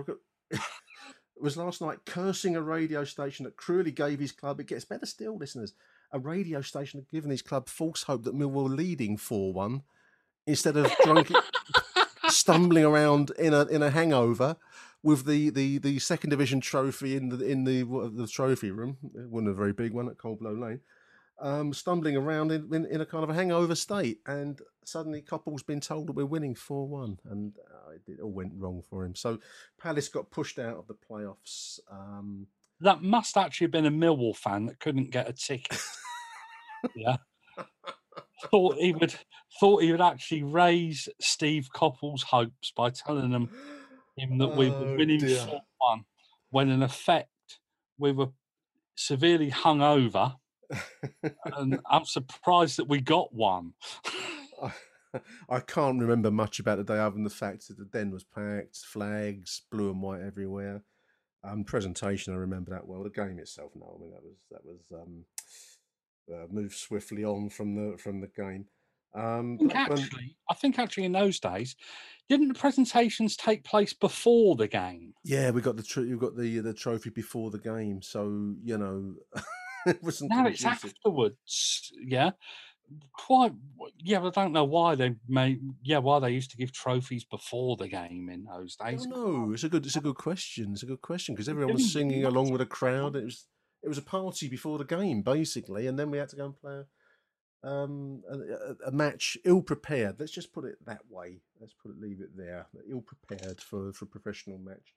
Was 1.42 1.58
last 1.58 1.82
night 1.82 2.00
cursing 2.06 2.56
a 2.56 2.62
radio 2.62 3.04
station 3.04 3.46
that 3.46 3.56
cruelly 3.56 3.92
gave 3.92 4.20
his 4.20 4.32
club. 4.32 4.60
It 4.60 4.68
gets 4.68 4.86
better 4.86 5.06
still, 5.06 5.38
listeners. 5.38 5.74
A 6.12 6.20
radio 6.20 6.62
station 6.62 7.00
had 7.00 7.10
given 7.10 7.32
his 7.32 7.42
club 7.42 7.70
false 7.70 8.04
hope 8.04 8.24
that 8.24 8.36
Millwall 8.36 8.64
were 8.64 8.76
leading 8.76 9.16
four 9.16 9.54
one, 9.54 9.84
instead 10.46 10.76
of 10.76 10.92
drunk, 11.04 11.32
stumbling 12.28 12.84
around 12.84 13.32
in 13.40 13.54
a 13.54 13.66
in 13.66 13.84
a 13.84 13.90
hangover 13.90 14.58
with 15.02 15.26
the, 15.26 15.50
the, 15.50 15.78
the 15.78 16.00
second 16.00 16.30
division 16.30 16.60
trophy 16.60 17.16
in 17.16 17.30
the 17.30 17.46
in 17.46 17.64
the 17.64 17.84
the 18.14 18.28
trophy 18.28 18.72
room. 18.72 18.98
It 19.16 19.30
wasn't 19.30 19.50
a 19.50 19.54
very 19.54 19.74
big 19.74 19.94
one 19.94 20.10
at 20.10 20.18
Coldblow 20.18 20.60
Lane. 20.60 20.82
Um, 21.42 21.74
stumbling 21.74 22.18
around 22.18 22.52
in, 22.52 22.74
in, 22.74 22.86
in 22.86 23.02
a 23.02 23.06
kind 23.06 23.24
of 23.24 23.30
a 23.30 23.34
hangover 23.34 23.74
state, 23.76 24.20
and 24.28 24.60
suddenly 24.84 25.22
Coppell's 25.22 25.64
been 25.64 25.80
told 25.80 26.08
that 26.08 26.14
we're 26.14 26.26
winning 26.26 26.54
four 26.54 26.86
one, 26.88 27.18
and 27.30 27.54
uh, 27.60 27.92
it, 28.08 28.20
all 28.20 28.32
went 28.32 28.52
wrong 28.58 28.84
for 28.90 29.06
him. 29.06 29.16
So 29.16 29.40
Palace 29.82 30.10
got 30.10 30.32
pushed 30.32 30.60
out 30.60 30.76
of 30.76 30.88
the 30.88 30.96
playoffs. 30.96 31.80
Um, 31.90 32.48
That 32.82 33.02
must 33.02 33.38
actually 33.38 33.66
have 33.66 33.72
been 33.72 33.86
a 33.86 33.92
Millwall 33.92 34.36
fan 34.36 34.66
that 34.66 34.80
couldn't 34.80 35.12
get 35.12 35.30
a 35.30 35.34
ticket. 35.34 35.80
yeah. 36.96 37.18
Thought 38.52 38.78
he 38.78 38.94
would 38.94 39.16
thought 39.60 39.82
he 39.84 39.92
would 39.92 40.02
actually 40.02 40.44
raise 40.44 41.10
Steve 41.20 41.70
Coppell's 41.74 42.24
hopes 42.24 42.72
by 42.76 42.90
telling 42.90 43.32
them 43.32 43.50
him 44.18 44.38
that 44.38 44.56
we 44.56 44.68
Oh, 44.70 44.80
were 44.82 44.98
winning 44.98 45.20
four 45.20 45.62
one 45.78 46.06
when 46.50 46.70
in 46.70 46.84
effect 46.84 47.30
we 47.98 48.12
were 48.12 48.30
severely 48.96 49.52
hungover. 49.52 50.36
And 51.58 51.80
I'm 51.90 52.06
surprised 52.06 52.78
that 52.78 52.88
we 52.88 53.02
got 53.02 53.34
one. 53.34 53.74
I, 55.50 55.60
can't 55.60 56.00
remember 56.00 56.30
much 56.30 56.60
about 56.60 56.78
the 56.78 56.84
day 56.84 57.00
other 57.00 57.16
than 57.16 57.24
the 57.24 57.30
fact 57.30 57.68
that 57.68 57.78
the 57.78 57.86
den 57.86 58.12
was 58.12 58.24
packed, 58.24 58.78
flags, 58.78 59.64
blue 59.72 59.90
and 59.90 60.02
white 60.02 60.22
everywhere. 60.22 60.84
Um, 61.44 61.64
presentation, 61.64 62.34
I 62.34 62.38
remember 62.38 62.72
that 62.72 62.86
well. 62.86 63.04
The 63.04 63.10
game 63.10 63.40
itself, 63.40 63.72
no, 63.76 63.96
I 63.98 64.02
mean 64.02 64.12
that 64.12 64.24
was 64.24 64.36
that 64.52 64.66
was 64.66 64.82
um, 64.94 65.26
uh, 66.32 66.46
move 66.52 66.74
swiftly 66.74 67.24
on 67.24 67.50
from 67.50 67.76
the 67.76 67.98
from 67.98 68.20
the 68.20 68.28
game. 68.28 68.66
Um, 69.16 69.56
I 69.56 69.58
think 69.58 69.76
actually, 69.76 70.38
I 70.50 70.54
think 70.54 70.80
actually 70.80 71.06
in 71.06 71.14
those 71.14 71.40
days, 71.40 71.76
didn't 72.28 72.50
the 72.50 72.60
presentations 72.60 73.36
take 73.38 73.64
place 73.64 73.94
before 73.94 74.56
the 74.56 74.68
game? 74.68 75.14
yeah, 75.24 75.50
we 75.50 75.62
got 75.62 75.78
the 75.78 75.84
tr- 75.84 76.02
you 76.02 76.18
got 76.18 76.36
the 76.36 76.60
the 76.60 76.74
trophy 76.74 77.10
before 77.10 77.50
the 77.52 77.58
game, 77.58 78.02
so 78.02 78.54
you 78.62 78.78
know 78.78 79.16
it 79.86 80.04
wasn't. 80.04 80.32
Now 80.32 80.48
it's 80.48 80.64
afterwards. 80.66 81.92
Yeah, 82.06 82.32
quite. 83.14 83.54
Yeah, 84.04 84.22
I 84.24 84.30
don't 84.30 84.52
know 84.54 84.64
why 84.66 84.96
they 84.96 85.16
made. 85.28 85.60
Yeah, 85.84 86.00
why 86.00 86.20
they 86.20 86.32
used 86.32 86.52
to 86.52 86.58
give 86.58 86.72
trophies 86.72 87.24
before 87.24 87.78
the 87.78 87.88
game 87.88 88.30
in 88.30 88.46
those 88.46 88.76
days. 88.76 89.06
don't. 89.06 89.54
It's 89.54 89.64
a 89.64 89.70
good. 89.70 89.86
It's 89.86 89.96
a 89.96 90.02
good 90.10 90.16
question. 90.16 90.72
It's 90.74 90.84
a 90.84 90.88
good 90.88 91.02
question 91.02 91.36
because 91.36 91.50
everyone 91.50 91.74
was 91.76 91.92
singing 91.94 92.26
along 92.26 92.52
with 92.52 92.62
a 92.62 92.66
crowd. 92.66 93.16
It 93.16 93.24
was 93.26 93.46
it 93.84 93.88
was 93.88 93.98
a 93.98 94.02
party 94.04 94.48
before 94.50 94.78
the 94.78 94.84
game 94.86 95.22
basically, 95.22 95.88
and 95.88 95.98
then 95.98 96.12
we 96.12 96.18
had 96.18 96.30
to 96.30 96.36
go 96.36 96.46
and 96.46 96.56
play 96.56 96.82
a, 97.64 97.68
um, 97.70 98.22
a, 98.30 98.36
a- 98.38 98.88
a 98.90 98.92
match 98.92 99.38
ill 99.46 99.62
prepared. 99.62 100.20
Let's 100.20 100.32
just 100.34 100.52
put 100.54 100.66
it 100.66 100.76
that 100.86 101.02
way. 101.10 101.42
Let's 101.62 101.74
put 101.82 101.92
it 101.92 102.02
leave 102.02 102.20
it 102.22 102.36
there. 102.36 102.68
Ill 102.90 103.02
prepared 103.02 103.62
for 103.62 103.94
for 103.94 104.06
a 104.06 104.08
professional 104.08 104.58
match. 104.58 104.96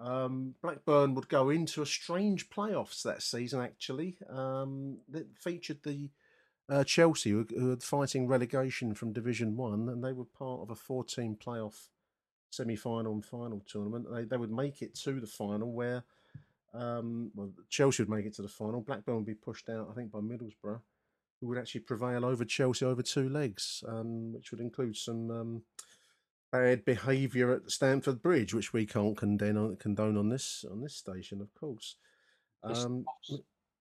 Um, 0.00 0.54
Blackburn 0.60 1.14
would 1.14 1.28
go 1.28 1.50
into 1.50 1.82
a 1.82 1.86
strange 1.86 2.50
playoffs 2.50 3.02
that 3.02 3.22
season. 3.22 3.60
Actually, 3.60 4.16
um, 4.28 4.98
that 5.08 5.26
featured 5.38 5.82
the 5.82 6.10
uh, 6.68 6.84
Chelsea, 6.84 7.30
who, 7.30 7.46
who 7.56 7.68
were 7.68 7.76
fighting 7.76 8.26
relegation 8.26 8.94
from 8.94 9.12
Division 9.12 9.56
One, 9.56 9.88
and 9.88 10.02
they 10.02 10.12
were 10.12 10.24
part 10.24 10.60
of 10.62 10.70
a 10.70 10.74
four-team 10.74 11.36
playoff 11.36 11.88
semi-final 12.50 13.12
and 13.12 13.24
final 13.24 13.62
tournament. 13.66 14.06
They 14.12 14.24
they 14.24 14.36
would 14.36 14.50
make 14.52 14.82
it 14.82 14.94
to 14.96 15.20
the 15.20 15.26
final 15.26 15.72
where, 15.72 16.04
um, 16.72 17.30
well, 17.34 17.50
Chelsea 17.68 18.02
would 18.02 18.10
make 18.10 18.26
it 18.26 18.34
to 18.34 18.42
the 18.42 18.48
final. 18.48 18.80
Blackburn 18.80 19.16
would 19.16 19.26
be 19.26 19.34
pushed 19.34 19.68
out, 19.68 19.88
I 19.90 19.94
think, 19.94 20.10
by 20.10 20.20
Middlesbrough, 20.20 20.80
who 21.40 21.46
would 21.48 21.58
actually 21.58 21.82
prevail 21.82 22.24
over 22.24 22.44
Chelsea 22.44 22.84
over 22.84 23.02
two 23.02 23.28
legs, 23.28 23.84
um, 23.86 24.32
which 24.32 24.50
would 24.50 24.60
include 24.60 24.96
some 24.96 25.30
um, 25.30 25.62
bad 26.54 26.84
behaviour 26.84 27.52
at 27.52 27.68
Stamford 27.68 28.22
Bridge, 28.22 28.54
which 28.54 28.72
we 28.72 28.86
can't 28.86 29.16
condone 29.16 29.56
on, 29.56 29.76
condone 29.76 30.16
on 30.16 30.28
this 30.28 30.64
on 30.70 30.80
this 30.80 30.94
station, 30.94 31.40
of 31.40 31.52
course. 31.54 31.96
Um. 32.62 33.04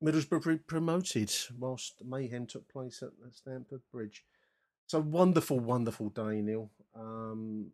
Middlesbrough 0.03 0.67
promoted 0.67 1.33
whilst 1.57 2.01
mayhem 2.03 2.45
took 2.45 2.67
place 2.67 3.01
at, 3.01 3.11
at 3.25 3.33
Stamford 3.33 3.81
Bridge. 3.89 4.25
So 4.87 4.99
wonderful, 4.99 5.61
wonderful 5.61 6.09
day, 6.09 6.41
Neil. 6.41 6.69
Um, 6.93 7.71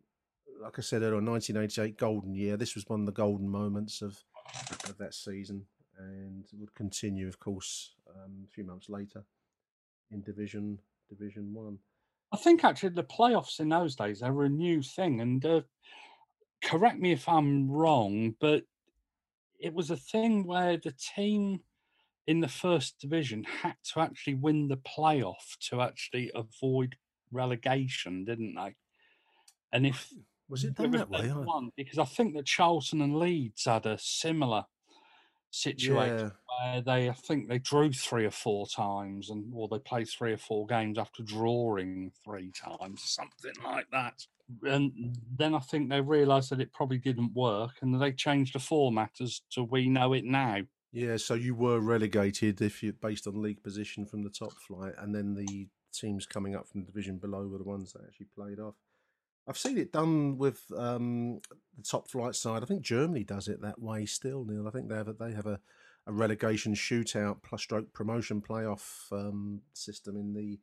like 0.62 0.78
I 0.78 0.82
said 0.82 1.02
earlier, 1.02 1.20
1988 1.20 1.96
golden 1.96 2.34
year. 2.34 2.56
This 2.56 2.76
was 2.76 2.84
one 2.86 3.00
of 3.00 3.06
the 3.06 3.12
golden 3.12 3.48
moments 3.48 4.00
of 4.02 4.22
of 4.88 4.96
that 4.98 5.14
season, 5.14 5.64
and 5.98 6.44
would 6.58 6.74
continue, 6.74 7.26
of 7.26 7.40
course, 7.40 7.94
um, 8.10 8.44
a 8.46 8.52
few 8.52 8.64
months 8.64 8.88
later 8.88 9.24
in 10.12 10.22
Division 10.22 10.78
Division 11.08 11.52
One. 11.52 11.78
I 12.32 12.36
think 12.36 12.64
actually 12.64 12.90
the 12.90 13.02
playoffs 13.04 13.60
in 13.60 13.68
those 13.68 13.96
days 13.96 14.20
they 14.20 14.30
were 14.30 14.44
a 14.44 14.50
new 14.50 14.82
thing, 14.82 15.20
and 15.20 15.44
uh, 15.44 15.62
correct 16.62 16.98
me 16.98 17.12
if 17.12 17.28
I'm 17.28 17.70
wrong, 17.70 18.34
but 18.40 18.64
it 19.58 19.74
was 19.74 19.90
a 19.90 19.96
thing 19.96 20.46
where 20.46 20.76
the 20.76 20.94
team 21.16 21.60
in 22.26 22.40
the 22.40 22.48
first 22.48 22.98
division 23.00 23.44
had 23.44 23.74
to 23.92 24.00
actually 24.00 24.34
win 24.34 24.68
the 24.68 24.76
playoff 24.76 25.58
to 25.68 25.80
actually 25.80 26.30
avoid 26.34 26.96
relegation, 27.32 28.24
didn't 28.24 28.54
they? 28.54 28.74
And 29.72 29.86
if 29.86 30.08
Was 30.48 30.64
it 30.64 30.74
done 30.74 30.92
that 30.92 31.10
way? 31.10 31.32
won, 31.32 31.70
because 31.76 31.98
I 31.98 32.04
think 32.04 32.36
that 32.36 32.46
Charlton 32.46 33.00
and 33.02 33.18
Leeds 33.18 33.64
had 33.64 33.86
a 33.86 33.98
similar 33.98 34.64
situation 35.50 36.32
where 36.60 36.80
they, 36.80 37.08
I 37.08 37.12
think 37.12 37.48
they 37.48 37.58
drew 37.58 37.92
three 37.92 38.24
or 38.24 38.30
four 38.30 38.66
times, 38.66 39.30
and 39.30 39.52
or 39.54 39.68
they 39.68 39.78
played 39.78 40.08
three 40.08 40.32
or 40.32 40.38
four 40.38 40.66
games 40.66 40.98
after 40.98 41.22
drawing 41.22 42.12
three 42.24 42.52
times, 42.52 43.02
something 43.02 43.52
like 43.64 43.86
that. 43.92 44.26
And 44.62 45.16
then 45.36 45.54
I 45.54 45.60
think 45.60 45.90
they 45.90 46.00
realised 46.00 46.50
that 46.50 46.60
it 46.60 46.72
probably 46.72 46.98
didn't 46.98 47.34
work, 47.34 47.72
and 47.82 48.00
they 48.00 48.12
changed 48.12 48.54
the 48.54 48.58
format 48.58 49.12
as 49.20 49.42
to 49.52 49.62
we 49.64 49.88
know 49.88 50.12
it 50.12 50.24
now. 50.24 50.62
Yeah, 50.92 51.18
so 51.18 51.34
you 51.34 51.54
were 51.54 51.78
relegated 51.78 52.60
if 52.60 52.82
you 52.82 52.92
based 52.92 53.26
on 53.28 53.40
league 53.40 53.62
position 53.62 54.06
from 54.06 54.22
the 54.22 54.30
top 54.30 54.52
flight, 54.52 54.94
and 54.98 55.14
then 55.14 55.34
the 55.34 55.68
teams 55.92 56.26
coming 56.26 56.54
up 56.56 56.68
from 56.68 56.80
the 56.80 56.86
division 56.86 57.18
below 57.18 57.46
were 57.46 57.58
the 57.58 57.64
ones 57.64 57.92
that 57.92 58.02
actually 58.06 58.26
played 58.34 58.58
off. 58.58 58.74
I've 59.50 59.58
seen 59.58 59.78
it 59.78 59.92
done 59.92 60.38
with 60.38 60.62
um, 60.76 61.40
the 61.76 61.82
top 61.82 62.08
flight 62.08 62.36
side. 62.36 62.62
I 62.62 62.66
think 62.66 62.82
Germany 62.82 63.24
does 63.24 63.48
it 63.48 63.60
that 63.62 63.82
way 63.82 64.06
still, 64.06 64.44
Neil. 64.44 64.68
I 64.68 64.70
think 64.70 64.88
they 64.88 64.94
have 64.94 65.08
a, 65.08 65.12
they 65.12 65.32
have 65.32 65.46
a, 65.46 65.58
a 66.06 66.12
relegation 66.12 66.72
shootout 66.72 67.42
plus 67.42 67.62
stroke 67.62 67.92
promotion 67.92 68.40
playoff 68.40 69.10
um, 69.10 69.62
system 69.72 70.16
in 70.16 70.34
the 70.34 70.60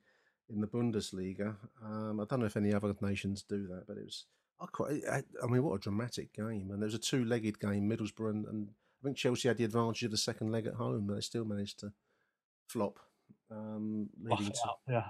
in 0.49 0.61
the 0.61 0.67
Bundesliga. 0.67 1.57
Um, 1.83 2.21
I 2.21 2.23
don't 2.29 2.39
know 2.39 2.45
if 2.45 2.55
any 2.55 2.73
other 2.73 2.95
nations 3.01 3.43
do 3.43 3.67
that, 3.67 3.87
but 3.87 3.97
it 3.97 4.05
was 4.05 4.23
I 4.61 4.67
quite. 4.67 5.01
I, 5.11 5.23
I 5.43 5.47
mean, 5.47 5.63
what 5.63 5.75
a 5.75 5.79
dramatic 5.79 6.31
game! 6.31 6.71
And 6.71 6.81
there 6.81 6.87
was 6.87 6.93
a 6.93 6.97
two-legged 6.99 7.59
game, 7.59 7.89
Middlesbrough 7.89 8.29
and, 8.29 8.45
and 8.45 8.69
I 9.03 9.03
think 9.03 9.17
Chelsea 9.17 9.49
had 9.49 9.57
the 9.57 9.65
advantage 9.65 10.03
of 10.03 10.11
the 10.11 10.17
second 10.17 10.49
leg 10.49 10.65
at 10.65 10.75
home, 10.75 11.07
but 11.07 11.15
they 11.15 11.21
still 11.21 11.43
managed 11.43 11.79
to 11.79 11.91
flop, 12.67 12.99
um, 13.51 14.09
leading 14.17 14.47
to 14.47 14.63
up, 14.63 14.79
yeah. 14.87 15.07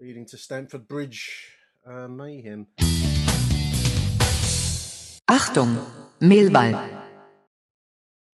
leading 0.00 0.26
to 0.26 0.36
Stamford 0.36 0.86
Bridge 0.86 1.56
uh, 1.86 2.08
mayhem. 2.08 2.66
Achtung, 5.28 5.84
Millwall. 6.20 7.02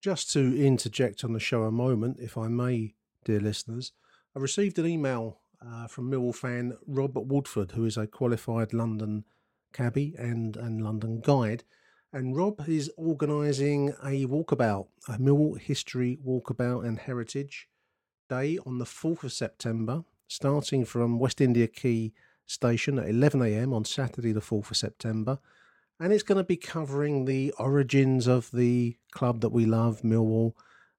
Just 0.01 0.33
to 0.33 0.65
interject 0.65 1.25
on 1.25 1.33
the 1.33 1.41
show 1.41 1.63
a 1.65 1.71
moment, 1.71 2.19
if 2.21 2.39
I 2.39 2.49
may, 2.49 2.95
dear 3.25 3.41
listeners, 3.41 3.93
I 4.35 4.39
received 4.39 4.79
an 4.79 4.87
email 4.87 5.41
uh, 5.61 5.87
from 5.89 6.11
Millwall 6.11 6.35
fan 6.35 6.77
Rob 6.87 7.17
Woodford, 7.17 7.73
who 7.73 7.85
is 7.85 7.97
a 7.97 8.07
qualified 8.07 8.73
London 8.73 9.25
cabbie 9.73 10.15
and, 10.19 10.57
and 10.57 10.83
London 10.83 11.21
guide. 11.21 11.65
And 12.13 12.37
Rob 12.37 12.67
is 12.69 12.91
organising 12.97 13.91
a 14.03 14.27
walkabout, 14.27 14.87
a 15.09 15.19
Millwall 15.19 15.59
History 15.59 16.19
Walkabout 16.25 16.87
and 16.87 16.99
Heritage 16.99 17.69
Day 18.29 18.59
on 18.65 18.79
the 18.79 18.85
4th 18.85 19.25
of 19.25 19.33
September, 19.33 20.05
starting 20.29 20.85
from 20.85 21.19
West 21.19 21.41
India 21.41 21.67
Quay 21.67 22.13
Station 22.47 22.99
at 22.99 23.07
11am 23.07 23.75
on 23.75 23.85
Saturday, 23.85 24.33
the 24.33 24.41
4th 24.41 24.71
of 24.71 24.77
September 24.77 25.39
and 25.99 26.13
it's 26.13 26.23
going 26.23 26.39
to 26.39 26.45
be 26.45 26.57
covering 26.57 27.25
the 27.25 27.53
origins 27.59 28.27
of 28.27 28.51
the 28.51 28.97
club 29.13 29.41
that 29.41 29.51
we 29.51 29.65
love, 29.65 30.03
Millwall, 30.03 30.53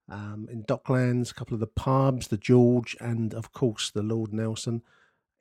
um, 0.09 0.47
in 0.51 0.63
Docklands, 0.63 1.31
a 1.31 1.33
couple 1.33 1.53
of 1.53 1.59
the 1.59 1.67
pubs, 1.67 2.27
the 2.27 2.37
George, 2.37 2.95
and 2.99 3.33
of 3.33 3.51
course 3.51 3.91
the 3.91 4.01
Lord 4.01 4.33
Nelson, 4.33 4.81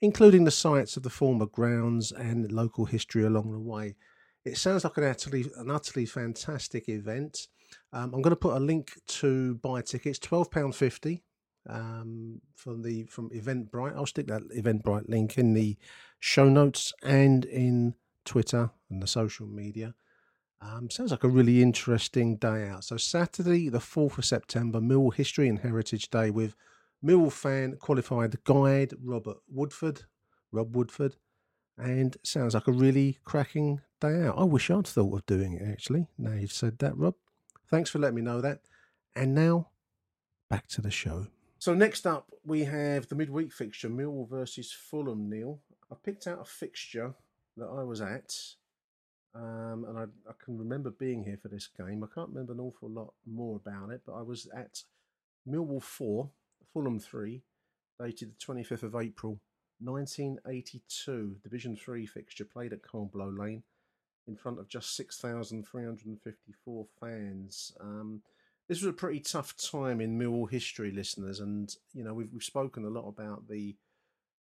including 0.00 0.44
the 0.44 0.50
sites 0.50 0.96
of 0.96 1.02
the 1.04 1.10
former 1.10 1.46
grounds 1.46 2.12
and 2.12 2.52
local 2.52 2.84
history 2.84 3.24
along 3.24 3.52
the 3.52 3.58
way. 3.58 3.96
It 4.44 4.58
sounds 4.58 4.84
like 4.84 4.96
an 4.98 5.04
utterly, 5.04 5.46
an 5.56 5.70
utterly 5.70 6.06
fantastic 6.06 6.88
event. 6.88 7.48
Um, 7.92 8.12
I'm 8.14 8.22
going 8.22 8.30
to 8.30 8.36
put 8.36 8.56
a 8.56 8.60
link 8.60 8.92
to 9.06 9.54
buy 9.56 9.82
tickets, 9.82 10.18
twelve 10.18 10.50
pound 10.50 10.76
fifty 10.76 11.22
um, 11.68 12.40
from 12.54 12.82
the 12.82 13.04
from 13.04 13.30
Eventbrite. 13.30 13.96
I'll 13.96 14.06
stick 14.06 14.26
that 14.28 14.42
Eventbrite 14.50 15.08
link 15.08 15.38
in 15.38 15.54
the 15.54 15.76
show 16.20 16.48
notes 16.48 16.92
and 17.02 17.44
in 17.44 17.94
Twitter 18.24 18.70
and 18.90 19.02
the 19.02 19.06
social 19.06 19.46
media. 19.46 19.94
Um, 20.60 20.88
sounds 20.90 21.10
like 21.10 21.24
a 21.24 21.28
really 21.28 21.62
interesting 21.62 22.36
day 22.36 22.68
out. 22.68 22.84
So 22.84 22.96
Saturday, 22.96 23.68
the 23.68 23.80
fourth 23.80 24.18
of 24.18 24.24
September, 24.24 24.80
Mill 24.80 25.10
History 25.10 25.48
and 25.48 25.58
Heritage 25.58 26.10
Day 26.10 26.30
with 26.30 26.54
Mill 27.02 27.30
fan 27.30 27.76
qualified 27.78 28.42
guide 28.44 28.94
Robert 29.02 29.36
Woodford, 29.48 30.02
Rob 30.50 30.74
Woodford, 30.74 31.16
and 31.76 32.16
sounds 32.22 32.54
like 32.54 32.66
a 32.66 32.72
really 32.72 33.18
cracking 33.24 33.80
day 34.00 34.24
out. 34.24 34.38
I 34.38 34.44
wish 34.44 34.70
I'd 34.70 34.86
thought 34.86 35.14
of 35.14 35.26
doing 35.26 35.52
it 35.52 35.70
actually. 35.70 36.08
Now 36.16 36.32
you've 36.32 36.52
said 36.52 36.78
that, 36.78 36.96
Rob. 36.96 37.14
Thanks 37.70 37.90
for 37.90 37.98
letting 37.98 38.16
me 38.16 38.22
know 38.22 38.40
that. 38.40 38.60
And 39.14 39.34
now 39.34 39.68
back 40.48 40.66
to 40.68 40.80
the 40.80 40.90
show. 40.90 41.26
So 41.66 41.74
next 41.74 42.06
up 42.06 42.30
we 42.44 42.62
have 42.62 43.08
the 43.08 43.16
midweek 43.16 43.52
fixture, 43.52 43.88
Millwall 43.88 44.30
versus 44.30 44.70
Fulham. 44.70 45.28
Neil, 45.28 45.58
I 45.90 45.96
picked 45.96 46.28
out 46.28 46.40
a 46.40 46.44
fixture 46.44 47.12
that 47.56 47.66
I 47.66 47.82
was 47.82 48.00
at, 48.00 48.32
um, 49.34 49.84
and 49.88 49.98
I, 49.98 50.02
I 50.30 50.34
can 50.44 50.56
remember 50.56 50.90
being 50.90 51.24
here 51.24 51.40
for 51.42 51.48
this 51.48 51.66
game. 51.66 52.04
I 52.04 52.14
can't 52.14 52.28
remember 52.28 52.52
an 52.52 52.60
awful 52.60 52.88
lot 52.88 53.14
more 53.26 53.56
about 53.56 53.90
it, 53.90 54.02
but 54.06 54.12
I 54.12 54.22
was 54.22 54.46
at 54.54 54.84
Millwall 55.44 55.82
four, 55.82 56.30
Fulham 56.72 57.00
three, 57.00 57.42
dated 58.00 58.30
the 58.30 58.38
twenty 58.38 58.62
fifth 58.62 58.84
of 58.84 58.94
April, 58.94 59.40
nineteen 59.80 60.38
eighty 60.48 60.82
two. 60.88 61.34
Division 61.42 61.74
three 61.74 62.06
fixture 62.06 62.44
played 62.44 62.74
at 62.74 62.82
Coldblow 62.82 63.36
Lane 63.36 63.64
in 64.28 64.36
front 64.36 64.60
of 64.60 64.68
just 64.68 64.94
six 64.94 65.18
thousand 65.18 65.66
three 65.66 65.82
hundred 65.82 66.06
and 66.06 66.22
fifty 66.22 66.54
four 66.64 66.86
fans. 67.00 67.72
Um, 67.80 68.22
this 68.68 68.82
was 68.82 68.90
a 68.90 68.92
pretty 68.92 69.20
tough 69.20 69.54
time 69.56 70.00
in 70.00 70.18
Millwall 70.18 70.50
history, 70.50 70.90
listeners, 70.90 71.40
and 71.40 71.74
you 71.94 72.04
know 72.04 72.14
we've 72.14 72.32
we've 72.32 72.42
spoken 72.42 72.84
a 72.84 72.90
lot 72.90 73.08
about 73.08 73.46
the 73.48 73.76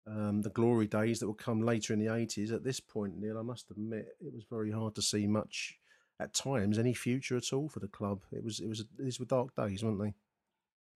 um, 0.07 0.41
the 0.41 0.49
glory 0.51 0.87
days 0.87 1.19
that 1.19 1.27
will 1.27 1.33
come 1.33 1.61
later 1.61 1.93
in 1.93 1.99
the 1.99 2.13
eighties. 2.13 2.51
At 2.51 2.63
this 2.63 2.79
point, 2.79 3.17
Neil, 3.17 3.37
I 3.37 3.41
must 3.41 3.69
admit, 3.71 4.07
it 4.19 4.33
was 4.33 4.45
very 4.49 4.71
hard 4.71 4.95
to 4.95 5.01
see 5.01 5.27
much 5.27 5.77
at 6.19 6.33
times 6.33 6.79
any 6.79 6.93
future 6.93 7.37
at 7.37 7.53
all 7.53 7.69
for 7.69 7.79
the 7.79 7.87
club. 7.87 8.21
It 8.31 8.43
was 8.43 8.59
it 8.59 8.67
was 8.67 8.85
these 8.97 9.19
were 9.19 9.25
dark 9.25 9.55
days, 9.55 9.83
weren't 9.83 10.01
they? 10.01 10.13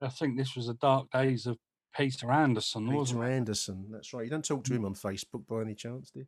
I 0.02 0.10
think 0.10 0.38
this 0.38 0.56
was 0.56 0.68
the 0.68 0.74
dark 0.76 1.12
days 1.12 1.46
of 1.46 1.58
Peter 1.96 2.32
Anderson, 2.32 2.86
Peter 2.86 2.98
wasn't 2.98 3.24
it? 3.24 3.30
Anderson. 3.32 3.86
That's 3.92 4.14
right. 4.14 4.24
You 4.24 4.32
don't 4.32 4.46
talk 4.46 4.64
to 4.64 4.72
Mm. 4.72 4.76
him 4.78 4.86
on 4.86 4.96
Facebook 4.96 5.46
by 5.48 5.62
any 5.62 5.76
chance, 5.76 6.10
do 6.10 6.22
you? 6.22 6.26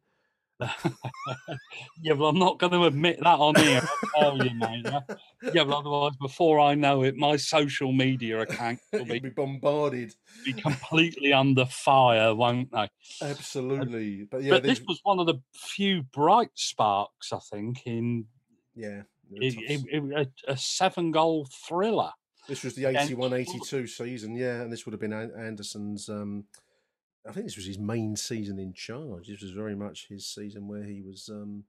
yeah, 2.01 2.13
well, 2.13 2.29
I'm 2.29 2.39
not 2.39 2.59
going 2.59 2.73
to 2.73 2.85
admit 2.85 3.19
that 3.19 3.39
on 3.39 3.55
here. 3.55 3.81
I 3.83 4.19
tell 4.19 4.37
you, 4.37 4.55
mate. 4.55 4.85
Yeah, 4.85 4.99
yeah, 5.53 5.63
but 5.63 5.77
otherwise, 5.77 6.13
before 6.21 6.59
I 6.59 6.75
know 6.75 7.03
it, 7.03 7.15
my 7.15 7.35
social 7.35 7.91
media 7.91 8.41
account 8.41 8.79
will 8.93 9.05
be, 9.05 9.19
be 9.19 9.29
bombarded. 9.29 10.13
be 10.45 10.53
completely 10.53 11.33
under 11.33 11.65
fire, 11.65 12.33
won't 12.33 12.71
they? 12.71 12.89
Absolutely. 13.21 14.27
But 14.29 14.43
yeah, 14.43 14.51
but 14.51 14.63
this 14.63 14.81
was 14.87 14.99
one 15.03 15.19
of 15.19 15.27
the 15.27 15.41
few 15.53 16.03
bright 16.03 16.51
sparks, 16.55 17.31
I 17.33 17.39
think, 17.39 17.85
in 17.85 18.25
yeah. 18.75 19.03
it, 19.31 19.55
it, 19.57 19.85
it- 19.91 20.29
a, 20.47 20.51
a 20.51 20.57
seven-goal 20.57 21.47
thriller. 21.67 22.11
This 22.47 22.63
was 22.63 22.75
the 22.75 22.85
against 22.85 23.11
81 23.11 23.33
82 23.33 23.87
season, 23.87 24.35
yeah, 24.35 24.61
and 24.61 24.71
this 24.71 24.85
would 24.85 24.91
have 24.91 24.99
been 24.99 25.13
Anderson's. 25.13 26.09
Um, 26.09 26.43
I 27.27 27.31
think 27.31 27.45
this 27.45 27.55
was 27.55 27.65
his 27.65 27.79
main 27.79 28.15
season 28.15 28.59
in 28.59 28.73
charge. 28.73 29.27
This 29.27 29.41
was 29.41 29.51
very 29.51 29.75
much 29.75 30.07
his 30.09 30.25
season 30.25 30.67
where 30.67 30.83
he 30.83 31.01
was, 31.01 31.29
um, 31.29 31.63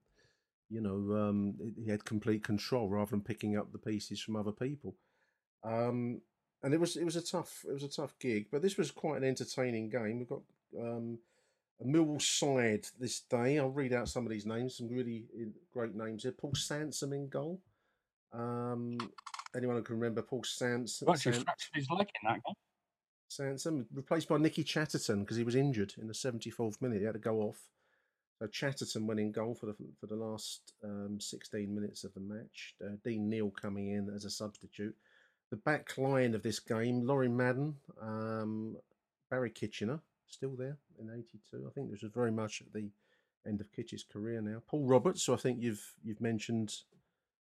you 0.69 0.81
know, 0.81 1.17
um, 1.17 1.55
he 1.77 1.89
had 1.89 2.05
complete 2.05 2.43
control 2.43 2.89
rather 2.89 3.11
than 3.11 3.21
picking 3.21 3.57
up 3.57 3.71
the 3.71 3.79
pieces 3.79 4.21
from 4.21 4.37
other 4.37 4.53
people. 4.53 4.95
Um, 5.63 6.21
and 6.63 6.75
it 6.75 6.81
was 6.81 6.97
it 6.97 7.05
was 7.05 7.17
a 7.17 7.23
tough 7.23 7.65
it 7.69 7.73
was 7.73 7.85
a 7.85 7.89
tough 7.89 8.19
gig, 8.19 8.47
but 8.51 8.63
this 8.63 8.77
was 8.77 8.91
quite 8.91 9.19
an 9.19 9.29
entertaining 9.29 9.91
game. 9.91 10.19
We've 10.19 10.29
got 10.29 10.43
um, 10.79 11.19
a 11.81 11.85
Millwall 11.85 12.21
side 12.21 12.87
this 12.99 13.21
day. 13.21 13.59
I'll 13.59 13.71
read 13.71 13.93
out 13.93 14.09
some 14.09 14.25
of 14.25 14.33
these 14.33 14.47
names. 14.47 14.77
Some 14.77 14.89
really 14.89 15.25
uh, 15.39 15.51
great 15.73 15.95
names 15.95 16.23
here. 16.23 16.33
Paul 16.33 16.53
Sansome 16.53 17.15
in 17.15 17.29
goal. 17.29 17.61
Um, 18.33 18.99
anyone 19.55 19.77
who 19.77 19.83
can 19.83 19.97
remember 19.97 20.23
Paul 20.23 20.43
Sansome? 20.43 21.07
He 21.07 21.13
actually 21.13 21.45
fractured 21.45 21.75
his 21.75 21.89
leg 21.91 22.09
in 22.23 22.29
that 22.29 22.43
game. 22.45 22.55
Sansome 23.39 23.87
replaced 23.93 24.29
by 24.29 24.39
Nicky 24.39 24.63
Chatterton 24.63 25.21
because 25.21 25.37
he 25.37 25.45
was 25.45 25.55
injured 25.55 25.95
in 25.99 26.07
the 26.07 26.15
74th 26.15 26.81
minute. 26.81 27.01
He 27.01 27.05
had 27.05 27.15
to 27.15 27.19
go 27.19 27.41
off. 27.41 27.69
So 28.39 28.47
Chatterton 28.47 29.07
went 29.07 29.21
in 29.21 29.33
goal 29.33 29.55
for 29.55 29.67
the 29.67 29.77
for 30.01 30.07
the 30.07 30.17
last 30.17 30.73
um, 30.83 31.19
16 31.21 31.73
minutes 31.73 32.05
of 32.05 32.15
the 32.15 32.21
match. 32.21 32.75
Uh, 32.85 32.97
Dean 33.05 33.29
Neal 33.29 33.51
coming 33.51 33.91
in 33.91 34.11
as 34.15 34.25
a 34.25 34.31
substitute. 34.31 34.95
The 35.51 35.57
back 35.57 35.97
line 35.99 36.35
of 36.35 36.43
this 36.43 36.59
game: 36.59 37.07
Lawrie 37.07 37.29
Madden, 37.29 37.77
um, 38.01 38.77
Barry 39.31 39.51
Kitchener, 39.51 40.01
still 40.27 40.57
there 40.57 40.79
in 41.01 41.11
'82. 41.11 41.67
I 41.67 41.71
think 41.71 41.91
this 41.91 42.03
was 42.03 42.13
very 42.13 42.33
much 42.33 42.61
at 42.61 42.73
the 42.73 42.91
end 43.47 43.61
of 43.61 43.73
Kitch's 43.73 44.03
career 44.03 44.41
now. 44.41 44.63
Paul 44.67 44.85
Roberts, 44.85 45.25
who 45.25 45.35
I 45.35 45.37
think 45.37 45.61
you've 45.61 45.95
you've 46.03 46.21
mentioned, 46.21 46.75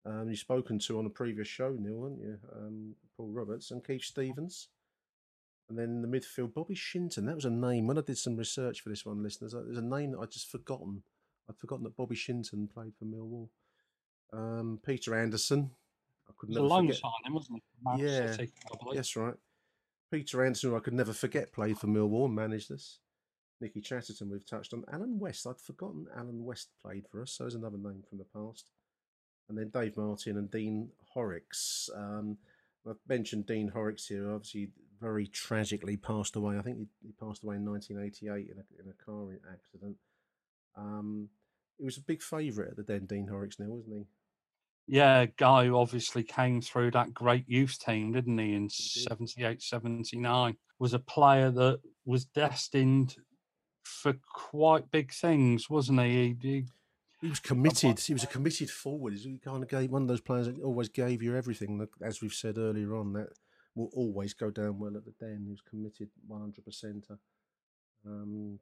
um, 0.06 0.30
you've 0.30 0.38
spoken 0.38 0.78
to 0.80 0.98
on 0.98 1.06
a 1.06 1.10
previous 1.10 1.48
show, 1.48 1.76
Neil, 1.78 2.04
haven't 2.04 2.20
you? 2.20 2.38
Um, 2.56 2.94
Paul 3.16 3.28
Roberts 3.28 3.70
and 3.70 3.84
Keith 3.84 4.04
Stevens. 4.04 4.68
And 5.70 5.78
then 5.78 5.84
in 5.88 6.02
the 6.02 6.08
midfield, 6.08 6.52
Bobby 6.52 6.74
Shinton. 6.74 7.26
That 7.26 7.36
was 7.36 7.44
a 7.44 7.50
name. 7.50 7.86
When 7.86 7.96
I 7.96 8.00
did 8.02 8.18
some 8.18 8.36
research 8.36 8.80
for 8.82 8.88
this 8.88 9.06
one, 9.06 9.22
listeners, 9.22 9.52
there's 9.52 9.78
a 9.78 9.82
name 9.82 10.10
that 10.12 10.18
I'd 10.18 10.32
just 10.32 10.50
forgotten. 10.50 11.04
I'd 11.48 11.56
forgotten 11.58 11.84
that 11.84 11.96
Bobby 11.96 12.16
Shinton 12.16 12.68
played 12.68 12.92
for 12.98 13.04
Millwall. 13.04 13.48
Um, 14.32 14.80
Peter 14.84 15.14
Anderson. 15.14 15.70
I 16.28 16.32
could 16.36 16.48
It 16.50 16.50
was 16.50 16.56
a 16.56 16.60
never 16.60 16.68
loan 16.68 16.86
forget. 16.88 17.00
signing, 17.00 17.34
wasn't 17.34 17.58
it? 17.58 18.00
Yeah, 18.00 18.32
City. 18.32 18.52
That's 18.94 19.14
right. 19.16 19.34
Peter 20.10 20.44
Anderson, 20.44 20.70
who 20.70 20.76
I 20.76 20.80
could 20.80 20.92
never 20.94 21.12
forget, 21.12 21.52
played 21.52 21.78
for 21.78 21.86
Millwall 21.86 22.26
and 22.26 22.34
managed 22.34 22.72
us. 22.72 22.98
Nicky 23.60 23.80
Chatterton, 23.80 24.28
we've 24.30 24.46
touched 24.46 24.72
on. 24.72 24.84
Alan 24.92 25.18
West, 25.20 25.46
I'd 25.46 25.60
forgotten 25.60 26.06
Alan 26.16 26.44
West 26.44 26.70
played 26.82 27.06
for 27.06 27.22
us. 27.22 27.30
So 27.32 27.44
there's 27.44 27.54
another 27.54 27.78
name 27.78 28.02
from 28.08 28.18
the 28.18 28.24
past. 28.24 28.70
And 29.48 29.56
then 29.56 29.68
Dave 29.68 29.96
Martin 29.96 30.36
and 30.36 30.50
Dean 30.50 30.88
Horrix. 31.16 31.90
Um, 31.96 32.38
I've 32.88 32.96
mentioned 33.08 33.46
Dean 33.46 33.70
Horrix 33.74 34.08
here. 34.08 34.32
Obviously, 34.32 34.70
very 35.01 35.26
tragically 35.26 35.96
passed 35.96 36.36
away. 36.36 36.59
I 36.59 36.62
think 36.62 36.78
he, 36.78 36.86
he 37.03 37.12
passed 37.12 37.42
away 37.42 37.57
in 37.57 37.64
1988 37.64 38.51
in 38.51 38.59
a, 38.59 38.82
in 38.82 38.90
a 38.90 39.05
car 39.05 39.32
accident. 39.53 39.96
Um, 40.76 41.28
he 41.78 41.84
was 41.84 41.96
a 41.96 42.03
big 42.03 42.22
favourite 42.22 42.70
at 42.70 42.76
the 42.76 42.82
Den, 42.82 43.07
Dean 43.07 43.28
Horrix 43.30 43.59
now, 43.59 43.66
wasn't 43.66 43.96
he? 43.96 44.07
Yeah, 44.86 45.26
guy 45.36 45.66
who 45.66 45.76
obviously 45.78 46.22
came 46.22 46.61
through 46.61 46.90
that 46.92 47.14
great 47.14 47.48
youth 47.48 47.78
team, 47.78 48.12
didn't 48.12 48.38
he, 48.38 48.55
in 48.55 48.68
78, 48.68 49.62
79. 49.62 50.57
Was 50.78 50.94
a 50.94 50.98
player 50.98 51.51
that 51.51 51.80
was 52.05 52.24
destined 52.24 53.16
for 53.82 54.14
quite 54.32 54.90
big 54.90 55.12
things, 55.12 55.70
wasn't 55.70 56.01
he? 56.01 56.36
He, 56.42 56.48
he 56.48 56.64
He 57.20 57.28
was 57.28 57.38
committed. 57.38 58.01
He 58.01 58.12
was 58.12 58.24
a 58.24 58.26
committed 58.26 58.70
forward. 58.70 59.14
He 59.14 59.38
kind 59.38 59.62
of 59.62 59.68
gave 59.68 59.90
one 59.90 60.03
of 60.03 60.09
those 60.09 60.22
players 60.22 60.46
that 60.46 60.61
always 60.61 60.88
gave 60.88 61.22
you 61.22 61.36
everything. 61.36 61.86
As 62.03 62.20
we've 62.20 62.32
said 62.32 62.59
earlier 62.59 62.96
on, 62.96 63.12
that 63.12 63.28
will 63.80 63.90
always 63.94 64.34
go 64.34 64.50
down 64.50 64.78
well 64.78 64.96
at 64.96 65.04
the 65.04 65.14
den. 65.18 65.46
who's 65.48 65.62
committed 65.62 66.10
one 66.26 66.40
hundred 66.40 66.64
percent. 66.64 67.06
Um, 68.06 68.58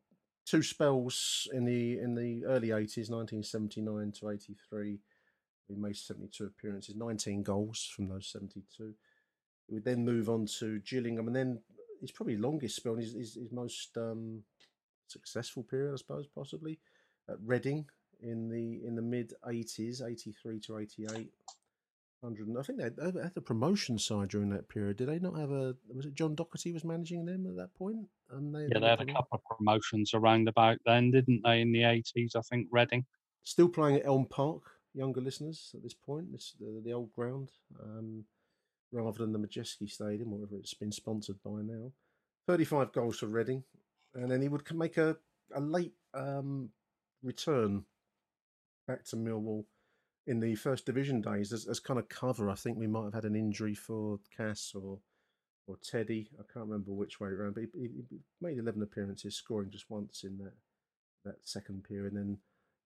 two 0.47 0.63
spells 0.63 1.49
in 1.53 1.65
the 1.65 1.99
in 1.99 2.15
the 2.15 2.45
early 2.47 2.73
eighties, 2.73 3.11
nineteen 3.11 3.43
seventy 3.43 3.81
nine 3.81 4.13
to 4.19 4.31
eighty 4.31 4.57
three. 4.69 5.01
He 5.69 5.75
made 5.75 5.97
seventy 5.97 6.29
two 6.29 6.47
appearances, 6.47 6.97
nineteen 6.97 7.43
goals 7.43 7.91
from 7.95 8.09
those 8.09 8.31
seventy 8.33 8.63
two. 8.77 8.95
He 9.67 9.75
would 9.75 9.85
then 9.85 10.05
move 10.05 10.29
on 10.31 10.47
to 10.59 10.81
Gillingham, 10.81 11.27
and 11.27 11.37
then 11.37 11.61
his 12.01 12.11
probably 12.11 12.37
longest 12.37 12.77
spell, 12.77 12.95
and 12.95 13.03
his, 13.03 13.13
his, 13.13 13.35
his 13.35 13.53
most 13.53 13.97
um, 13.97 14.43
successful 15.09 15.63
period, 15.65 15.93
I 15.93 15.97
suppose, 15.97 16.27
possibly 16.27 16.79
at 17.29 17.37
Reading 17.45 17.85
in 18.21 18.49
the 18.49 18.87
in 18.87 18.95
the 18.95 19.03
mid 19.03 19.35
eighties, 19.49 20.01
eighty 20.01 20.33
three 20.33 20.59
to 20.61 20.79
eighty 20.79 21.07
eight. 21.15 21.31
Hundred, 22.23 22.49
I 22.59 22.63
think 22.63 22.79
they 22.79 23.05
had, 23.05 23.33
a 23.37 23.41
promotion 23.41 23.97
side 23.97 24.31
during 24.31 24.51
that 24.51 24.69
period. 24.69 24.97
Did 24.97 25.09
they 25.09 25.21
not 25.21 25.39
have 25.39 25.53
a? 25.53 25.77
Was 25.95 26.05
it 26.05 26.15
John 26.15 26.35
Docherty 26.35 26.75
was 26.75 26.85
managing 26.85 27.25
them 27.25 27.47
at 27.47 27.55
that 27.55 27.73
point? 27.77 28.09
And 28.33 28.53
they 28.53 28.67
yeah, 28.73 28.81
they 28.81 28.89
had 28.89 29.01
a 29.01 29.07
couple 29.07 29.29
of 29.39 29.57
promotions 29.57 30.15
around 30.15 30.49
about 30.49 30.79
then, 30.85 31.13
didn't 31.13 31.43
they, 31.45 31.61
in 31.61 31.71
the 31.71 31.83
80s, 31.83 32.35
I 32.35 32.41
think, 32.41 32.67
Reading. 32.73 33.07
Still 33.45 33.69
playing 33.69 33.99
at 33.99 34.07
Elm 34.07 34.27
Park, 34.27 34.63
younger 34.95 35.21
listeners 35.21 35.71
at 35.77 35.85
this 35.85 35.95
point. 35.95 36.33
This 36.33 36.55
the, 36.59 36.83
the 36.85 36.93
old 36.93 37.13
ground, 37.13 37.53
um, 37.81 38.25
rather 38.91 39.19
than 39.19 39.33
the 39.33 39.39
Madejski 39.39 39.89
Stadium, 39.89 40.33
whatever 40.33 40.57
it's 40.57 40.75
been 40.75 40.91
sponsored 40.91 41.41
by 41.45 41.63
now. 41.63 41.93
Thirty-five 42.49 42.93
goals 42.93 43.19
for 43.21 43.27
Reading, 43.27 43.63
and 44.15 44.29
then 44.29 44.43
he 44.43 44.49
would 44.49 44.69
make 44.75 44.97
a 44.97 45.17
a 45.55 45.61
late 45.61 45.95
um, 46.15 46.71
return 47.23 47.85
back 48.89 49.05
to 49.05 49.17
Millwall 49.17 49.67
in 50.29 50.41
the 50.41 50.55
first 50.55 50.87
division 50.87 51.21
days 51.21 51.53
as, 51.53 51.67
as 51.67 51.81
kind 51.81 51.99
of 51.99 52.09
cover. 52.09 52.51
I 52.51 52.55
think 52.55 52.79
we 52.79 52.87
might 52.87 53.05
have 53.05 53.15
had 53.15 53.25
an 53.25 53.35
injury 53.35 53.75
for 53.75 54.21
Cass 54.37 54.73
or 54.75 54.99
or 55.67 55.77
Teddy. 55.83 56.31
I 56.39 56.45
can't 56.53 56.67
remember 56.67 56.93
which 56.93 57.21
way 57.21 57.29
around, 57.29 57.55
but 57.55 57.65
he, 57.75 57.89
he 58.11 58.19
made 58.41 58.59
eleven 58.59 58.83
appearances, 58.83 59.37
scoring 59.37 59.71
just 59.71 59.91
once 59.91 60.25
in 60.25 60.39
that 60.39 60.55
that 61.25 61.37
second 61.43 61.85
period. 61.85 62.13
And 62.13 62.21
then 62.21 62.39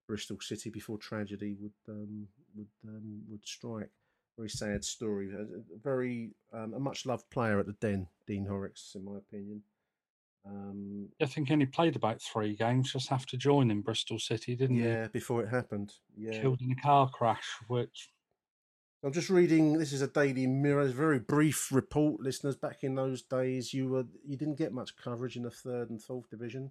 Bristol 0.08 0.38
City 0.40 0.70
before 0.70 0.98
tragedy 0.98 1.56
would 1.60 1.78
um, 1.88 2.26
would 2.56 2.72
um, 2.88 3.22
would 3.28 3.44
strike. 3.44 3.90
Very 4.38 4.48
sad 4.48 4.82
story. 4.82 5.28
A 5.30 5.78
very 5.82 6.30
um, 6.52 6.72
a 6.74 6.80
much 6.80 7.04
loved 7.04 7.28
player 7.30 7.60
at 7.60 7.66
the 7.66 7.76
Den, 7.80 8.06
Dean 8.26 8.46
Horrix, 8.46 8.94
in 8.94 9.04
my 9.04 9.18
opinion. 9.18 9.62
Um, 10.44 11.08
I 11.20 11.26
think 11.26 11.48
he 11.48 11.54
only 11.54 11.66
played 11.66 11.94
about 11.94 12.20
three 12.20 12.56
games 12.56 12.92
just 12.92 13.12
after 13.12 13.36
joining 13.36 13.80
Bristol 13.80 14.18
City, 14.18 14.56
didn't 14.56 14.76
he? 14.76 14.82
yeah, 14.82 15.08
before 15.08 15.42
it 15.42 15.48
happened. 15.48 15.92
Yeah, 16.16 16.40
Killed 16.40 16.60
in 16.60 16.72
a 16.72 16.82
car 16.82 17.08
crash, 17.08 17.48
which 17.68 18.10
I'm 19.04 19.12
just 19.12 19.30
reading. 19.30 19.78
This 19.78 19.92
is 19.92 20.02
a 20.02 20.06
Daily 20.06 20.46
Mirror, 20.46 20.82
a 20.82 20.88
very 20.88 21.18
brief 21.18 21.72
report, 21.72 22.20
listeners. 22.20 22.56
Back 22.56 22.84
in 22.84 22.94
those 22.94 23.22
days, 23.22 23.74
you 23.74 23.88
were 23.88 24.04
you 24.24 24.36
didn't 24.36 24.58
get 24.58 24.72
much 24.72 24.96
coverage 24.96 25.36
in 25.36 25.42
the 25.42 25.50
third 25.50 25.90
and 25.90 26.00
fourth 26.00 26.30
division, 26.30 26.70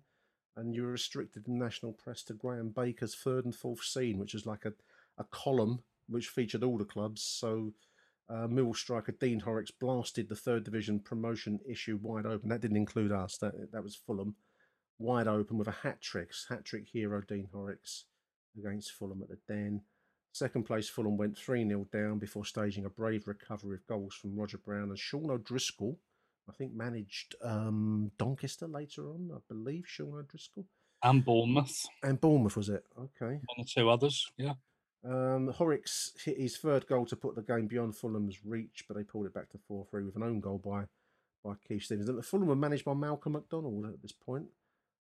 and 0.55 0.73
you 0.73 0.83
were 0.83 0.91
restricted 0.91 1.47
in 1.47 1.57
national 1.57 1.93
press 1.93 2.23
to 2.23 2.33
Graham 2.33 2.69
Baker's 2.69 3.15
third 3.15 3.43
and 3.45 3.55
fourth 3.55 3.83
scene, 3.83 4.17
which 4.17 4.33
was 4.33 4.45
like 4.45 4.65
a, 4.65 4.73
a 5.17 5.23
column 5.25 5.83
which 6.07 6.27
featured 6.27 6.63
all 6.63 6.77
the 6.77 6.85
clubs. 6.85 7.21
So, 7.21 7.73
uh, 8.29 8.47
Mill 8.47 8.73
striker 8.73 9.11
Dean 9.13 9.41
Horrix 9.41 9.71
blasted 9.79 10.29
the 10.29 10.35
third 10.35 10.63
division 10.63 10.99
promotion 10.99 11.59
issue 11.69 11.99
wide 12.01 12.25
open. 12.25 12.49
That 12.49 12.61
didn't 12.61 12.77
include 12.77 13.11
us. 13.11 13.37
That 13.37 13.71
that 13.71 13.83
was 13.83 13.95
Fulham, 13.95 14.35
wide 14.99 15.27
open 15.27 15.57
with 15.57 15.67
a 15.67 15.71
hat 15.71 16.01
trick. 16.01 16.31
Hat 16.49 16.63
trick 16.65 16.85
hero 16.91 17.21
Dean 17.27 17.47
Horrix 17.53 18.03
against 18.57 18.91
Fulham 18.91 19.21
at 19.21 19.29
the 19.29 19.37
Den. 19.47 19.81
Second 20.33 20.63
place, 20.63 20.87
Fulham 20.87 21.17
went 21.17 21.37
3 21.37 21.67
0 21.67 21.87
down 21.91 22.17
before 22.17 22.45
staging 22.45 22.85
a 22.85 22.89
brave 22.89 23.27
recovery 23.27 23.75
of 23.75 23.85
goals 23.87 24.13
from 24.15 24.35
Roger 24.37 24.57
Brown 24.59 24.89
and 24.89 24.97
Sean 24.99 25.29
O'Driscoll. 25.29 25.97
I 26.49 26.53
think 26.53 26.73
managed 26.73 27.35
um, 27.43 28.11
Doncaster 28.17 28.67
later 28.67 29.09
on, 29.09 29.29
I 29.33 29.39
believe, 29.49 29.83
Sean 29.87 30.15
O'Driscoll. 30.17 30.65
and 31.03 31.23
Bournemouth, 31.25 31.75
And 32.01 32.19
Bournemouth, 32.21 32.55
was 32.55 32.69
it? 32.69 32.83
Okay. 32.97 33.39
one 33.45 33.57
or 33.59 33.65
two 33.65 33.89
others. 33.89 34.25
Yeah. 34.37 34.53
Um, 35.03 35.53
Horrix 35.57 36.11
hit 36.23 36.37
his 36.37 36.57
third 36.57 36.85
goal 36.87 37.05
to 37.07 37.15
put 37.15 37.35
the 37.35 37.41
game 37.41 37.67
beyond 37.67 37.95
Fulham's 37.95 38.45
reach, 38.45 38.85
but 38.87 38.95
they 38.95 39.03
pulled 39.03 39.25
it 39.25 39.33
back 39.33 39.49
to 39.49 39.57
4 39.57 39.85
3 39.89 40.03
with 40.03 40.15
an 40.15 40.23
own 40.23 40.39
goal 40.39 40.59
by, 40.59 40.85
by 41.43 41.55
Keith 41.67 41.83
Stevens. 41.83 42.07
And 42.07 42.23
Fulham 42.23 42.47
were 42.47 42.55
managed 42.55 42.85
by 42.85 42.93
Malcolm 42.93 43.33
Macdonald 43.33 43.85
at 43.85 44.01
this 44.01 44.11
point. 44.11 44.47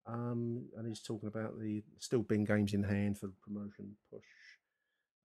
Um, 0.07 0.65
and 0.77 0.87
he's 0.87 1.01
talking 1.01 1.27
about 1.27 1.59
the 1.59 1.81
still 1.97 2.21
being 2.21 2.43
games 2.43 2.73
in 2.73 2.83
hand 2.83 3.17
for 3.17 3.27
the 3.27 3.33
promotion 3.43 3.95
push. 4.11 4.21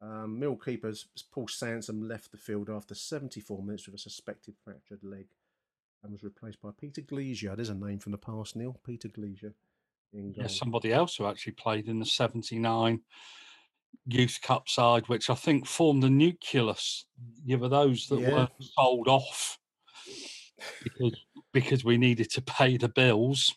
Um, 0.00 0.38
Mill 0.38 0.56
keepers 0.56 1.06
Paul 1.30 1.46
Sansome 1.46 2.08
left 2.08 2.30
the 2.30 2.38
field 2.38 2.70
after 2.70 2.94
74 2.94 3.62
minutes 3.62 3.86
with 3.86 3.96
a 3.96 3.98
suspected 3.98 4.54
fractured 4.64 5.02
leg. 5.02 5.26
and 6.02 6.12
was 6.12 6.22
replaced 6.22 6.62
by 6.62 6.70
Peter 6.78 7.02
Gleasure. 7.02 7.54
There's 7.54 7.68
a 7.68 7.74
name 7.74 7.98
from 7.98 8.12
the 8.12 8.18
past, 8.18 8.56
Neil. 8.56 8.80
Peter 8.86 9.08
Gleasure 9.08 9.52
in 10.14 10.32
goal. 10.32 10.42
Yeah, 10.44 10.48
somebody 10.48 10.92
else 10.92 11.16
who 11.16 11.26
actually 11.26 11.52
played 11.52 11.88
in 11.88 11.98
the 11.98 12.06
79 12.06 13.00
Youth 14.06 14.40
Cup 14.42 14.68
side, 14.68 15.08
which 15.08 15.30
I 15.30 15.34
think 15.34 15.66
formed 15.66 16.02
the 16.02 16.10
nucleus. 16.10 17.06
Yeah, 17.44 17.56
were 17.56 17.68
those 17.68 18.06
that 18.08 18.20
Yeah. 18.20 18.30
were 18.30 18.48
sold 18.60 19.08
off 19.08 19.58
because, 20.82 21.14
because 21.52 21.84
we 21.84 21.98
needed 21.98 22.30
to 22.30 22.42
pay 22.42 22.76
the 22.76 22.88
bills. 22.88 23.54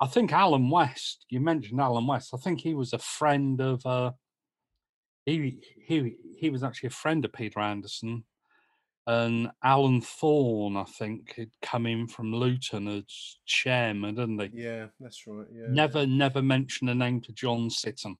I 0.00 0.06
think 0.06 0.32
Alan 0.32 0.70
West, 0.70 1.26
you 1.28 1.40
mentioned 1.40 1.80
Alan 1.80 2.06
West, 2.06 2.32
I 2.34 2.38
think 2.38 2.60
he 2.60 2.74
was 2.74 2.92
a 2.92 2.98
friend 2.98 3.60
of, 3.60 3.84
uh, 3.86 4.12
he, 5.26 5.60
he, 5.86 6.16
he 6.36 6.50
was 6.50 6.64
actually 6.64 6.88
a 6.88 6.90
friend 6.90 7.24
of 7.24 7.32
Peter 7.32 7.60
Anderson. 7.60 8.24
And 9.04 9.50
Alan 9.64 10.00
Thorne, 10.00 10.76
I 10.76 10.84
think, 10.84 11.34
had 11.34 11.50
come 11.60 11.86
in 11.86 12.06
from 12.06 12.32
Luton 12.32 12.86
as 12.86 13.38
chairman, 13.46 14.14
didn't 14.14 14.38
he? 14.38 14.62
Yeah, 14.62 14.86
that's 15.00 15.26
right. 15.26 15.46
Yeah. 15.52 15.66
Never, 15.68 16.06
never 16.06 16.40
mention 16.40 16.88
a 16.88 16.94
name 16.94 17.20
to 17.22 17.32
John 17.32 17.68
Sitton. 17.68 18.14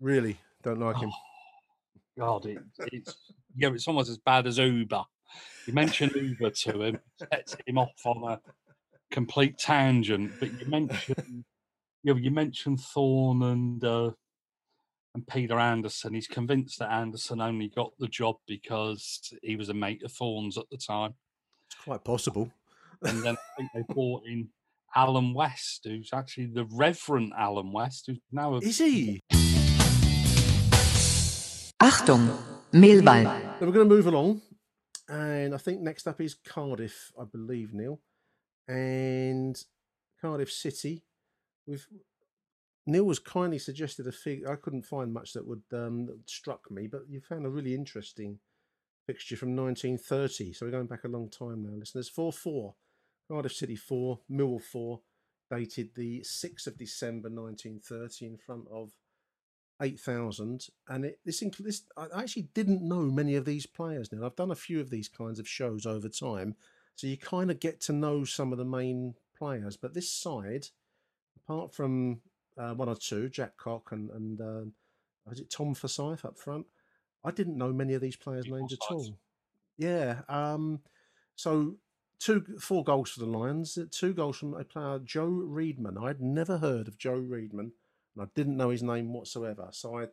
Really 0.00 0.38
don't 0.62 0.80
like 0.80 0.98
him. 0.98 1.12
God, 2.18 2.46
it, 2.46 2.58
it's 2.92 3.16
yeah, 3.56 3.70
it's 3.70 3.86
almost 3.88 4.10
as 4.10 4.18
bad 4.18 4.46
as 4.46 4.58
Uber. 4.58 5.04
You 5.66 5.72
mention 5.72 6.10
Uber 6.14 6.50
to 6.50 6.82
him, 6.82 6.98
sets 7.18 7.56
him 7.66 7.78
off 7.78 7.92
on 8.04 8.32
a 8.32 8.40
complete 9.10 9.58
tangent. 9.58 10.32
But 10.40 10.58
you 10.60 10.66
mention, 10.66 11.44
you 12.02 12.14
know, 12.14 12.18
you 12.18 12.30
mentioned 12.30 12.80
Thorne 12.80 13.42
and 13.42 13.84
uh, 13.84 14.10
and 15.14 15.26
Peter 15.26 15.58
Anderson. 15.58 16.14
He's 16.14 16.26
convinced 16.26 16.78
that 16.78 16.90
Anderson 16.90 17.40
only 17.40 17.68
got 17.68 17.92
the 17.98 18.08
job 18.08 18.36
because 18.46 19.32
he 19.42 19.56
was 19.56 19.68
a 19.68 19.74
mate 19.74 20.02
of 20.02 20.12
Thorne's 20.12 20.58
at 20.58 20.70
the 20.70 20.78
time. 20.78 21.14
It's 21.66 21.84
quite 21.84 22.04
possible. 22.04 22.50
And 23.02 23.22
then 23.22 23.36
I 23.36 23.56
think 23.56 23.70
they 23.74 23.94
brought 23.94 24.24
in 24.26 24.48
Alan 24.94 25.34
West, 25.34 25.82
who's 25.84 26.10
actually 26.12 26.46
the 26.46 26.66
Reverend 26.72 27.32
Alan 27.36 27.72
West, 27.72 28.06
who's 28.06 28.18
now 28.32 28.54
a 28.54 28.58
Is 28.58 28.78
he? 28.78 29.20
Achtung. 31.80 32.26
Now 33.22 33.40
we're 33.60 33.72
going 33.72 33.88
to 33.88 33.94
move 33.94 34.08
along, 34.08 34.42
and 35.08 35.54
I 35.54 35.58
think 35.58 35.80
next 35.80 36.08
up 36.08 36.20
is 36.20 36.34
Cardiff, 36.34 37.12
I 37.18 37.24
believe, 37.24 37.72
Neil, 37.72 38.00
and 38.66 39.56
Cardiff 40.20 40.50
City. 40.50 41.04
We've 41.68 41.86
Neil 42.86 43.04
was 43.04 43.20
kindly 43.20 43.58
suggested 43.58 44.08
a 44.08 44.12
figure. 44.12 44.50
I 44.50 44.56
couldn't 44.56 44.86
find 44.86 45.12
much 45.12 45.34
that 45.34 45.46
would 45.46 45.62
um, 45.72 46.06
that 46.06 46.28
struck 46.28 46.68
me, 46.68 46.88
but 46.88 47.02
you 47.08 47.20
found 47.20 47.46
a 47.46 47.50
really 47.50 47.74
interesting 47.74 48.40
fixture 49.06 49.36
from 49.36 49.54
1930. 49.54 50.54
So 50.54 50.66
we're 50.66 50.72
going 50.72 50.86
back 50.86 51.04
a 51.04 51.08
long 51.08 51.30
time 51.30 51.62
now, 51.62 51.78
listeners. 51.78 52.08
Four 52.08 52.32
four, 52.32 52.74
Cardiff 53.30 53.52
City 53.52 53.76
four, 53.76 54.18
Millwall 54.28 54.62
four, 54.62 55.02
dated 55.48 55.90
the 55.94 56.22
6th 56.22 56.66
of 56.66 56.76
December 56.76 57.28
1930, 57.30 58.26
in 58.26 58.36
front 58.36 58.66
of 58.72 58.90
8,000. 59.80 60.66
And 60.88 61.04
it, 61.04 61.20
this, 61.24 61.42
this, 61.60 61.82
I 61.96 62.22
actually 62.22 62.48
didn't 62.54 62.86
know 62.86 63.02
many 63.02 63.36
of 63.36 63.44
these 63.44 63.66
players 63.66 64.12
now. 64.12 64.26
I've 64.26 64.36
done 64.36 64.50
a 64.50 64.56
few 64.56 64.80
of 64.80 64.90
these 64.90 65.08
kinds 65.08 65.38
of 65.38 65.48
shows 65.48 65.86
over 65.86 66.08
time. 66.08 66.56
So 66.96 67.06
you 67.06 67.16
kind 67.16 67.50
of 67.50 67.60
get 67.60 67.80
to 67.82 67.92
know 67.92 68.24
some 68.24 68.52
of 68.52 68.58
the 68.58 68.64
main 68.64 69.14
players. 69.38 69.76
But 69.76 69.94
this 69.94 70.12
side, 70.12 70.66
apart 71.36 71.72
from 71.72 72.20
uh, 72.58 72.74
one 72.74 72.88
or 72.88 72.96
two, 72.96 73.28
Jack 73.28 73.56
Cock 73.56 73.92
and, 73.92 74.10
and 74.10 74.40
um, 74.40 74.72
was 75.26 75.40
it 75.40 75.50
Tom 75.50 75.74
Forsyth 75.74 76.24
up 76.24 76.38
front? 76.38 76.66
I 77.24 77.30
didn't 77.30 77.58
know 77.58 77.72
many 77.72 77.94
of 77.94 78.00
these 78.00 78.16
players' 78.16 78.48
names 78.48 78.72
at 78.72 78.78
all. 78.90 79.16
Yeah. 79.76 80.20
Um, 80.28 80.80
so 81.36 81.76
two, 82.18 82.44
four 82.60 82.82
goals 82.82 83.10
for 83.10 83.20
the 83.20 83.26
Lions, 83.26 83.78
two 83.90 84.12
goals 84.12 84.38
from 84.38 84.54
a 84.54 84.64
player, 84.64 84.98
Joe 85.04 85.28
Reedman. 85.28 86.02
I'd 86.02 86.20
never 86.20 86.58
heard 86.58 86.88
of 86.88 86.98
Joe 86.98 87.20
Reedman 87.20 87.70
and 88.18 88.26
I 88.26 88.30
didn't 88.34 88.56
know 88.56 88.70
his 88.70 88.82
name 88.82 89.12
whatsoever. 89.12 89.68
So 89.70 89.98
I, 89.98 90.06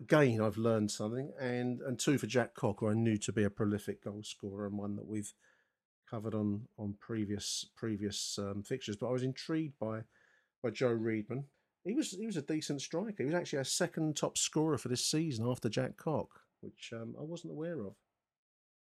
again, 0.00 0.40
I've 0.40 0.58
learned 0.58 0.90
something. 0.90 1.32
And 1.40 1.80
and 1.80 1.98
two 1.98 2.18
for 2.18 2.26
Jack 2.26 2.54
Cock, 2.54 2.80
who 2.80 2.90
I 2.90 2.94
knew 2.94 3.16
to 3.18 3.32
be 3.32 3.44
a 3.44 3.50
prolific 3.50 4.04
goal 4.04 4.22
scorer 4.22 4.66
and 4.66 4.76
one 4.76 4.96
that 4.96 5.06
we've 5.06 5.32
covered 6.08 6.34
on 6.34 6.62
on 6.78 6.94
previous 7.00 7.66
previous 7.76 8.38
um, 8.38 8.62
fixtures. 8.62 8.96
But 8.96 9.08
I 9.08 9.12
was 9.12 9.22
intrigued 9.22 9.78
by 9.78 10.00
by 10.62 10.70
Joe 10.70 10.96
Reedman. 10.96 11.44
He 11.84 11.94
was 11.94 12.10
he 12.10 12.26
was 12.26 12.36
a 12.36 12.42
decent 12.42 12.82
striker. 12.82 13.14
He 13.18 13.24
was 13.24 13.34
actually 13.34 13.60
a 13.60 13.64
second 13.64 14.16
top 14.16 14.36
scorer 14.36 14.78
for 14.78 14.88
this 14.88 15.06
season 15.06 15.46
after 15.48 15.68
Jack 15.68 15.96
Cock, 15.96 16.28
which 16.60 16.92
um, 16.92 17.14
I 17.18 17.22
wasn't 17.22 17.52
aware 17.52 17.80
of. 17.80 17.94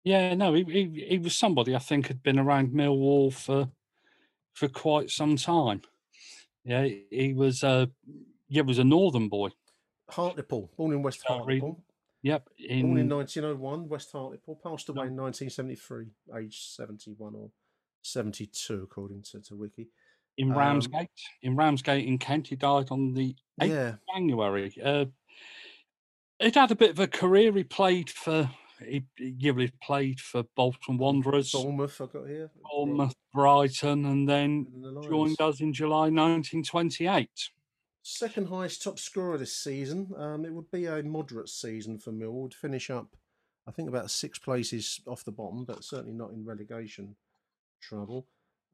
Yeah, 0.04 0.34
no, 0.34 0.54
he, 0.54 0.64
he 0.64 1.06
he 1.08 1.18
was 1.18 1.36
somebody 1.36 1.74
I 1.74 1.80
think 1.80 2.06
had 2.06 2.22
been 2.22 2.38
around 2.38 2.70
Millwall 2.72 3.32
for 3.32 3.68
for 4.54 4.68
quite 4.68 5.10
some 5.10 5.36
time. 5.36 5.82
Yeah, 6.64 6.86
he- 7.10 7.34
was 7.34 7.62
uh 7.64 7.86
yeah, 8.48 8.62
was 8.62 8.78
a 8.78 8.84
northern 8.84 9.28
boy. 9.28 9.50
Hartlepool, 10.10 10.70
born 10.76 10.92
in 10.92 11.02
West 11.02 11.22
Hartlepool. 11.26 11.82
Yep, 12.22 12.48
Born 12.70 12.70
in 12.70 12.98
in 12.98 13.08
1901, 13.08 13.88
West 13.88 14.10
Hartlepool. 14.12 14.58
Passed 14.64 14.88
away 14.88 15.06
in 15.06 15.16
1973, 15.16 16.06
age 16.36 16.58
71 16.74 17.34
or 17.34 17.50
72, 18.02 18.82
according 18.82 19.22
to, 19.30 19.40
to 19.42 19.54
Wiki. 19.56 19.88
in 20.36 20.50
Um, 20.52 20.58
Ramsgate, 20.58 21.08
in 21.42 21.54
Ramsgate 21.56 22.06
in 22.06 22.18
Kent. 22.18 22.48
He 22.48 22.56
died 22.56 22.90
on 22.90 23.12
the 23.12 23.36
8th 23.60 23.68
Yeah. 23.68 23.88
of 23.88 23.98
January. 24.14 24.72
Uh, 24.82 25.04
he'd 26.40 26.54
had 26.54 26.70
a 26.72 26.76
bit 26.76 26.90
of 26.90 26.98
a 26.98 27.06
career. 27.06 27.52
He 27.52 27.64
played 27.64 28.08
for 28.10 28.50
he, 28.86 29.04
he 29.16 29.70
played 29.82 30.20
for 30.20 30.44
Bolton 30.56 30.98
Wanderers, 30.98 31.52
Bournemouth, 31.52 32.00
I've 32.00 32.12
got 32.12 32.26
here. 32.26 32.50
Bournemouth, 32.70 33.14
Brighton, 33.32 34.04
and 34.04 34.28
then 34.28 34.66
And 34.72 34.96
the 34.96 35.02
joined 35.02 35.40
us 35.40 35.60
in 35.60 35.72
July 35.72 36.10
1928. 36.10 37.28
Second 38.02 38.48
highest 38.48 38.82
top 38.82 38.98
scorer 38.98 39.36
this 39.36 39.56
season. 39.56 40.10
Um, 40.16 40.44
it 40.44 40.52
would 40.52 40.70
be 40.70 40.86
a 40.86 41.02
moderate 41.02 41.48
season 41.48 41.98
for 41.98 42.12
Mill. 42.12 42.32
Would 42.32 42.54
finish 42.54 42.88
up, 42.90 43.16
I 43.66 43.72
think, 43.72 43.88
about 43.88 44.10
six 44.10 44.38
places 44.38 45.00
off 45.06 45.24
the 45.24 45.32
bottom, 45.32 45.64
but 45.64 45.84
certainly 45.84 46.14
not 46.14 46.30
in 46.30 46.44
relegation 46.44 47.16
trouble. 47.82 48.26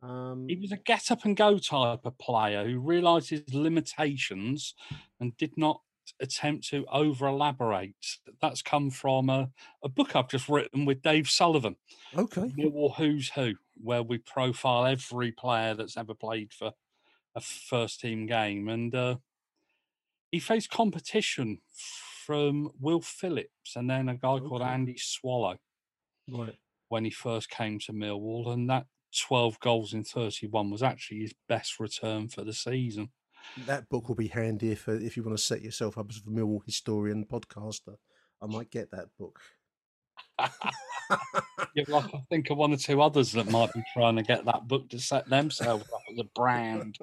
Um, 0.02 0.46
He 0.48 0.56
was 0.56 0.72
a 0.72 0.76
get 0.76 1.10
up 1.10 1.24
and 1.24 1.36
go 1.36 1.58
type 1.58 2.04
of 2.04 2.18
player 2.18 2.64
who 2.64 2.78
realised 2.78 3.30
his 3.30 3.42
limitations 3.52 4.74
and 5.18 5.36
did 5.36 5.56
not 5.56 5.80
attempt 6.20 6.68
to 6.68 6.86
over 6.92 7.26
elaborate. 7.26 7.94
That's 8.40 8.62
come 8.62 8.90
from 8.90 9.28
a, 9.30 9.50
a 9.82 9.88
book 9.88 10.14
I've 10.14 10.28
just 10.28 10.48
written 10.48 10.84
with 10.84 11.02
Dave 11.02 11.28
Sullivan, 11.28 11.76
okay. 12.16 12.52
Millwall 12.58 12.94
Who's 12.96 13.30
Who, 13.30 13.54
where 13.82 14.02
we 14.02 14.18
profile 14.18 14.86
every 14.86 15.32
player 15.32 15.74
that's 15.74 15.96
ever 15.96 16.14
played 16.14 16.52
for 16.52 16.72
a 17.34 17.40
first 17.40 18.00
team 18.00 18.26
game. 18.26 18.68
And 18.68 18.94
uh, 18.94 19.16
he 20.30 20.40
faced 20.40 20.70
competition 20.70 21.60
from 22.26 22.70
Will 22.80 23.00
Phillips 23.00 23.76
and 23.76 23.88
then 23.90 24.08
a 24.08 24.14
guy 24.14 24.38
called 24.38 24.62
Andy 24.62 24.96
Swallow 24.96 25.58
Right. 26.30 26.56
when 26.88 27.04
he 27.04 27.10
first 27.10 27.50
came 27.50 27.78
to 27.80 27.92
Millwall, 27.92 28.52
and 28.52 28.70
that 28.70 28.86
12 29.20 29.60
goals 29.60 29.92
in 29.92 30.04
31 30.04 30.70
was 30.70 30.82
actually 30.82 31.20
his 31.20 31.34
best 31.48 31.78
return 31.78 32.28
for 32.28 32.44
the 32.44 32.52
season. 32.52 33.10
That 33.66 33.88
book 33.88 34.08
will 34.08 34.16
be 34.16 34.28
handy 34.28 34.72
if, 34.72 34.88
uh, 34.88 34.92
if 34.92 35.16
you 35.16 35.22
want 35.22 35.36
to 35.36 35.42
set 35.42 35.62
yourself 35.62 35.96
up 35.98 36.06
as 36.10 36.18
a 36.18 36.30
Millwall 36.30 36.64
historian 36.64 37.24
podcaster. 37.24 37.96
I 38.42 38.46
might 38.46 38.70
get 38.70 38.90
that 38.90 39.08
book. 39.18 39.40
Yeah, 41.74 41.84
well, 41.88 42.08
I 42.14 42.18
think 42.30 42.50
of 42.50 42.58
one 42.58 42.72
or 42.72 42.76
two 42.76 43.02
others 43.02 43.32
that 43.32 43.50
might 43.50 43.72
be 43.72 43.82
trying 43.92 44.14
to 44.16 44.22
get 44.22 44.44
that 44.44 44.68
book 44.68 44.88
to 44.90 44.98
set 45.00 45.28
themselves 45.28 45.84
up 45.92 46.02
as 46.12 46.18
a 46.18 46.24
brand 46.36 46.96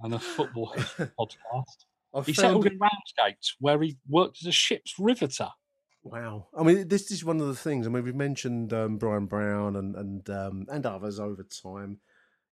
and 0.00 0.14
a 0.14 0.18
football 0.18 0.72
podcast. 0.76 1.84
I've 2.14 2.24
He 2.24 2.32
settled 2.32 2.66
in 2.66 2.78
Ramsgate, 2.78 3.52
where 3.60 3.80
he 3.82 3.98
worked 4.08 4.38
as 4.42 4.46
a 4.46 4.52
ship's 4.52 4.94
riveter. 4.98 5.48
Wow. 6.02 6.48
I 6.56 6.62
mean, 6.62 6.88
this 6.88 7.10
is 7.10 7.24
one 7.24 7.40
of 7.40 7.48
the 7.48 7.54
things. 7.54 7.86
I 7.86 7.90
mean, 7.90 8.04
we've 8.04 8.14
mentioned 8.14 8.72
um, 8.72 8.96
Brian 8.96 9.26
Brown 9.26 9.76
and 9.76 9.94
and 9.94 10.30
um, 10.30 10.66
and 10.70 10.86
others 10.86 11.20
over 11.20 11.44
time. 11.62 12.00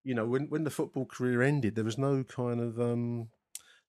You 0.07 0.15
know, 0.15 0.25
when 0.25 0.47
when 0.47 0.63
the 0.63 0.69
football 0.69 1.05
career 1.05 1.41
ended, 1.41 1.75
there 1.75 1.83
was 1.83 1.97
no 1.97 2.23
kind 2.23 2.61
of 2.61 2.79
um, 2.79 3.27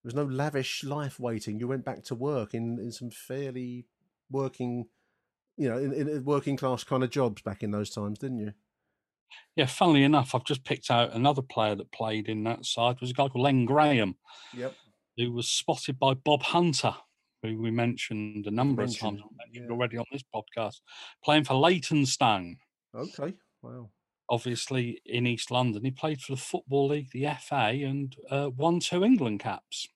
there 0.03 0.09
was 0.09 0.17
no 0.17 0.25
lavish 0.25 0.83
life 0.83 1.21
waiting. 1.21 1.61
You 1.61 1.69
went 1.69 1.85
back 1.85 2.03
to 2.07 2.17
work 2.17 2.55
in 2.55 2.81
in 2.81 2.91
some 2.91 3.11
fairly 3.11 3.87
working, 4.29 4.87
you 5.57 5.69
know, 5.69 5.79
in, 5.79 5.93
in 5.93 6.25
working 6.25 6.57
class 6.57 6.83
kind 6.83 7.05
of 7.05 7.11
jobs 7.11 7.43
back 7.43 7.63
in 7.63 7.71
those 7.71 7.91
times, 7.91 8.19
didn't 8.19 8.41
you? 8.41 8.53
Yeah, 9.55 9.67
funnily 9.67 10.03
enough, 10.03 10.35
I've 10.35 10.43
just 10.43 10.65
picked 10.65 10.91
out 10.91 11.13
another 11.13 11.43
player 11.43 11.77
that 11.77 11.93
played 11.93 12.29
in 12.29 12.43
that 12.45 12.67
side. 12.67 13.01
was 13.01 13.11
a 13.11 13.15
guy 13.15 13.29
called 13.29 13.45
Len 13.45 13.65
Graham, 13.65 14.17
Yep. 14.55 14.75
who 15.17 15.31
was 15.31 15.49
spotted 15.49 16.01
by 16.01 16.15
Bob 16.15 16.43
Hunter, 16.43 16.97
who 17.45 17.63
we 17.63 17.71
mentioned 17.71 18.49
a 18.49 18.51
number 18.51 18.83
of 18.83 18.89
times 18.89 19.03
mentioned, 19.03 19.31
mentioned 19.39 19.67
yeah. 19.69 19.73
already 19.73 19.99
on 19.99 20.05
this 20.11 20.25
podcast, 20.35 20.81
playing 21.23 21.45
for 21.45 21.55
Leytonstone. 21.55 22.57
Okay. 22.93 23.35
Wow. 23.63 23.91
Obviously 24.31 25.01
in 25.07 25.27
East 25.27 25.51
London, 25.51 25.85
he 25.85 25.91
played 25.91 26.21
for 26.21 26.33
the 26.33 26.41
Football 26.41 26.89
League, 26.89 27.11
the 27.13 27.29
FA, 27.41 27.71
and 27.71 28.15
uh, 28.31 28.51
won 28.55 28.81
two 28.81 29.05
England 29.05 29.41
caps. 29.41 29.89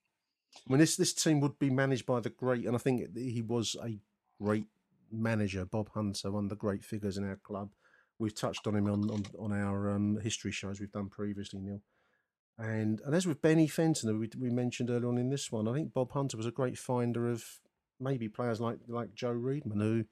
I 0.66 0.70
mean, 0.70 0.80
this 0.80 0.96
this 0.96 1.12
team 1.12 1.40
would 1.40 1.58
be 1.58 1.70
managed 1.70 2.06
by 2.06 2.20
the 2.20 2.30
great, 2.30 2.66
and 2.66 2.74
I 2.74 2.78
think 2.78 3.16
he 3.16 3.42
was 3.42 3.76
a 3.82 3.98
great 4.40 4.66
manager, 5.10 5.64
Bob 5.64 5.90
Hunter, 5.94 6.30
one 6.30 6.44
of 6.44 6.50
the 6.50 6.56
great 6.56 6.84
figures 6.84 7.16
in 7.18 7.28
our 7.28 7.36
club. 7.36 7.70
we've 8.18 8.34
touched 8.34 8.66
on 8.66 8.76
him 8.76 8.86
on 8.86 9.10
on, 9.10 9.24
on 9.38 9.52
our 9.52 9.90
um, 9.90 10.18
history 10.22 10.52
shows 10.52 10.80
we've 10.80 10.92
done 10.92 11.08
previously, 11.08 11.60
Neil. 11.60 11.82
And 12.58 13.00
and 13.04 13.14
as 13.14 13.26
with 13.26 13.42
Benny 13.42 13.66
Fenton, 13.66 14.18
we, 14.18 14.28
we 14.38 14.50
mentioned 14.50 14.90
earlier 14.90 15.08
on 15.08 15.18
in 15.18 15.30
this 15.30 15.50
one, 15.50 15.68
I 15.68 15.72
think 15.74 15.92
Bob 15.92 16.12
Hunter 16.12 16.36
was 16.36 16.46
a 16.46 16.50
great 16.50 16.78
finder 16.78 17.30
of 17.30 17.44
maybe 17.98 18.28
players 18.28 18.60
like 18.60 18.78
like 18.88 19.14
Joe 19.14 19.34
Reedman 19.34 19.80
who 19.80 20.04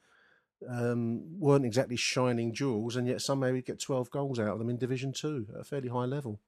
um, 0.68 1.22
weren't 1.38 1.64
exactly 1.64 1.96
shining 1.96 2.52
jewels, 2.52 2.96
and 2.96 3.06
yet 3.06 3.20
somehow 3.20 3.52
he'd 3.52 3.66
get 3.66 3.80
twelve 3.80 4.10
goals 4.10 4.38
out 4.38 4.48
of 4.48 4.58
them 4.58 4.70
in 4.70 4.78
Division 4.78 5.12
Two 5.12 5.46
at 5.54 5.60
a 5.60 5.64
fairly 5.64 5.88
high 5.88 6.04
level. 6.04 6.40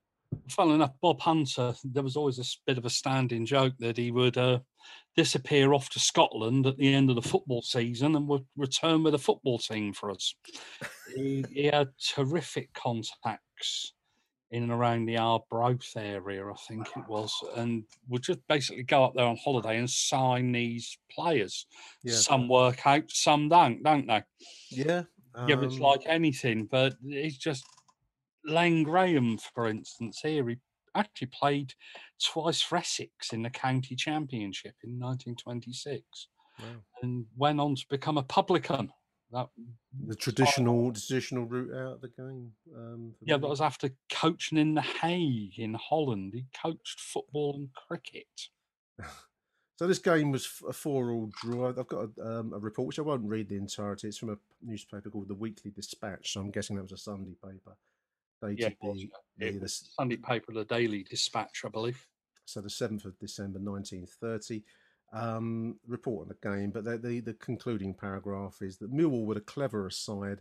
Funnily 0.49 0.77
enough, 0.77 0.95
Bob 1.03 1.21
Hunter, 1.21 1.75
there 1.85 2.03
was 2.03 2.17
always 2.17 2.39
a 2.39 2.45
bit 2.67 2.79
of 2.79 2.87
a 2.87 2.91
standing 2.91 3.45
joke 3.45 3.75
that 3.81 3.99
he 3.99 4.11
would 4.11 4.39
uh, 4.39 4.61
disappear 5.15 5.75
off 5.75 5.91
to 5.91 6.01
Scotland 6.01 6.67
at 6.67 6.79
the 6.79 6.93
end 6.93 7.11
of 7.11 7.17
the 7.17 7.23
football 7.23 7.61
season 7.61 8.17
and 8.17 8.27
would 8.29 8.47
return 8.57 9.03
with 9.03 9.15
a 9.15 9.19
football 9.19 9.59
team 9.59 9.93
for 9.93 10.11
us. 10.11 10.35
he, 11.15 11.45
he 11.51 11.67
had 11.67 11.89
terrific 12.15 12.73
contacts 12.73 13.93
in 14.53 14.65
and 14.65 14.73
around 14.73 15.07
the 15.07 15.17
Arbroath 15.17 15.97
area, 15.97 16.47
I 16.47 16.55
think 16.69 16.87
it 16.95 17.09
was, 17.09 17.35
and 17.57 17.85
would 18.09 18.23
just 18.23 18.47
basically 18.49 18.83
go 18.83 19.03
up 19.03 19.15
there 19.15 19.25
on 19.25 19.39
holiday 19.43 19.79
and 19.79 19.89
sign 19.89 20.53
these 20.53 20.99
players. 21.11 21.67
Yeah. 22.05 22.15
Some 22.15 22.49
work 22.49 22.87
out, 22.87 23.11
some 23.11 23.49
don't, 23.49 23.83
don't 23.83 24.07
they? 24.07 24.23
Yeah, 24.71 25.05
yeah, 25.49 25.57
but 25.57 25.65
it's 25.65 25.77
um, 25.77 25.81
like 25.81 26.03
anything. 26.05 26.67
But 26.71 26.95
it's 27.03 27.39
just 27.39 27.65
Len 28.45 28.83
Graham, 28.83 29.39
for 29.55 29.69
instance, 29.69 30.21
here 30.23 30.47
he 30.49 30.59
actually 30.95 31.29
played 31.29 31.73
twice 32.23 32.61
for 32.61 32.77
Essex 32.77 33.33
in 33.33 33.43
the 33.43 33.51
county 33.51 33.97
championship 33.97 34.75
in 34.85 34.99
1926, 35.01 36.29
Wow. 36.59 36.67
and 37.01 37.25
went 37.35 37.59
on 37.59 37.75
to 37.75 37.87
become 37.89 38.19
a 38.19 38.23
publican. 38.23 38.93
That 39.33 39.49
the 40.07 40.15
traditional 40.15 40.93
traditional 40.93 41.47
route 41.47 41.75
out 41.75 41.95
of 41.95 42.01
the 42.03 42.09
game. 42.09 42.53
Um, 42.77 43.15
yeah, 43.23 43.37
me. 43.37 43.41
that 43.41 43.49
was 43.49 43.61
after 43.61 43.91
coaching 44.11 44.59
in 44.59 44.75
the 44.75 44.83
Hague 44.83 45.59
in 45.59 45.75
Holland. 45.75 46.33
He 46.35 46.47
coached 46.61 47.01
football 47.01 47.55
and 47.57 47.69
cricket. 47.73 48.49
So 49.77 49.89
this 49.89 49.99
game 49.99 50.31
was 50.31 50.49
a 50.69 50.73
four-all 50.73 51.33
draw. 51.43 51.71
I've 51.71 51.89
got 51.89 52.11
a, 52.17 52.39
um, 52.39 52.53
a 52.53 52.59
report 52.61 52.87
which 52.87 53.01
I 53.01 53.03
won't 53.03 53.29
read 53.29 53.49
the 53.49 53.57
entirety. 53.57 54.07
It's 54.07 54.19
from 54.19 54.31
a 54.31 54.37
newspaper 54.63 55.11
called 55.11 55.27
the 55.27 55.35
Weekly 55.35 55.73
Dispatch. 55.73 56.33
So 56.33 56.41
I'm 56.41 56.53
guessing 56.53 56.77
that 56.77 56.83
was 56.83 56.93
a 56.93 56.97
Sunday 56.97 57.35
paper. 57.43 57.77
Yeah, 58.57 58.69
the. 58.81 59.11
The, 59.39 59.59
the 59.59 59.69
Sunday 59.69 60.19
paper, 60.19 60.53
the 60.53 60.65
Daily 60.67 61.03
Dispatch, 61.03 61.63
I 61.65 61.69
believe. 61.69 62.07
so 62.45 62.61
the 62.61 62.71
seventh 62.71 63.05
of 63.07 63.19
December, 63.19 63.59
nineteen 63.59 64.07
thirty. 64.07 64.63
Um, 65.15 65.77
report 65.87 66.23
on 66.23 66.29
the 66.29 66.49
game, 66.49 66.71
but 66.71 66.85
the, 66.85 66.97
the 66.97 67.21
the 67.21 67.35
concluding 67.35 67.93
paragraph 67.93 68.63
is 68.63 68.79
that 68.79 68.95
Millwall 68.95 69.27
were 69.27 69.35
the 69.35 69.43
cleverer 69.43 69.91
side, 69.91 70.41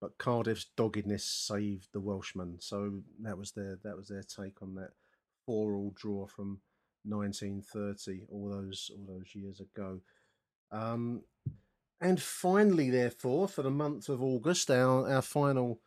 but 0.00 0.18
Cardiff's 0.18 0.66
doggedness 0.76 1.24
saved 1.24 1.88
the 1.92 2.00
Welshman. 2.00 2.56
So 2.60 3.02
that 3.22 3.38
was 3.38 3.52
their 3.52 3.78
that 3.84 3.96
was 3.96 4.08
their 4.08 4.24
take 4.24 4.60
on 4.60 4.74
that 4.74 4.90
four-all 5.46 5.92
draw 5.94 6.26
from 6.26 6.60
1930, 7.04 8.26
all 8.30 8.48
those 8.48 8.90
all 8.96 9.06
those 9.06 9.34
years 9.34 9.60
ago. 9.60 10.00
Um, 10.70 11.22
and 12.00 12.20
finally, 12.20 12.90
therefore, 12.90 13.48
for 13.48 13.62
the 13.62 13.70
month 13.70 14.08
of 14.08 14.22
August, 14.22 14.70
our 14.70 15.10
our 15.10 15.22
final 15.22 15.80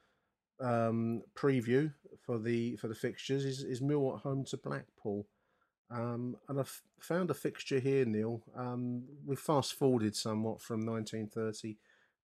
um, 0.60 1.24
preview 1.36 1.94
for 2.26 2.38
the 2.40 2.76
for 2.78 2.88
the 2.88 2.96
fixtures 2.96 3.46
is 3.46 3.64
is 3.64 3.82
Millwall 3.82 4.16
at 4.16 4.22
home 4.22 4.46
to 4.46 4.58
Blackpool. 4.58 5.28
Um, 5.92 6.38
and 6.48 6.60
I've 6.60 6.82
found 7.00 7.30
a 7.30 7.34
fixture 7.34 7.80
here, 7.80 8.06
Neil. 8.06 8.42
Um, 8.56 9.04
we 9.26 9.36
fast 9.36 9.74
forwarded 9.74 10.16
somewhat 10.16 10.62
from 10.62 10.86
1930 10.86 11.78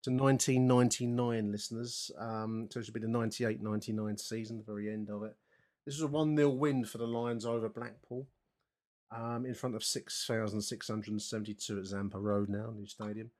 to 0.04 0.10
1999, 0.10 1.52
listeners. 1.52 2.10
Um, 2.18 2.68
so 2.70 2.80
it 2.80 2.86
should 2.86 2.94
be 2.94 3.00
the 3.00 3.08
98 3.08 3.62
99 3.62 4.16
season, 4.16 4.58
the 4.58 4.64
very 4.64 4.90
end 4.90 5.10
of 5.10 5.22
it. 5.22 5.36
This 5.84 5.96
was 5.96 6.02
a 6.02 6.06
1 6.06 6.36
0 6.36 6.48
win 6.50 6.84
for 6.84 6.98
the 6.98 7.06
Lions 7.06 7.44
over 7.44 7.68
Blackpool 7.68 8.26
um, 9.10 9.44
in 9.44 9.54
front 9.54 9.74
of 9.74 9.84
6,672 9.84 11.78
at 11.78 11.84
Zampa 11.86 12.18
Road 12.18 12.48
now, 12.48 12.72
new 12.74 12.86
stadium. 12.86 13.30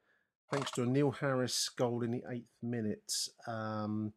Thanks 0.51 0.70
to 0.72 0.83
a 0.83 0.87
Neil 0.87 1.11
Harris 1.11 1.68
goal 1.68 2.03
in 2.03 2.11
the 2.11 2.24
eighth 2.31 2.57
minute. 2.62 3.12
Um, 3.47 4.12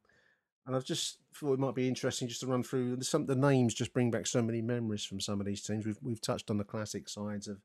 and 0.66 0.76
I've 0.76 0.86
just 0.86 1.18
thought 1.36 1.53
it 1.53 1.59
might 1.59 1.75
be 1.75 1.88
interesting 1.88 2.27
just 2.27 2.41
to 2.41 2.47
run 2.47 2.63
through 2.63 3.01
some 3.01 3.25
the 3.25 3.36
names. 3.36 3.73
Just 3.73 3.93
bring 3.93 4.11
back 4.11 4.27
so 4.27 4.41
many 4.41 4.61
memories 4.61 5.05
from 5.05 5.19
some 5.19 5.39
of 5.39 5.45
these 5.45 5.63
teams. 5.63 5.86
We've 5.86 5.99
we've 6.01 6.21
touched 6.21 6.49
on 6.49 6.57
the 6.57 6.63
classic 6.63 7.09
sides 7.09 7.47
of 7.47 7.57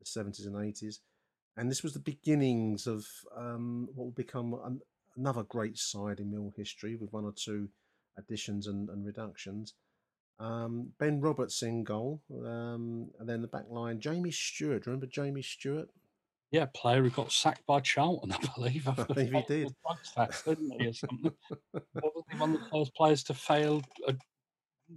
the 0.00 0.06
seventies 0.06 0.46
and 0.46 0.64
eighties, 0.64 1.00
and 1.56 1.70
this 1.70 1.82
was 1.82 1.92
the 1.92 2.00
beginnings 2.00 2.86
of 2.86 3.06
um, 3.36 3.88
what 3.94 4.04
will 4.04 4.12
become 4.12 4.54
an, 4.64 4.80
another 5.16 5.42
great 5.42 5.78
side 5.78 6.20
in 6.20 6.30
Mill 6.30 6.52
history 6.56 6.96
with 6.96 7.12
one 7.12 7.24
or 7.24 7.32
two 7.32 7.68
additions 8.18 8.66
and, 8.66 8.88
and 8.88 9.04
reductions. 9.04 9.74
Um, 10.40 10.90
ben 10.98 11.20
Roberts 11.20 11.62
in 11.62 11.84
goal, 11.84 12.20
um, 12.44 13.10
and 13.20 13.28
then 13.28 13.42
the 13.42 13.48
back 13.48 13.66
line 13.70 14.00
Jamie 14.00 14.32
Stuart. 14.32 14.86
Remember 14.86 15.06
Jamie 15.06 15.42
Stuart? 15.42 15.90
Yeah, 16.54 16.66
player 16.72 17.02
who 17.02 17.10
got 17.10 17.32
sacked 17.32 17.66
by 17.66 17.80
Charlton, 17.80 18.30
I 18.32 18.38
believe. 18.54 18.86
I 18.86 18.92
believe 18.92 19.32
he 19.32 19.42
did. 19.42 19.74
drugs 19.84 20.12
test, 20.14 20.44
didn't 20.44 20.80
he, 20.80 20.86
or 20.86 20.92
something? 20.92 21.32
What 21.72 22.14
was 22.14 22.24
he 22.30 22.38
one 22.38 22.54
of 22.54 22.60
the 22.60 22.66
first 22.70 22.94
players 22.94 23.24
to 23.24 23.34
fail 23.34 23.82
a 24.06 24.14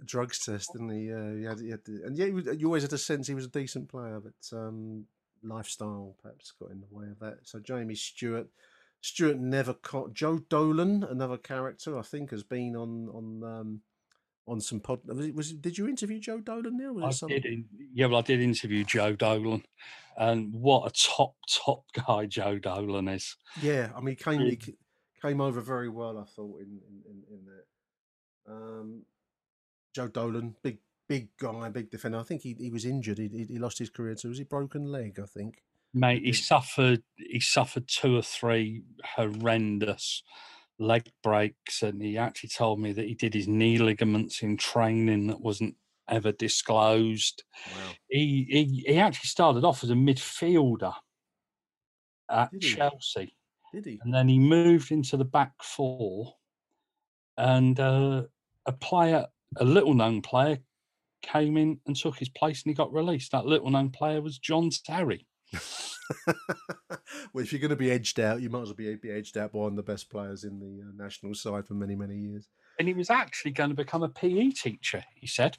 drugs 0.04 0.38
test, 0.44 0.70
didn't 0.72 0.90
he? 0.90 1.08
Yeah, 1.08 1.34
he 1.34 1.42
had, 1.42 1.58
he 1.58 1.70
had 1.70 1.84
to, 1.86 2.02
and 2.06 2.16
yeah, 2.16 2.26
was- 2.26 2.46
you 2.56 2.66
always 2.66 2.84
had 2.84 2.92
a 2.92 2.98
sense 2.98 3.26
he 3.26 3.34
was 3.34 3.46
a 3.46 3.48
decent 3.48 3.88
player, 3.88 4.20
but 4.20 4.56
um, 4.56 5.06
lifestyle 5.42 6.14
perhaps 6.22 6.52
got 6.60 6.70
in 6.70 6.78
the 6.78 6.86
way 6.96 7.06
of 7.10 7.18
that. 7.18 7.38
So 7.42 7.58
Jamie 7.58 7.96
Stuart, 7.96 8.46
Stewart 9.00 9.38
never 9.38 9.74
caught 9.74 10.14
Joe 10.14 10.38
Dolan, 10.48 11.02
another 11.10 11.38
character 11.38 11.98
I 11.98 12.02
think 12.02 12.30
has 12.30 12.44
been 12.44 12.76
on 12.76 13.08
on 13.08 13.42
um, 13.42 13.80
on 14.48 14.60
some 14.60 14.80
pod. 14.80 15.00
Was, 15.06 15.30
was 15.32 15.52
did 15.52 15.78
you 15.78 15.88
interview 15.88 16.18
Joe 16.18 16.40
Dolan? 16.40 16.80
It 16.80 17.04
I 17.04 17.10
some- 17.10 17.28
did, 17.28 17.46
yeah, 17.92 18.06
well, 18.06 18.18
I 18.18 18.22
did 18.22 18.40
interview 18.40 18.84
Joe 18.84 19.14
Dolan, 19.14 19.64
and 20.16 20.52
what 20.52 20.86
a 20.86 20.90
top, 20.90 21.34
top 21.48 21.84
guy 22.06 22.26
Joe 22.26 22.58
Dolan 22.58 23.08
is. 23.08 23.36
Yeah, 23.60 23.90
I 23.96 24.00
mean, 24.00 24.16
he 24.16 24.24
came 24.24 24.40
he 24.40 24.58
came 25.22 25.40
over 25.40 25.60
very 25.60 25.88
well. 25.88 26.18
I 26.18 26.24
thought 26.24 26.60
in 26.60 26.80
in, 27.06 27.22
in, 27.30 27.44
that. 27.46 28.52
Um, 28.52 29.02
Joe 29.94 30.08
Dolan, 30.08 30.54
big 30.62 30.78
big 31.08 31.28
guy, 31.38 31.68
big 31.68 31.90
defender. 31.90 32.18
I 32.18 32.22
think 32.22 32.42
he, 32.42 32.54
he 32.58 32.70
was 32.70 32.84
injured. 32.84 33.18
He, 33.18 33.46
he 33.48 33.58
lost 33.58 33.78
his 33.78 33.90
career 33.90 34.14
to 34.16 34.28
was 34.28 34.38
he 34.38 34.44
broken 34.44 34.90
leg? 34.90 35.18
I 35.22 35.26
think. 35.26 35.62
Mate, 35.94 36.22
he 36.22 36.32
suffered. 36.32 37.02
He 37.16 37.40
suffered 37.40 37.88
two 37.88 38.16
or 38.16 38.22
three 38.22 38.82
horrendous 39.16 40.22
leg 40.78 41.10
breaks, 41.22 41.82
and 41.82 42.02
he 42.02 42.18
actually 42.18 42.50
told 42.50 42.80
me 42.80 42.92
that 42.92 43.06
he 43.06 43.14
did 43.14 43.34
his 43.34 43.48
knee 43.48 43.78
ligaments 43.78 44.42
in 44.42 44.56
training 44.56 45.26
that 45.28 45.40
wasn't 45.40 45.74
ever 46.08 46.32
disclosed. 46.32 47.44
Wow. 47.74 47.92
He 48.08 48.46
he, 48.48 48.84
he 48.92 48.98
actually 48.98 49.28
started 49.28 49.64
off 49.64 49.84
as 49.84 49.90
a 49.90 49.94
midfielder 49.94 50.94
at 52.30 52.50
Did? 52.52 52.62
Chelsea. 52.62 53.34
Did 53.72 53.84
he? 53.84 54.00
and 54.02 54.14
then 54.14 54.28
he 54.28 54.38
moved 54.38 54.90
into 54.92 55.16
the 55.16 55.24
back 55.24 55.52
four. 55.62 56.34
And 57.36 57.78
uh, 57.78 58.24
a 58.66 58.72
player, 58.72 59.26
a 59.58 59.64
little 59.64 59.94
known 59.94 60.22
player, 60.22 60.58
came 61.22 61.56
in 61.56 61.78
and 61.86 61.94
took 61.94 62.18
his 62.18 62.28
place, 62.28 62.62
and 62.62 62.70
he 62.70 62.74
got 62.74 62.92
released. 62.92 63.30
That 63.30 63.46
little 63.46 63.70
known 63.70 63.90
player 63.90 64.20
was 64.20 64.38
John 64.38 64.70
Terry. 64.84 65.26
well, 67.32 67.42
if 67.44 67.52
you're 67.52 67.60
going 67.60 67.70
to 67.70 67.76
be 67.76 67.90
edged 67.90 68.20
out, 68.20 68.40
you 68.40 68.50
might 68.50 68.62
as 68.62 68.68
well 68.68 68.76
be, 68.76 68.94
be 68.96 69.10
edged 69.10 69.36
out 69.36 69.52
by 69.52 69.58
one 69.60 69.72
of 69.72 69.76
the 69.76 69.82
best 69.82 70.10
players 70.10 70.44
in 70.44 70.58
the 70.58 70.82
uh, 70.82 71.04
national 71.04 71.34
side 71.34 71.66
for 71.66 71.74
many, 71.74 71.94
many 71.94 72.16
years. 72.16 72.48
And 72.78 72.86
he 72.88 72.94
was 72.94 73.10
actually 73.10 73.52
going 73.52 73.70
to 73.70 73.76
become 73.76 74.02
a 74.02 74.08
PE 74.08 74.50
teacher. 74.50 75.04
He 75.14 75.26
said 75.26 75.56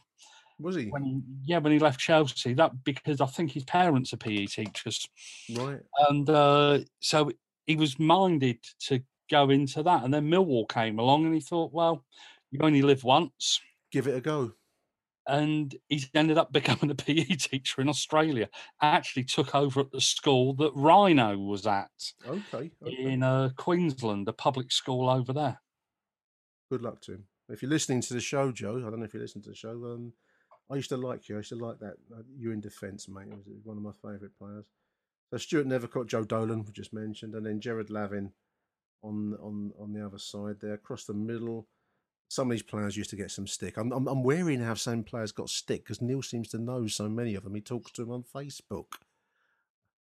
Was 0.59 0.75
he? 0.75 0.87
when 0.87 1.03
he, 1.03 1.21
yeah, 1.43 1.57
when 1.59 1.73
he 1.73 1.79
left 1.79 1.99
Chelsea. 1.99 2.53
That 2.53 2.83
because 2.83 3.21
I 3.21 3.25
think 3.25 3.51
his 3.51 3.63
parents 3.63 4.13
are 4.13 4.17
PE 4.17 4.45
teachers, 4.45 5.07
Right. 5.55 5.79
and 6.09 6.29
uh, 6.29 6.79
so 7.01 7.31
he 7.65 7.75
was 7.75 7.99
minded 7.99 8.57
to 8.87 9.01
go 9.29 9.49
into 9.49 9.83
that. 9.83 10.03
And 10.03 10.13
then 10.13 10.29
Millwall 10.29 10.67
came 10.69 10.97
along, 10.99 11.25
and 11.25 11.33
he 11.33 11.41
thought, 11.41 11.73
well, 11.73 12.03
you 12.51 12.59
only 12.63 12.81
live 12.81 13.03
once. 13.03 13.59
Give 13.91 14.07
it 14.07 14.15
a 14.15 14.21
go. 14.21 14.53
And 15.29 15.75
he's 15.87 16.09
ended 16.13 16.37
up 16.37 16.51
becoming 16.51 16.89
a 16.89 16.95
PE 17.03 17.23
teacher 17.35 17.81
in 17.81 17.87
Australia. 17.89 18.49
Actually, 18.81 19.25
took 19.25 19.53
over 19.53 19.81
at 19.81 19.91
the 19.91 20.01
school 20.01 20.53
that 20.55 20.71
Rhino 20.73 21.37
was 21.37 21.67
at 21.67 21.91
Okay. 22.27 22.71
okay. 22.83 22.95
in 22.97 23.21
uh, 23.21 23.49
Queensland, 23.55 24.27
a 24.27 24.33
public 24.33 24.71
school 24.71 25.09
over 25.09 25.31
there. 25.31 25.61
Good 26.71 26.81
luck 26.81 27.01
to 27.01 27.13
him. 27.13 27.23
If 27.47 27.61
you're 27.61 27.71
listening 27.71 28.01
to 28.01 28.13
the 28.13 28.19
show, 28.21 28.51
Joe, 28.51 28.77
I 28.77 28.89
don't 28.89 28.99
know 28.99 29.05
if 29.05 29.13
you 29.13 29.19
listen 29.19 29.41
to 29.43 29.49
the 29.49 29.55
show. 29.55 29.71
Um, 29.85 30.13
I 30.71 30.75
used 30.75 30.89
to 30.89 30.97
like 30.97 31.29
you. 31.29 31.35
I 31.35 31.39
used 31.39 31.49
to 31.49 31.55
like 31.55 31.79
that. 31.79 31.95
Uh, 32.15 32.21
you 32.37 32.51
in 32.51 32.61
defence, 32.61 33.07
mate. 33.07 33.27
It 33.27 33.55
was 33.55 33.63
one 33.65 33.77
of 33.77 33.83
my 33.83 33.91
favourite 34.01 34.37
players. 34.37 34.65
So 35.31 35.37
Stuart 35.37 35.67
Nevercott, 35.67 36.07
Joe 36.07 36.23
Dolan, 36.23 36.63
we 36.63 36.71
just 36.71 36.93
mentioned, 36.93 37.35
and 37.35 37.45
then 37.45 37.59
Gerard 37.59 37.89
Lavin 37.89 38.31
on 39.03 39.35
on 39.41 39.71
on 39.79 39.93
the 39.93 40.05
other 40.05 40.19
side 40.19 40.57
there, 40.61 40.73
across 40.73 41.05
the 41.05 41.13
middle. 41.13 41.67
Some 42.29 42.47
of 42.47 42.51
these 42.51 42.63
players 42.63 42.95
used 42.95 43.09
to 43.09 43.15
get 43.15 43.31
some 43.31 43.47
stick. 43.47 43.75
I'm 43.77 43.91
I'm, 43.91 44.07
I'm 44.07 44.23
wary 44.23 44.55
now 44.55 44.71
if 44.73 44.79
some 44.79 45.03
players 45.03 45.31
got 45.31 45.49
stick 45.49 45.83
because 45.83 46.01
Neil 46.01 46.21
seems 46.21 46.47
to 46.49 46.57
know 46.59 46.87
so 46.87 47.09
many 47.09 47.35
of 47.35 47.43
them. 47.43 47.55
He 47.55 47.61
talks 47.61 47.91
to 47.93 48.03
them 48.05 48.11
on 48.11 48.23
Facebook. 48.23 48.85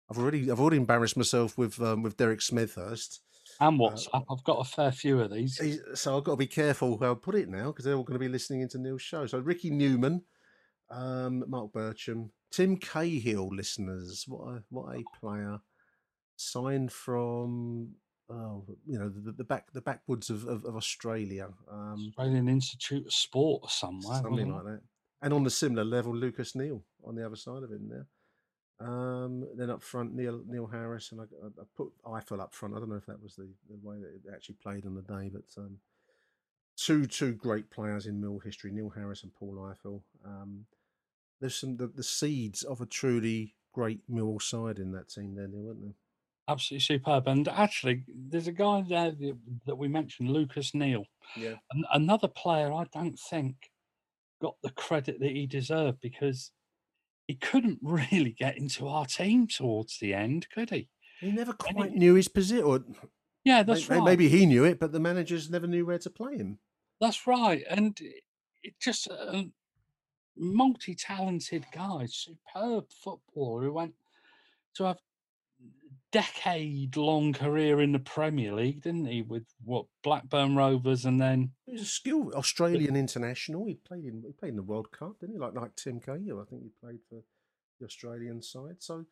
I've 0.10 0.18
already 0.18 0.50
I've 0.52 0.60
already 0.60 0.78
embarrassed 0.78 1.18
myself 1.18 1.58
with 1.58 1.82
um, 1.82 2.04
with 2.04 2.18
Derek 2.18 2.40
Smethurst. 2.40 3.20
And 3.60 3.80
WhatsApp. 3.80 4.24
I've 4.30 4.44
got 4.44 4.60
a 4.60 4.64
fair 4.64 4.92
few 4.92 5.20
of 5.20 5.32
these. 5.32 5.58
He's- 5.58 5.80
So 6.00 6.16
I've 6.18 6.24
got 6.24 6.34
to 6.34 6.38
be 6.38 6.48
careful 6.48 6.98
how 7.00 7.12
I 7.12 7.16
put 7.16 7.36
it 7.36 7.50
now 7.50 7.68
because 7.68 7.86
they're 7.86 7.96
all 7.96 8.04
going 8.04 8.20
to 8.20 8.26
be 8.26 8.30
listening 8.32 8.62
into 8.62 8.78
Neil's 8.78 9.02
show. 9.02 9.26
So 9.26 9.40
Ricky 9.40 9.72
Newman, 9.72 10.22
um, 10.92 11.44
Marc 11.48 11.72
Bircham, 11.72 12.30
Tim 12.52 12.78
Cahill, 12.78 13.50
listeners. 13.50 14.26
What 14.28 14.42
a 14.48 14.64
what 14.70 14.96
a 14.96 15.04
player! 15.20 15.60
Signed 16.38 16.92
from 16.92 17.96
oh, 18.32 18.66
you 18.86 18.98
know 18.98 19.10
the, 19.10 19.32
the 19.32 19.44
back 19.44 19.72
the 19.74 19.82
backwoods 19.82 20.30
of, 20.30 20.46
of, 20.48 20.66
of 20.66 20.76
Australia. 20.76 21.50
Um, 21.70 22.14
Australian 22.18 22.48
Institute 22.48 23.06
of 23.06 23.14
Sport 23.14 23.64
or 23.64 23.70
somewhere. 23.70 24.22
something 24.22 24.54
like 24.54 24.64
that. 24.66 24.82
And 25.22 25.34
on 25.34 25.44
the 25.44 25.50
similar 25.50 25.84
level, 25.84 26.16
Lucas 26.16 26.56
Neill 26.56 26.84
on 27.06 27.16
the 27.16 27.26
other 27.26 27.36
side 27.36 27.64
of 27.64 27.72
him 27.72 27.90
there. 27.90 28.08
Um, 28.80 29.48
then 29.56 29.70
up 29.70 29.84
front, 29.84 30.16
Neil 30.16 30.42
Neil 30.48 30.66
Harris, 30.66 31.12
and 31.12 31.22
I, 31.22 31.26
I 31.26 31.48
I 31.62 31.66
put 31.76 31.92
Ifill 32.04 32.42
up 32.42 32.56
front. 32.56 32.76
I 32.76 32.80
don't 32.80 32.90
know 32.90 32.96
if 32.96 33.06
that 33.06 33.22
was 33.22 33.36
the, 33.36 33.48
the 33.70 33.78
way 33.82 33.98
that 34.00 34.08
it 34.08 34.34
actually 34.34 34.56
played 34.56 34.86
on 34.86 34.96
the 34.96 35.04
day, 35.04 35.30
but 35.32 35.62
um, 35.62 35.78
two 36.76 37.06
two 37.06 37.34
great 37.34 37.70
players 37.70 38.08
in 38.08 38.20
Mill 38.20 38.40
history, 38.40 38.72
Neil 38.72 38.90
Harris 38.90 39.24
and 39.24 39.34
Paul 39.34 39.56
Ifill. 39.56 40.02
Um, 40.26 40.66
there's 41.40 41.56
some 41.56 41.78
the, 41.78 41.88
the 41.88 42.04
seeds 42.04 42.64
of 42.64 42.82
a 42.82 42.88
truly 42.88 43.56
great 43.72 44.02
Mill 44.10 44.40
side 44.40 44.80
in 44.80 44.92
that 44.94 45.10
team 45.10 45.36
there, 45.36 45.48
weren't 45.52 45.82
there? 45.82 45.96
Absolutely 46.48 46.82
superb. 46.84 47.28
And 47.28 47.48
actually, 47.48 48.04
there's 48.08 48.48
a 48.48 48.52
guy 48.52 48.82
there 48.82 49.12
that- 49.12 49.62
that 49.66 49.76
we 49.76 49.88
mentioned, 49.88 50.30
Lucas 50.32 50.74
Neill. 50.74 51.06
Yeah. 51.38 51.56
An- 51.72 51.86
another 51.94 52.28
player 52.28 52.74
I 52.74 52.86
don't 52.94 53.18
think 53.20 53.72
got 54.42 54.58
the 54.64 54.72
credit 54.72 55.20
that 55.20 55.32
he 55.32 55.46
deserved 55.46 56.00
because 56.02 56.52
he 57.28 57.36
couldn't 57.36 57.80
really 57.84 58.32
get 58.32 58.58
into 58.58 58.88
our 58.88 59.06
team 59.06 59.48
towards 59.48 60.00
the 60.00 60.14
end, 60.14 60.50
could 60.50 60.70
he? 60.72 60.90
He 61.20 61.32
never 61.32 61.54
quite 61.54 61.92
he- 61.92 61.98
knew 62.00 62.16
his 62.16 62.28
position. 62.28 62.66
Or 62.66 62.84
Yeah, 63.46 63.64
that's 63.64 63.88
may- 63.88 63.98
right. 63.98 64.06
Maybe 64.06 64.28
he 64.30 64.46
knew 64.46 64.64
it, 64.66 64.80
but 64.80 64.92
the 64.92 65.00
managers 65.00 65.50
never 65.50 65.68
knew 65.68 65.86
where 65.86 66.00
to 66.00 66.10
play 66.10 66.38
him. 66.38 66.60
That's 67.00 67.26
right. 67.28 67.64
And 67.70 67.98
it- 68.02 68.76
just 68.80 69.10
uh, 69.10 69.14
a 69.34 69.52
multi 70.36 70.96
talented 70.96 71.66
guy, 71.72 72.08
superb 72.08 72.92
footballer 72.92 73.64
who 73.64 73.74
went 73.74 73.96
to 74.76 74.84
have 74.86 75.00
decade 76.12 76.98
long 76.98 77.34
career 77.34 77.82
in 77.82 77.92
the 77.92 78.00
Premier 78.00 78.54
League, 78.54 78.82
didn't 78.82 79.06
he? 79.06 79.22
With 79.22 79.46
what 79.64 79.86
Blackburn 80.04 80.56
Rovers 80.56 81.06
and 81.06 81.20
then 81.22 81.52
He 81.66 81.74
was 81.74 81.82
a 81.82 81.86
skilled 81.86 82.34
Australian 82.34 82.96
international. 82.96 83.66
He 83.66 83.76
played 83.76 84.06
in 84.06 84.24
he 84.26 84.34
played 84.34 84.50
in 84.50 84.56
the 84.58 84.64
World 84.64 84.92
Cup, 84.92 85.20
didn't 85.20 85.36
he? 85.36 85.40
Like 85.40 85.56
like 85.56 85.76
Tim 85.76 86.00
Cahill, 86.00 86.42
I 86.42 86.50
think 86.50 86.64
he 86.64 86.72
played 86.82 87.00
for 87.10 87.24
the 87.80 87.86
Australian 87.86 88.42
side. 88.42 88.78
So 88.80 89.06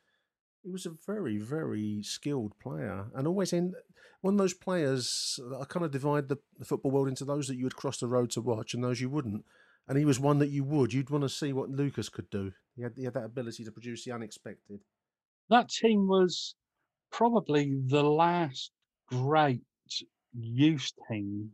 he 0.63 0.71
was 0.71 0.85
a 0.85 0.91
very 1.07 1.37
very 1.37 2.01
skilled 2.03 2.57
player, 2.59 3.05
and 3.15 3.27
always 3.27 3.53
in 3.53 3.73
one 4.21 4.33
of 4.33 4.37
those 4.37 4.53
players. 4.53 5.39
I 5.59 5.65
kind 5.65 5.85
of 5.85 5.91
divide 5.91 6.27
the, 6.27 6.37
the 6.57 6.65
football 6.65 6.91
world 6.91 7.07
into 7.07 7.25
those 7.25 7.47
that 7.47 7.55
you 7.55 7.63
would 7.63 7.75
cross 7.77 7.97
the 7.97 8.07
road 8.07 8.31
to 8.31 8.41
watch 8.41 8.73
and 8.73 8.83
those 8.83 8.99
you 8.99 9.09
wouldn't. 9.09 9.45
And 9.87 9.97
he 9.97 10.05
was 10.05 10.19
one 10.19 10.37
that 10.39 10.49
you 10.51 10.63
would. 10.65 10.93
You'd 10.93 11.09
want 11.09 11.23
to 11.23 11.29
see 11.29 11.51
what 11.51 11.69
Lucas 11.69 12.09
could 12.09 12.29
do. 12.29 12.51
He 12.75 12.83
had 12.83 12.93
he 12.95 13.05
had 13.05 13.13
that 13.13 13.23
ability 13.23 13.63
to 13.63 13.71
produce 13.71 14.03
the 14.03 14.11
unexpected. 14.11 14.81
that 15.49 15.69
team 15.69 16.07
was 16.07 16.55
probably 17.11 17.79
the 17.87 18.03
last 18.03 18.71
great 19.07 19.61
youth 20.33 20.91
team 21.09 21.49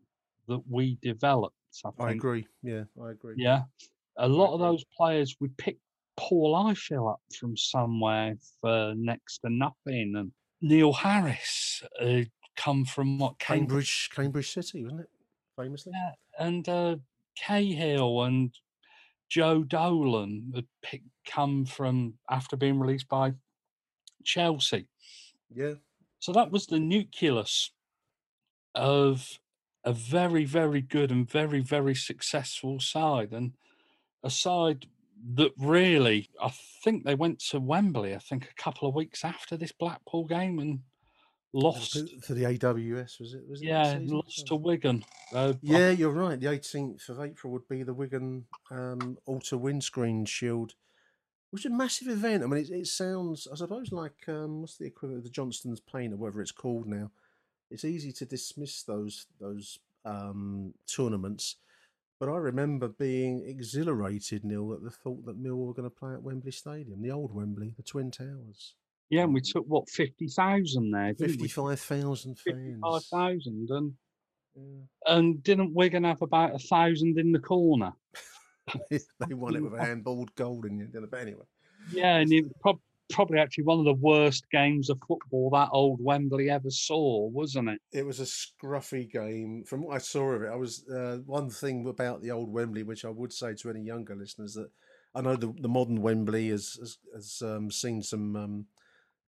that 0.47 0.61
we 0.69 0.97
developed. 1.01 1.55
I. 1.83 2.05
I 2.05 2.11
agree. 2.11 2.47
Yeah, 2.63 2.83
I 3.01 3.11
agree. 3.11 3.35
Yeah. 3.37 3.61
A 4.17 4.27
lot 4.27 4.53
of 4.53 4.59
those 4.59 4.83
players 4.97 5.35
we 5.39 5.49
picked 5.57 5.81
Paul 6.17 6.55
Ifill 6.55 7.11
up 7.11 7.19
from 7.37 7.57
somewhere 7.57 8.35
for 8.61 8.93
next 8.95 9.39
to 9.39 9.49
nothing. 9.49 10.13
And 10.15 10.31
Neil 10.61 10.93
Harris 10.93 11.83
uh, 12.01 12.21
come 12.55 12.85
from 12.85 13.19
what 13.19 13.37
Cambridge, 13.39 14.09
Cambridge, 14.09 14.09
Cambridge 14.15 14.53
City, 14.53 14.83
wasn't 14.83 15.01
it? 15.01 15.09
Famously. 15.57 15.91
Yeah, 15.93 16.45
and 16.45 16.67
uh, 16.69 16.95
Cahill 17.37 18.23
and 18.23 18.53
Joe 19.29 19.63
Dolan 19.63 20.51
had 20.55 20.65
picked, 20.81 21.07
come 21.27 21.65
from 21.65 22.13
after 22.29 22.55
being 22.55 22.79
released 22.79 23.09
by 23.09 23.33
Chelsea. 24.23 24.87
Yeah. 25.55 25.73
So 26.19 26.31
that 26.33 26.51
was 26.51 26.67
the 26.67 26.79
nucleus 26.79 27.71
of 28.73 29.39
a 29.83 29.93
very, 29.93 30.45
very 30.45 30.81
good 30.81 31.11
and 31.11 31.29
very, 31.29 31.61
very 31.61 31.95
successful 31.95 32.79
side, 32.79 33.31
and 33.31 33.53
a 34.23 34.29
side 34.29 34.87
that 35.35 35.51
really, 35.57 36.29
I 36.41 36.51
think 36.83 37.03
they 37.03 37.15
went 37.15 37.39
to 37.49 37.59
Wembley. 37.59 38.15
I 38.15 38.19
think 38.19 38.45
a 38.45 38.61
couple 38.61 38.87
of 38.87 38.95
weeks 38.95 39.23
after 39.23 39.55
this 39.55 39.71
Blackpool 39.71 40.25
game 40.25 40.59
and 40.59 40.79
lost. 41.53 41.97
For, 42.23 42.33
the 42.33 42.43
AWS, 42.43 43.19
was 43.19 43.33
it? 43.33 43.47
Was 43.47 43.61
it 43.61 43.67
Yeah, 43.67 43.97
lost 44.01 44.47
to 44.47 44.55
Wigan. 44.55 45.03
Uh, 45.33 45.53
Yeah, 45.61 45.91
you're 45.91 46.11
right. 46.11 46.39
The 46.39 46.47
18th 46.47 47.09
of 47.09 47.21
April 47.21 47.53
would 47.53 47.67
be 47.67 47.83
the 47.83 47.93
Wigan 47.93 48.45
um, 48.69 49.17
Auto 49.25 49.57
Windscreen 49.57 50.25
Shield, 50.25 50.75
which 51.51 51.65
a 51.65 51.69
massive 51.69 52.07
event. 52.09 52.43
I 52.43 52.47
mean, 52.47 52.61
it, 52.63 52.69
it 52.69 52.87
sounds, 52.87 53.47
I 53.51 53.55
suppose, 53.55 53.91
like 53.91 54.27
um, 54.27 54.61
what's 54.61 54.77
the 54.77 54.85
equivalent 54.87 55.19
of 55.19 55.23
the 55.23 55.29
Johnstone's 55.29 55.79
Paint 55.79 56.13
or 56.13 56.17
whatever 56.17 56.41
it's 56.41 56.51
called 56.51 56.87
now. 56.87 57.11
It's 57.71 57.85
easy 57.85 58.11
to 58.13 58.25
dismiss 58.25 58.83
those 58.83 59.25
those 59.39 59.79
um, 60.05 60.73
tournaments, 60.87 61.57
but 62.19 62.29
I 62.29 62.37
remember 62.37 62.87
being 62.89 63.43
exhilarated, 63.47 64.43
Neil, 64.43 64.73
at 64.73 64.83
the 64.83 64.91
thought 64.91 65.25
that 65.25 65.37
Mill 65.37 65.57
were 65.57 65.73
going 65.73 65.89
to 65.89 65.95
play 65.95 66.13
at 66.13 66.21
Wembley 66.21 66.51
Stadium, 66.51 67.01
the 67.01 67.11
old 67.11 67.33
Wembley, 67.33 67.73
the 67.75 67.83
Twin 67.83 68.11
Towers. 68.11 68.75
Yeah, 69.09 69.23
and 69.23 69.33
we 69.33 69.41
took 69.41 69.65
what 69.67 69.89
fifty 69.89 70.27
thousand 70.27 70.91
there, 70.91 71.13
didn't 71.13 71.39
we? 71.41 71.47
55,000 71.47 72.37
fans. 72.37 72.41
Fifty-five 72.43 73.03
thousand, 73.05 73.67
and 73.69 73.93
Yeah. 74.55 75.15
and 75.15 75.43
didn't 75.43 75.73
Wigan 75.73 76.03
have 76.03 76.21
about 76.21 76.55
a 76.55 76.59
thousand 76.59 77.17
in 77.19 77.31
the 77.31 77.39
corner? 77.39 77.93
they 78.89 79.33
won 79.33 79.55
it 79.55 79.63
with 79.63 79.73
a 79.73 79.77
handballed 79.77 80.33
goal 80.35 80.65
in 80.65 80.77
the 80.77 80.83
end. 80.83 81.07
But 81.09 81.21
anyway. 81.21 81.45
Yeah, 81.91 82.17
and 82.17 82.31
it 82.31 82.45
prob- 82.59 82.79
probably 83.11 83.39
actually 83.39 83.65
one 83.65 83.79
of 83.79 83.85
the 83.85 83.93
worst 83.93 84.49
games 84.51 84.89
of 84.89 84.99
football 85.07 85.49
that 85.51 85.69
old 85.71 85.99
Wembley 86.01 86.49
ever 86.49 86.69
saw, 86.69 87.27
wasn't 87.27 87.69
it? 87.69 87.81
It 87.91 88.05
was 88.05 88.19
a 88.19 88.23
scruffy 88.23 89.09
game. 89.09 89.63
From 89.65 89.83
what 89.83 89.95
I 89.95 89.99
saw 89.99 90.31
of 90.31 90.43
it, 90.43 90.49
I 90.51 90.55
was 90.55 90.87
uh, 90.89 91.19
one 91.25 91.49
thing 91.49 91.87
about 91.87 92.21
the 92.21 92.31
old 92.31 92.51
Wembley, 92.51 92.83
which 92.83 93.05
I 93.05 93.09
would 93.09 93.33
say 93.33 93.53
to 93.53 93.69
any 93.69 93.81
younger 93.81 94.15
listeners 94.15 94.53
that 94.55 94.69
I 95.13 95.21
know 95.21 95.35
the, 95.35 95.53
the 95.59 95.69
modern 95.69 96.01
Wembley 96.01 96.49
has 96.49 96.73
has, 96.79 96.97
has 97.13 97.41
um, 97.43 97.71
seen 97.71 98.01
some 98.01 98.35
um, 98.35 98.65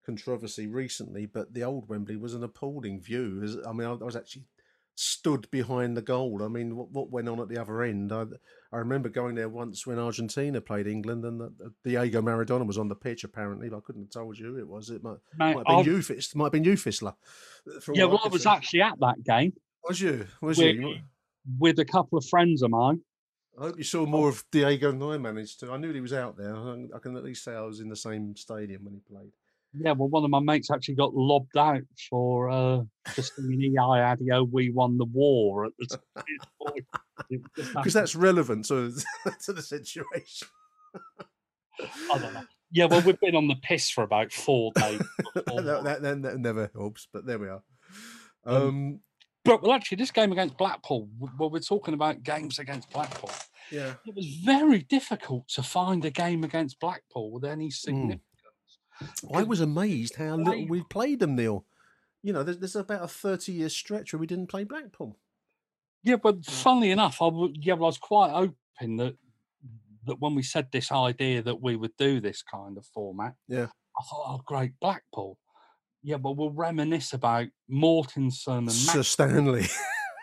controversy 0.05 0.67
recently, 0.67 1.25
but 1.25 1.53
the 1.53 1.63
old 1.63 1.87
Wembley 1.89 2.15
was 2.15 2.33
an 2.33 2.43
appalling 2.43 3.01
view. 3.01 3.61
I 3.67 3.71
mean, 3.71 3.87
I 3.87 3.93
was 3.93 4.15
actually 4.15 4.45
stood 4.99 5.49
behind 5.51 5.95
the 5.95 6.01
goal. 6.01 6.41
I 6.43 6.47
mean, 6.47 6.75
what, 6.75 6.91
what 6.91 7.11
went 7.11 7.29
on 7.29 7.39
at 7.39 7.47
the 7.47 7.61
other 7.61 7.83
end? 7.83 8.11
I, 8.11 8.25
I 8.73 8.77
remember 8.77 9.09
going 9.09 9.35
there 9.35 9.47
once 9.47 9.85
when 9.85 9.99
Argentina 9.99 10.59
played 10.59 10.87
England, 10.87 11.23
and 11.23 11.39
the, 11.39 11.53
the 11.59 11.73
Diego 11.89 12.21
Maradona 12.21 12.65
was 12.65 12.77
on 12.77 12.89
the 12.89 12.95
pitch. 12.95 13.23
Apparently, 13.23 13.69
but 13.69 13.77
I 13.77 13.81
couldn't 13.81 14.03
have 14.03 14.09
told 14.09 14.37
you 14.37 14.47
who 14.47 14.57
it 14.57 14.67
was. 14.67 14.89
It 14.89 15.03
might, 15.03 15.17
Mate, 15.37 15.55
might 15.55 15.67
have 15.67 15.85
been 15.85 15.95
I've- 15.97 16.27
might 16.35 16.45
have 16.45 16.51
been 16.51 16.63
from 17.81 17.95
yeah, 17.95 18.05
well, 18.05 18.21
I 18.23 18.27
was 18.27 18.45
actually 18.45 18.81
at 18.81 18.99
that 18.99 19.23
game 19.23 19.53
Was 19.87 20.01
you? 20.01 20.25
Was 20.41 20.57
with, 20.57 20.75
you? 20.75 20.95
with 21.59 21.79
a 21.79 21.85
couple 21.85 22.17
of 22.17 22.25
friends 22.25 22.63
of 22.63 22.71
mine. 22.71 23.01
I 23.59 23.65
hope 23.65 23.77
you 23.77 23.83
saw 23.83 24.01
oh. 24.01 24.05
more 24.05 24.29
of 24.29 24.43
Diego 24.51 24.91
than 24.91 25.01
I 25.01 25.17
managed 25.17 25.59
to. 25.61 25.71
I 25.71 25.77
knew 25.77 25.93
he 25.93 26.01
was 26.01 26.13
out 26.13 26.37
there. 26.37 26.55
I 26.55 26.99
can 26.99 27.15
at 27.15 27.23
least 27.23 27.43
say 27.43 27.53
I 27.53 27.61
was 27.61 27.79
in 27.79 27.89
the 27.89 27.95
same 27.95 28.35
stadium 28.35 28.83
when 28.85 28.93
he 28.93 28.99
played. 28.99 29.31
Yeah, 29.73 29.91
well, 29.91 30.07
one 30.09 30.23
of 30.23 30.29
my 30.29 30.39
mates 30.39 30.71
actually 30.71 30.95
got 30.95 31.13
lobbed 31.13 31.57
out 31.57 31.81
for 32.09 32.49
uh, 32.49 32.81
just 33.15 33.37
an 33.37 33.51
"EI 33.61 33.77
Adio, 34.01 34.43
we 34.43 34.69
won 34.71 34.97
the 34.97 35.05
war" 35.05 35.65
at 35.65 35.71
the 35.77 35.87
time. 35.87 36.73
Because 37.75 37.93
that's 37.93 38.15
relevant 38.15 38.65
to, 38.65 38.93
to 39.45 39.53
the 39.53 39.61
situation. 39.61 40.47
I 42.11 42.17
don't 42.17 42.33
know. 42.33 42.43
Yeah, 42.71 42.85
well, 42.85 43.01
we've 43.01 43.19
been 43.19 43.35
on 43.35 43.47
the 43.47 43.55
piss 43.55 43.89
for 43.89 44.03
about 44.03 44.31
four 44.31 44.71
days. 44.75 45.01
that, 45.35 45.45
that, 45.83 46.01
that, 46.01 46.21
that 46.21 46.37
never 46.39 46.69
helps, 46.75 47.07
but 47.11 47.25
there 47.25 47.39
we 47.39 47.47
are. 47.47 47.61
Um, 48.45 48.55
Um, 48.55 48.99
But 49.45 49.61
well, 49.63 49.73
actually, 49.73 49.97
this 49.97 50.11
game 50.11 50.31
against 50.31 50.57
Blackpool, 50.57 51.09
well, 51.39 51.49
we're 51.49 51.59
talking 51.59 51.93
about 51.93 52.23
games 52.23 52.59
against 52.59 52.89
Blackpool. 52.91 53.31
yeah. 53.71 53.93
It 54.05 54.15
was 54.15 54.27
very 54.43 54.79
difficult 54.83 55.47
to 55.49 55.63
find 55.63 56.03
a 56.05 56.11
game 56.11 56.43
against 56.43 56.79
Blackpool 56.79 57.31
with 57.31 57.45
any 57.45 57.69
significance. 57.71 58.21
I 59.33 59.43
was 59.43 59.61
amazed 59.61 60.15
how 60.15 60.35
little 60.35 60.67
we 60.67 60.83
played 60.83 61.19
them, 61.19 61.35
Neil. 61.35 61.65
You 62.23 62.33
know, 62.33 62.43
there's, 62.43 62.57
there's 62.57 62.75
about 62.75 63.03
a 63.03 63.07
30 63.07 63.51
year 63.51 63.69
stretch 63.69 64.13
where 64.13 64.19
we 64.19 64.27
didn't 64.27 64.47
play 64.47 64.63
Blackpool. 64.63 65.17
Yeah, 66.03 66.15
but 66.17 66.45
funnily 66.45 66.91
enough, 66.91 67.21
I 67.21 67.25
w- 67.25 67.53
yeah, 67.57 67.73
well, 67.73 67.85
I 67.85 67.87
was 67.87 67.97
quite 67.97 68.31
open 68.31 68.97
that 68.97 69.15
that 70.05 70.21
when 70.21 70.35
we 70.35 70.43
said 70.43 70.67
this 70.71 70.91
idea 70.91 71.41
that 71.41 71.61
we 71.61 71.75
would 71.75 71.95
do 71.97 72.21
this 72.21 72.41
kind 72.41 72.77
of 72.77 72.85
format, 72.85 73.35
Yeah. 73.47 73.65
I 73.65 74.03
thought, 74.09 74.25
oh, 74.27 74.41
great, 74.45 74.71
Blackpool. 74.79 75.37
Yeah, 76.01 76.17
but 76.17 76.37
we'll 76.37 76.51
reminisce 76.51 77.11
about 77.13 77.47
Mortensen 77.69 78.59
and 78.59 78.71
Sir 78.71 79.03
Stanley. 79.03 79.65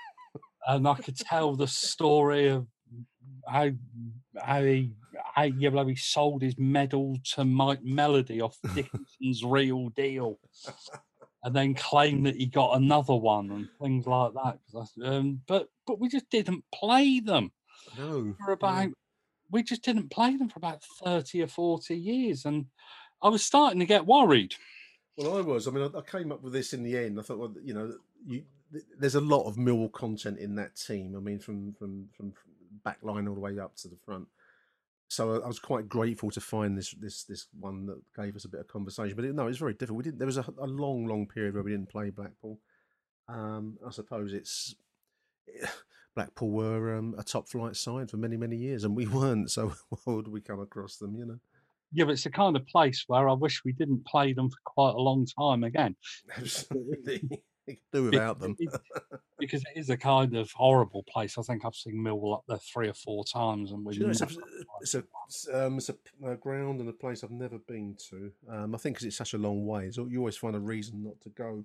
and 0.67 0.89
I 0.89 0.95
could 0.95 1.17
tell 1.19 1.55
the 1.57 1.67
story 1.67 2.49
of 2.49 2.67
how 3.47 3.71
how 4.41 4.63
he 4.63 4.95
how 5.35 5.43
yeah, 5.45 5.69
well, 5.71 5.87
he 5.87 5.95
sold 5.97 6.43
his 6.43 6.59
medal 6.59 7.17
to 7.35 7.45
Mike 7.45 7.83
Melody 7.85 8.41
off 8.41 8.59
Dickinson's 8.75 9.43
Real 9.45 9.89
Deal. 9.91 10.39
and 11.43 11.55
then 11.55 11.75
claimed 11.75 12.27
that 12.27 12.37
he 12.37 12.47
got 12.47 12.77
another 12.77 13.15
one 13.15 13.51
and 13.51 13.69
things 13.83 14.07
like 14.07 14.33
that. 14.35 14.59
Um, 15.05 15.41
but 15.47 15.69
but 15.87 16.01
we 16.01 16.09
just 16.09 16.31
didn't 16.31 16.65
play 16.75 17.21
them 17.21 17.53
No. 17.99 18.35
for 18.45 18.53
about. 18.53 18.91
We 19.51 19.63
just 19.63 19.83
didn't 19.85 20.11
play 20.11 20.37
them 20.37 20.49
for 20.49 20.59
about 20.59 20.83
thirty 21.05 21.43
or 21.43 21.47
forty 21.47 21.97
years, 21.97 22.45
and 22.45 22.67
I 23.23 23.29
was 23.29 23.45
starting 23.45 23.81
to 23.81 23.87
get 23.87 24.07
worried. 24.07 24.55
Well, 25.17 25.37
I 25.37 25.43
was. 25.43 25.69
I 25.69 25.71
mean, 25.71 25.89
I, 25.95 25.99
I 25.99 26.01
came 26.03 26.33
up 26.33 26.43
with 26.43 26.53
this 26.55 26.73
in 26.73 26.83
the 26.83 26.97
end. 26.99 27.21
I 27.21 27.23
thought, 27.23 27.39
well, 27.39 27.55
you 27.63 27.73
know, 27.75 27.93
you, 28.27 28.43
there's 28.99 29.15
a 29.15 29.21
lot 29.21 29.45
of 29.47 29.57
Millwall 29.57 29.93
content 29.93 30.39
in 30.39 30.57
that 30.57 30.75
team. 30.77 31.15
I 31.15 31.21
mean, 31.21 31.39
from 31.39 31.75
from 31.79 32.09
from 32.17 32.33
back 32.85 32.99
line 33.03 33.29
all 33.29 33.35
the 33.35 33.41
way 33.41 33.59
up 33.61 33.77
to 33.77 33.89
the 33.89 33.97
front. 34.05 34.27
So 35.09 35.43
I 35.43 35.47
was 35.47 35.59
quite 35.59 35.89
grateful 35.89 36.31
to 36.31 36.41
find 36.41 36.77
this 36.77 36.93
this 36.93 37.25
this 37.25 37.47
one 37.59 37.87
that 37.87 38.01
gave 38.17 38.37
us 38.37 38.45
a 38.45 38.49
bit 38.49 38.61
of 38.61 38.69
conversation. 38.69 39.15
But 39.17 39.27
it, 39.27 39.35
no, 39.35 39.45
it 39.45 39.49
was 39.49 39.59
very 39.59 39.75
difficult. 39.75 39.99
We 39.99 40.05
didn't. 40.05 40.19
There 40.19 40.27
was 40.27 40.39
a, 40.39 40.45
a 40.59 40.67
long, 40.67 41.07
long 41.07 41.27
period 41.27 41.55
where 41.55 41.63
we 41.63 41.73
didn't 41.73 41.91
play 41.91 42.11
Blackpool. 42.11 42.59
Um, 43.29 43.79
I 43.87 43.91
suppose 43.91 44.33
it's 44.33 44.75
Blackpool 46.15 46.51
were 46.51 46.97
um, 46.97 47.15
a 47.19 47.23
top 47.23 47.49
flight 47.49 47.77
side 47.77 48.11
for 48.11 48.17
many 48.17 48.37
many 48.37 48.57
years, 48.57 48.85
and 48.85 48.97
we 48.97 49.07
weren't. 49.19 49.51
So 49.51 49.75
why 49.89 50.15
would 50.15 50.29
we 50.29 50.41
come 50.41 50.61
across 50.61 50.97
them? 50.97 51.17
You 51.17 51.27
know. 51.27 51.39
Yeah, 51.93 52.07
but 52.07 52.13
it's 52.13 52.25
the 52.25 52.31
kind 52.31 52.57
of 52.57 52.67
place 52.67 53.05
where 53.07 53.29
I 53.29 53.35
wish 53.35 53.63
we 53.65 53.73
didn't 53.73 54.05
play 54.05 54.33
them 54.33 54.51
for 54.51 54.59
quite 54.65 54.95
a 54.97 55.01
long 55.01 55.27
time 55.27 55.63
again. 55.63 55.95
Absolutely. 56.37 57.23
You 57.67 57.75
could 57.77 57.83
do 57.93 58.05
without 58.05 58.41
them. 58.41 58.57
Because 58.59 58.75
it- 58.97 59.21
because 59.39 59.63
it 59.63 59.79
is 59.79 59.91
a 59.91 59.97
kind 59.97 60.37
of 60.37 60.51
horrible 60.53 61.03
place. 61.03 61.37
I 61.37 61.43
think 61.43 61.65
I've 61.65 61.75
seen 61.75 61.97
Millwall 61.97 62.35
up 62.35 62.45
there 62.49 62.57
three 62.59 62.89
or 62.89 62.95
four 62.95 63.25
times, 63.25 63.73
and 63.73 63.85
we 63.85 63.95
you 63.95 64.01
know, 64.05 64.11
it's, 64.11 64.23
a, 64.23 64.29
it's, 64.81 64.95
a, 64.95 65.05
it's, 65.27 65.49
um, 65.53 65.77
it's 65.77 65.91
a, 65.91 65.97
a 66.25 66.37
ground 66.37 66.81
and 66.81 66.89
a 66.89 66.93
place 66.93 67.23
I've 67.25 67.31
never 67.31 67.59
been 67.59 67.97
to. 68.11 68.31
Um, 68.49 68.75
I 68.75 68.79
think 68.79 68.97
because 68.97 69.07
it's 69.07 69.17
such 69.17 69.35
a 69.35 69.39
long 69.39 69.67
way, 69.67 69.91
so 69.91 70.07
you 70.07 70.21
always 70.21 70.37
find 70.37 70.57
a 70.57 70.61
reason 70.61 71.03
not 71.03 71.21
to 71.23 71.29
go. 71.31 71.65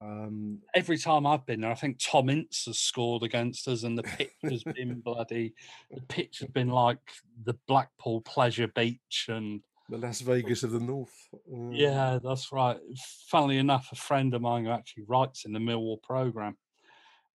Um, 0.00 0.58
every 0.74 0.98
time 0.98 1.26
I've 1.26 1.46
been 1.46 1.60
there, 1.60 1.70
I 1.70 1.74
think 1.74 1.98
Tom 1.98 2.28
Ince 2.28 2.64
has 2.66 2.78
scored 2.78 3.22
against 3.22 3.68
us, 3.68 3.82
and 3.84 3.96
the 3.96 4.02
pitch 4.02 4.32
has 4.42 4.64
been 4.64 5.00
bloody. 5.04 5.54
The 5.90 6.02
pitch 6.02 6.40
has 6.40 6.48
been 6.48 6.68
like 6.68 6.98
the 7.44 7.54
Blackpool 7.68 8.20
Pleasure 8.22 8.68
Beach, 8.68 9.26
and 9.28 9.60
the 9.88 9.98
Las 9.98 10.20
Vegas 10.20 10.62
of 10.62 10.72
the 10.72 10.80
North. 10.80 11.14
Mm. 11.52 11.70
yeah, 11.72 12.18
that's 12.22 12.52
right. 12.52 12.78
Funnily 13.28 13.58
enough, 13.58 13.88
a 13.92 13.96
friend 13.96 14.34
of 14.34 14.42
mine 14.42 14.64
who 14.64 14.70
actually 14.70 15.04
writes 15.06 15.44
in 15.44 15.52
the 15.52 15.58
Millwall 15.58 16.02
program 16.02 16.56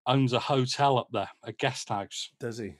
owns 0.05 0.33
a 0.33 0.39
hotel 0.39 0.97
up 0.97 1.07
there, 1.11 1.29
a 1.43 1.51
guest 1.51 1.89
house. 1.89 2.31
Does 2.39 2.57
he? 2.57 2.75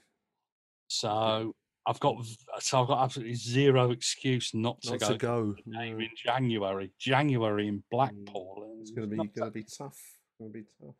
So 0.88 1.56
I've 1.88 2.00
got 2.00 2.18
so 2.60 2.82
I've 2.82 2.88
got 2.88 3.04
absolutely 3.04 3.36
zero 3.36 3.92
excuse 3.92 4.52
not 4.54 4.82
to 4.82 4.92
Not 4.92 5.00
go. 5.00 5.08
to 5.08 5.18
go. 5.18 5.56
game 5.72 6.00
in 6.00 6.10
January. 6.16 6.92
January 7.00 7.68
in 7.68 7.84
Blackpool. 7.90 8.68
Mm. 8.68 8.82
It's 8.82 8.92
going 8.92 9.10
to 9.10 9.16
be 9.16 9.18
going 9.18 9.48
to 9.48 9.52
be 9.52 9.64
tough. 9.64 9.98
Going 10.40 10.52
to 10.52 10.60
be 10.60 10.66
tough. 10.80 10.96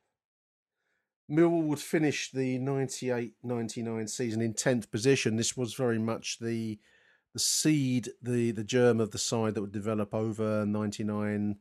Millwall 1.30 1.64
would 1.64 1.80
finish 1.80 2.30
the 2.32 2.60
98-99 2.60 4.10
season 4.10 4.42
in 4.42 4.54
tenth 4.54 4.92
position. 4.92 5.38
This 5.38 5.56
was 5.56 5.74
very 5.76 6.00
much 6.00 6.40
the 6.40 6.78
the 7.34 7.40
seed, 7.40 8.10
the 8.22 8.52
the 8.52 8.64
germ 8.64 9.00
of 9.00 9.12
the 9.12 9.18
side 9.18 9.56
that 9.56 9.62
would 9.62 9.72
develop 9.72 10.14
over 10.14 10.66
ninety 10.66 11.04
nine 11.04 11.58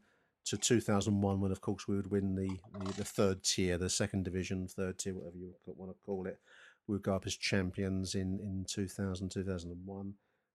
to 0.47 0.57
two 0.57 0.81
thousand 0.81 1.21
one, 1.21 1.41
when 1.41 1.53
of 1.53 1.61
course 1.61 1.87
we 1.87 1.97
would 1.97 2.11
win 2.11 2.35
the, 2.35 2.59
the 2.79 2.93
the 2.95 3.05
third 3.05 3.43
tier, 3.43 3.79
the 3.79 3.91
second 3.91 4.25
division, 4.25 4.67
third 4.67 4.99
tier, 4.99 5.15
whatever 5.15 5.37
you 5.37 5.55
want 5.67 5.91
to 5.91 5.99
call 6.05 6.27
it. 6.27 6.39
We 6.87 6.95
would 6.95 7.03
go 7.03 7.15
up 7.15 7.27
as 7.27 7.37
champions 7.37 8.15
in 8.15 8.41
in 8.41 8.65
2000, 8.69 9.29
2001 9.31 10.15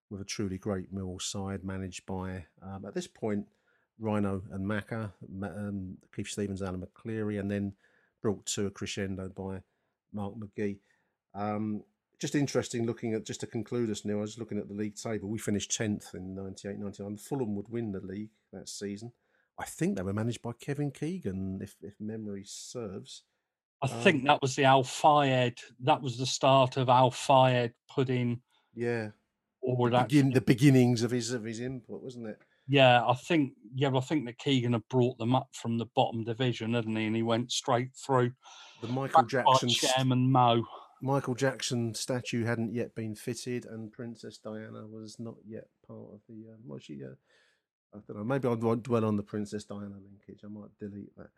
with 0.10 0.22
a 0.22 0.26
truly 0.26 0.58
great 0.58 0.92
Mill 0.94 1.18
side 1.20 1.64
managed 1.64 2.06
by 2.06 2.46
um, 2.62 2.86
at 2.86 2.94
this 2.94 3.08
point 3.08 3.48
Rhino 4.00 4.42
and 4.52 4.66
Macca, 4.66 5.12
um, 5.44 5.98
Keith 6.16 6.28
Stevens, 6.28 6.62
Alan 6.62 6.86
McLeary, 6.86 7.40
and 7.40 7.50
then 7.50 7.74
brought 8.22 8.46
to 8.48 8.68
a 8.68 8.72
crescendo 8.72 9.30
by 9.30 9.62
Mark 10.14 10.34
McGhee. 10.36 10.78
Um, 11.34 11.84
just 12.20 12.36
interesting 12.36 12.86
looking 12.86 13.14
at, 13.14 13.26
just 13.26 13.42
to 13.42 13.48
conclude 13.48 13.90
us, 13.90 14.06
Neil, 14.06 14.18
I 14.18 14.22
was 14.22 14.38
looking 14.40 14.58
at 14.58 14.68
the 14.68 14.74
league 14.74 14.96
table. 14.96 15.30
We 15.30 15.38
finished 15.40 15.72
10th 15.72 16.14
in 16.14 16.36
98 16.36 16.80
99. 16.80 17.18
Fulham 17.18 17.56
would 17.56 17.70
win 17.70 17.92
the 17.92 18.00
league 18.02 18.30
that 18.54 18.70
season. 18.70 19.12
I 19.60 19.66
think 19.66 19.96
they 19.96 20.04
were 20.04 20.14
managed 20.14 20.42
by 20.42 20.52
Kevin 20.60 20.92
Keegan, 20.92 21.60
if, 21.62 21.76
if 21.82 21.94
memory 22.00 22.44
serves. 22.46 23.24
I 23.82 23.88
Um, 23.88 24.02
think 24.02 24.26
that 24.26 24.42
was 24.42 24.56
the 24.56 24.64
Al 24.66 24.84
Fayed. 24.84 25.60
That 25.82 26.02
was 26.02 26.18
the 26.18 26.26
start 26.26 26.78
of 26.78 26.90
Al 26.90 27.12
Fayed 27.12 27.74
putting 27.90 28.42
Yeah. 28.74 29.12
or 29.62 29.90
The, 29.90 29.98
that. 29.98 30.10
begin, 30.10 30.32
the 30.32 30.42
beginnings 30.42 31.04
of 31.04 31.12
his 31.12 31.32
of 31.32 31.44
his 31.44 31.60
input, 31.60 32.02
wasn't 32.02 32.28
it? 32.28 32.40
Yeah, 32.68 33.06
I 33.06 33.14
think. 33.14 33.54
Yeah, 33.76 33.96
I 33.96 34.00
think 34.00 34.26
that 34.26 34.40
Keegan 34.40 34.74
had 34.74 34.88
brought 34.90 35.18
them 35.20 35.36
up 35.36 35.50
from 35.54 35.78
the 35.78 35.86
bottom 35.96 36.24
division, 36.24 36.74
hadn't 36.74 36.96
he? 36.96 37.06
And 37.06 37.16
he 37.16 37.22
went 37.22 37.52
straight 37.52 37.96
through. 37.96 38.32
The 38.82 38.88
Michael 38.88 39.24
Jackson 39.24 39.70
Chairman 39.70 40.32
Mo. 40.32 40.66
Michael 41.02 41.36
Jackson 41.36 41.94
statue 41.94 42.46
hadn't 42.46 42.74
yet 42.74 42.96
been 42.96 43.16
fitted, 43.16 43.66
and 43.66 43.92
Princess 43.92 44.38
Diana 44.38 44.86
was 44.88 45.20
not 45.20 45.36
yet 45.46 45.68
part 45.88 46.14
of 46.14 46.22
the. 46.28 46.52
Uh, 46.52 46.58
was 46.66 46.84
she? 46.84 47.04
Uh, 47.04 47.16
I 47.94 48.00
don't 48.08 48.18
know. 48.18 48.24
Maybe 48.24 48.48
I 48.48 48.54
won't 48.54 48.84
dwell 48.84 49.06
on 49.06 49.18
the 49.18 49.24
Princess 49.24 49.64
Diana 49.64 49.96
linkage. 49.96 50.42
I 50.44 50.48
might 50.48 50.78
delete 50.80 51.16
that. 51.18 51.30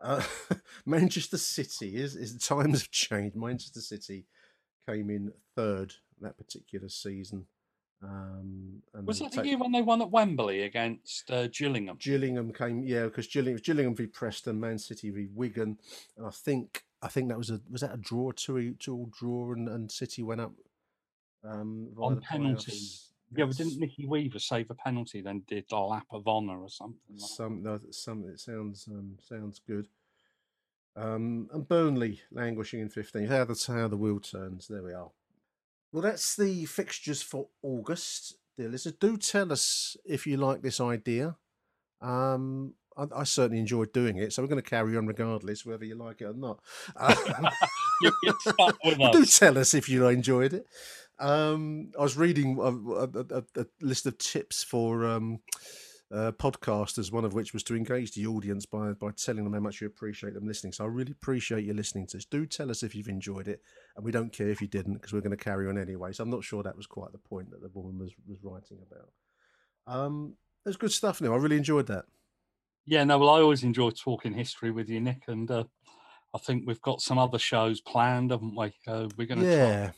Uh, 0.00 0.22
Manchester 0.86 1.38
City 1.38 1.96
is 1.96 2.16
is 2.16 2.36
times 2.38 2.82
have 2.82 2.90
changed. 2.90 3.36
Manchester 3.36 3.80
City 3.80 4.26
came 4.88 5.10
in 5.10 5.32
third 5.54 5.94
that 6.20 6.36
particular 6.36 6.88
season. 6.88 7.46
Um, 8.02 8.82
and 8.94 9.06
Was 9.06 9.20
that 9.20 9.32
the 9.32 9.46
year 9.46 9.58
when 9.58 9.70
they 9.70 9.82
won 9.82 10.02
at 10.02 10.10
Wembley 10.10 10.62
against 10.62 11.30
uh, 11.30 11.46
Gillingham? 11.46 11.98
Gillingham 12.00 12.52
came, 12.52 12.82
yeah, 12.82 13.04
because 13.04 13.28
Gillingham, 13.28 13.60
Gillingham 13.62 13.94
v 13.94 14.06
Preston, 14.06 14.58
Man 14.58 14.78
City 14.78 15.10
v 15.10 15.28
Wigan, 15.32 15.78
and 16.16 16.26
I 16.26 16.30
think 16.30 16.82
I 17.02 17.08
think 17.08 17.28
that 17.28 17.38
was 17.38 17.50
a 17.50 17.60
was 17.70 17.80
that 17.80 17.94
a 17.94 17.98
draw, 17.98 18.30
two 18.32 18.76
all 18.88 19.10
draw, 19.18 19.52
and, 19.52 19.68
and 19.68 19.90
City 19.90 20.22
went 20.22 20.40
up 20.40 20.52
um, 21.44 21.88
on 21.98 22.20
penalties. 22.20 23.08
Yeah, 23.34 23.46
but 23.46 23.56
didn't 23.56 23.78
Nicky 23.78 24.06
Weaver 24.06 24.38
save 24.38 24.70
a 24.70 24.74
penalty? 24.74 25.22
Then 25.22 25.42
did 25.48 25.64
a 25.72 25.78
lap 25.78 26.06
of 26.10 26.28
honour 26.28 26.60
or 26.60 26.68
something? 26.68 26.98
like? 27.16 27.28
Some 27.28 27.62
no, 27.62 27.80
some 27.90 28.24
it 28.28 28.38
sounds 28.38 28.86
um, 28.88 29.16
sounds 29.20 29.60
good. 29.66 29.88
Um, 30.94 31.48
and 31.52 31.66
Burnley 31.66 32.20
languishing 32.30 32.80
in 32.80 32.90
15th. 32.90 33.28
How 33.28 33.44
the 33.44 33.72
how 33.72 33.88
the 33.88 33.96
wheel 33.96 34.20
turns. 34.20 34.68
There 34.68 34.82
we 34.82 34.92
are. 34.92 35.10
Well, 35.90 36.02
that's 36.02 36.36
the 36.36 36.66
fixtures 36.66 37.22
for 37.22 37.48
August, 37.62 38.36
dear 38.56 38.68
listeners. 38.68 38.96
Do 39.00 39.16
tell 39.16 39.52
us 39.52 39.96
if 40.04 40.26
you 40.26 40.36
like 40.36 40.62
this 40.62 40.80
idea. 40.80 41.36
Um, 42.00 42.74
I, 42.96 43.20
I 43.20 43.24
certainly 43.24 43.60
enjoyed 43.60 43.92
doing 43.92 44.16
it, 44.16 44.32
so 44.32 44.42
we're 44.42 44.48
going 44.48 44.62
to 44.62 44.68
carry 44.68 44.96
on 44.96 45.06
regardless, 45.06 45.64
whether 45.64 45.84
you 45.84 45.94
like 45.94 46.20
it 46.20 46.26
or 46.26 46.34
not. 46.34 46.60
You 48.02 48.12
can 48.24 48.34
start 48.40 48.76
with 48.84 48.98
but 48.98 49.12
do 49.12 49.24
tell 49.24 49.56
us 49.58 49.74
if 49.74 49.88
you 49.88 50.06
enjoyed 50.08 50.52
it. 50.52 50.66
Um, 51.18 51.92
I 51.96 52.02
was 52.02 52.16
reading 52.16 52.58
a, 52.58 53.36
a, 53.36 53.44
a, 53.56 53.66
list 53.80 54.06
of 54.06 54.18
tips 54.18 54.64
for 54.64 55.04
um, 55.04 55.38
uh, 56.12 56.32
podcasters, 56.32 57.12
one 57.12 57.24
of 57.24 57.32
which 57.32 57.52
was 57.52 57.62
to 57.64 57.76
engage 57.76 58.12
the 58.12 58.26
audience 58.26 58.66
by 58.66 58.92
by 58.92 59.10
telling 59.16 59.44
them 59.44 59.52
how 59.52 59.60
much 59.60 59.80
you 59.80 59.86
appreciate 59.86 60.34
them 60.34 60.46
listening. 60.46 60.72
So 60.72 60.84
I 60.84 60.88
really 60.88 61.12
appreciate 61.12 61.64
you 61.64 61.74
listening 61.74 62.06
to 62.08 62.18
us. 62.18 62.24
Do 62.24 62.44
tell 62.44 62.70
us 62.70 62.82
if 62.82 62.94
you've 62.94 63.08
enjoyed 63.08 63.46
it, 63.46 63.62
and 63.96 64.04
we 64.04 64.10
don't 64.10 64.32
care 64.32 64.48
if 64.48 64.60
you 64.60 64.68
didn't 64.68 64.94
because 64.94 65.12
we're 65.12 65.20
going 65.20 65.36
to 65.36 65.44
carry 65.44 65.68
on 65.68 65.78
anyway. 65.78 66.12
So 66.12 66.24
I'm 66.24 66.30
not 66.30 66.44
sure 66.44 66.62
that 66.62 66.76
was 66.76 66.86
quite 66.86 67.12
the 67.12 67.18
point 67.18 67.50
that 67.50 67.62
the 67.62 67.70
woman 67.72 67.98
was 67.98 68.12
was 68.26 68.38
writing 68.42 68.78
about. 68.90 69.12
Um, 69.86 70.34
it 70.64 70.70
was 70.70 70.76
good 70.76 70.92
stuff. 70.92 71.20
Now 71.20 71.34
I 71.34 71.36
really 71.36 71.56
enjoyed 71.56 71.86
that. 71.86 72.06
Yeah, 72.84 73.04
no, 73.04 73.18
well, 73.18 73.30
I 73.30 73.40
always 73.40 73.62
enjoy 73.62 73.90
talking 73.90 74.34
history 74.34 74.70
with 74.70 74.88
you, 74.88 75.00
Nick, 75.00 75.22
and 75.28 75.50
uh, 75.50 75.64
I 76.34 76.38
think 76.38 76.64
we've 76.66 76.80
got 76.82 77.00
some 77.00 77.18
other 77.18 77.38
shows 77.38 77.80
planned, 77.80 78.30
haven't 78.30 78.56
we? 78.56 78.72
Uh, 78.86 79.08
we're 79.16 79.26
going 79.26 79.40
to 79.40 79.46
Yeah. 79.46 79.90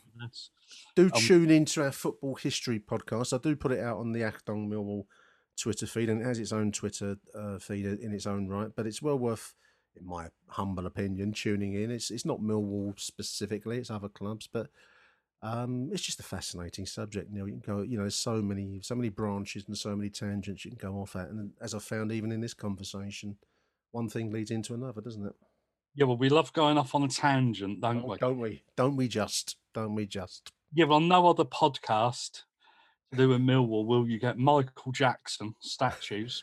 Do 0.97 1.05
Um, 1.05 1.11
tune 1.11 1.51
into 1.51 1.83
our 1.83 1.93
football 1.93 2.35
history 2.35 2.79
podcast. 2.81 3.33
I 3.33 3.39
do 3.39 3.57
put 3.57 3.73
it 3.73 3.81
out 3.81 3.99
on 3.99 4.13
the 4.13 4.23
Acton 4.23 4.69
Millwall 4.71 5.07
Twitter 5.57 5.87
feed, 5.87 6.09
and 6.09 6.21
it 6.21 6.25
has 6.25 6.39
its 6.39 6.53
own 6.53 6.73
Twitter 6.73 7.17
uh, 7.35 7.59
feed 7.59 7.87
in 7.87 8.13
its 8.13 8.27
own 8.27 8.49
right. 8.49 8.71
But 8.75 8.87
it's 8.87 9.03
well 9.03 9.19
worth, 9.19 9.55
in 9.97 10.07
my 10.07 10.29
humble 10.49 10.87
opinion, 10.87 11.33
tuning 11.33 11.75
in. 11.75 11.91
It's 11.91 12.11
it's 12.11 12.25
not 12.25 12.41
Millwall 12.41 12.99
specifically; 12.99 13.79
it's 13.79 13.91
other 13.91 14.09
clubs, 14.09 14.49
but 14.53 14.69
um, 15.45 15.91
it's 15.93 16.03
just 16.03 16.21
a 16.21 16.25
fascinating 16.25 16.87
subject. 16.87 17.31
You 17.31 17.39
know, 17.39 17.45
you 17.45 17.53
can 17.53 17.61
go. 17.61 17.83
You 17.83 17.99
know, 17.99 18.05
there's 18.05 18.15
so 18.15 18.41
many 18.41 18.81
so 18.83 18.95
many 18.95 19.11
branches 19.11 19.65
and 19.67 19.77
so 19.77 19.95
many 19.95 20.09
tangents 20.09 20.65
you 20.65 20.71
can 20.71 20.79
go 20.79 20.97
off 20.97 21.17
at, 21.17 21.29
and 21.29 21.51
as 21.61 21.75
I 21.75 21.81
found, 21.81 22.13
even 22.13 22.33
in 22.33 22.41
this 22.41 22.55
conversation, 22.55 23.37
one 23.93 24.09
thing 24.09 24.33
leads 24.33 24.51
into 24.51 24.73
another, 24.73 25.03
doesn't 25.03 25.27
it? 25.27 25.35
Yeah, 25.95 26.07
well, 26.07 26.17
we 26.17 26.31
love 26.31 26.53
going 26.55 26.79
off 26.79 26.95
on 26.95 27.05
a 27.05 27.09
tangent, 27.09 27.83
don't 27.83 28.09
we? 28.09 28.17
Don't 28.17 28.41
we? 28.41 28.65
Don't 28.75 28.97
we 28.97 29.07
just? 29.07 29.57
Don't 29.75 29.95
we 29.95 30.07
just? 30.07 30.51
Yeah, 30.73 30.87
well, 30.87 31.01
no 31.01 31.29
other 31.29 31.45
podcast 31.45 32.43
to 33.13 33.19
do 33.19 33.33
in 33.35 33.45
Millwall 33.45 33.87
will 33.87 34.09
you 34.09 34.19
get 34.19 34.39
Michael 34.39 34.93
Jackson 34.93 35.55
statues. 35.61 36.43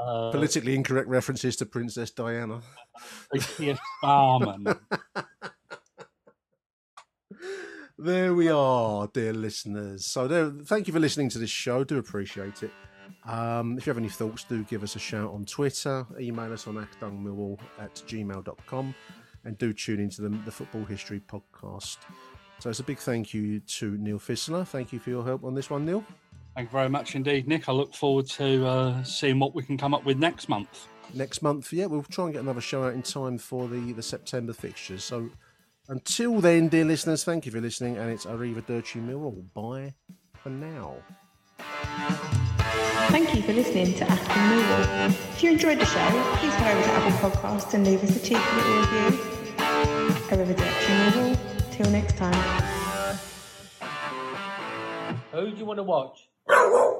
Uh, 0.00 0.30
Politically 0.30 0.74
incorrect 0.76 1.08
references 1.08 1.56
to 1.56 1.66
Princess 1.66 2.12
Diana. 2.12 2.60
Keir 3.56 3.78
Starmer. 4.02 4.78
There 8.02 8.32
we 8.32 8.48
are, 8.48 9.08
dear 9.08 9.34
listeners. 9.34 10.06
So, 10.06 10.26
there, 10.26 10.48
thank 10.48 10.86
you 10.86 10.92
for 10.94 10.98
listening 10.98 11.28
to 11.28 11.38
this 11.38 11.50
show. 11.50 11.84
Do 11.84 11.98
appreciate 11.98 12.62
it. 12.62 12.70
Um, 13.26 13.76
if 13.76 13.86
you 13.86 13.90
have 13.90 13.98
any 13.98 14.08
thoughts, 14.08 14.42
do 14.44 14.64
give 14.64 14.82
us 14.82 14.96
a 14.96 14.98
shout 14.98 15.30
on 15.30 15.44
Twitter, 15.44 16.06
email 16.18 16.50
us 16.50 16.66
on 16.66 16.76
actungmillwall 16.76 17.58
at 17.78 17.94
gmail.com, 18.06 18.94
and 19.44 19.58
do 19.58 19.74
tune 19.74 20.00
into 20.00 20.22
the, 20.22 20.30
the 20.46 20.50
Football 20.50 20.86
History 20.86 21.20
podcast. 21.20 21.98
So 22.60 22.70
it's 22.70 22.80
a 22.80 22.84
big 22.84 22.96
thank 22.96 23.34
you 23.34 23.60
to 23.60 23.98
Neil 23.98 24.18
Fissler. 24.18 24.66
Thank 24.66 24.94
you 24.94 24.98
for 24.98 25.10
your 25.10 25.22
help 25.22 25.44
on 25.44 25.54
this 25.54 25.68
one, 25.68 25.84
Neil. 25.84 26.02
Thank 26.54 26.70
you 26.70 26.72
very 26.72 26.88
much 26.88 27.14
indeed, 27.16 27.46
Nick. 27.46 27.68
I 27.68 27.72
look 27.72 27.94
forward 27.94 28.28
to 28.28 28.66
uh, 28.66 29.02
seeing 29.02 29.38
what 29.38 29.54
we 29.54 29.62
can 29.62 29.76
come 29.76 29.92
up 29.92 30.06
with 30.06 30.16
next 30.16 30.48
month. 30.48 30.88
Next 31.12 31.42
month, 31.42 31.70
yeah, 31.70 31.84
we'll 31.84 32.04
try 32.04 32.24
and 32.24 32.32
get 32.32 32.40
another 32.40 32.62
show 32.62 32.82
out 32.82 32.94
in 32.94 33.02
time 33.02 33.36
for 33.36 33.68
the, 33.68 33.92
the 33.92 34.02
September 34.02 34.54
fixtures. 34.54 35.04
So 35.04 35.28
until 35.90 36.40
then, 36.40 36.68
dear 36.68 36.84
listeners, 36.84 37.24
thank 37.24 37.44
you 37.44 37.52
for 37.52 37.60
listening, 37.60 37.98
and 37.98 38.10
it's 38.10 38.24
Arrivederci 38.24 39.04
Millwall. 39.04 39.44
Bye 39.52 39.92
for 40.34 40.50
now. 40.50 40.94
Thank 43.08 43.34
you 43.34 43.42
for 43.42 43.52
listening 43.52 43.94
to 43.94 44.08
Aston 44.08 44.42
Millwall. 44.50 45.08
If 45.08 45.42
you 45.42 45.50
enjoyed 45.50 45.80
the 45.80 45.84
show, 45.84 46.08
please 46.36 46.54
head 46.54 46.76
over 46.76 46.86
to 46.86 46.92
Apple 46.92 47.30
Podcasts 47.30 47.74
and 47.74 47.84
leave 47.84 48.02
us 48.04 48.16
a 48.16 48.20
cheeky 48.20 48.40
little 48.56 48.80
review. 48.80 49.18
Arrivederci 50.30 50.92
Millwall. 51.10 51.36
Till 51.72 51.90
next 51.90 52.16
time. 52.16 52.62
Who 55.32 55.50
do 55.50 55.56
you 55.56 55.64
want 55.64 55.78
to 55.78 55.82
watch? 55.82 56.28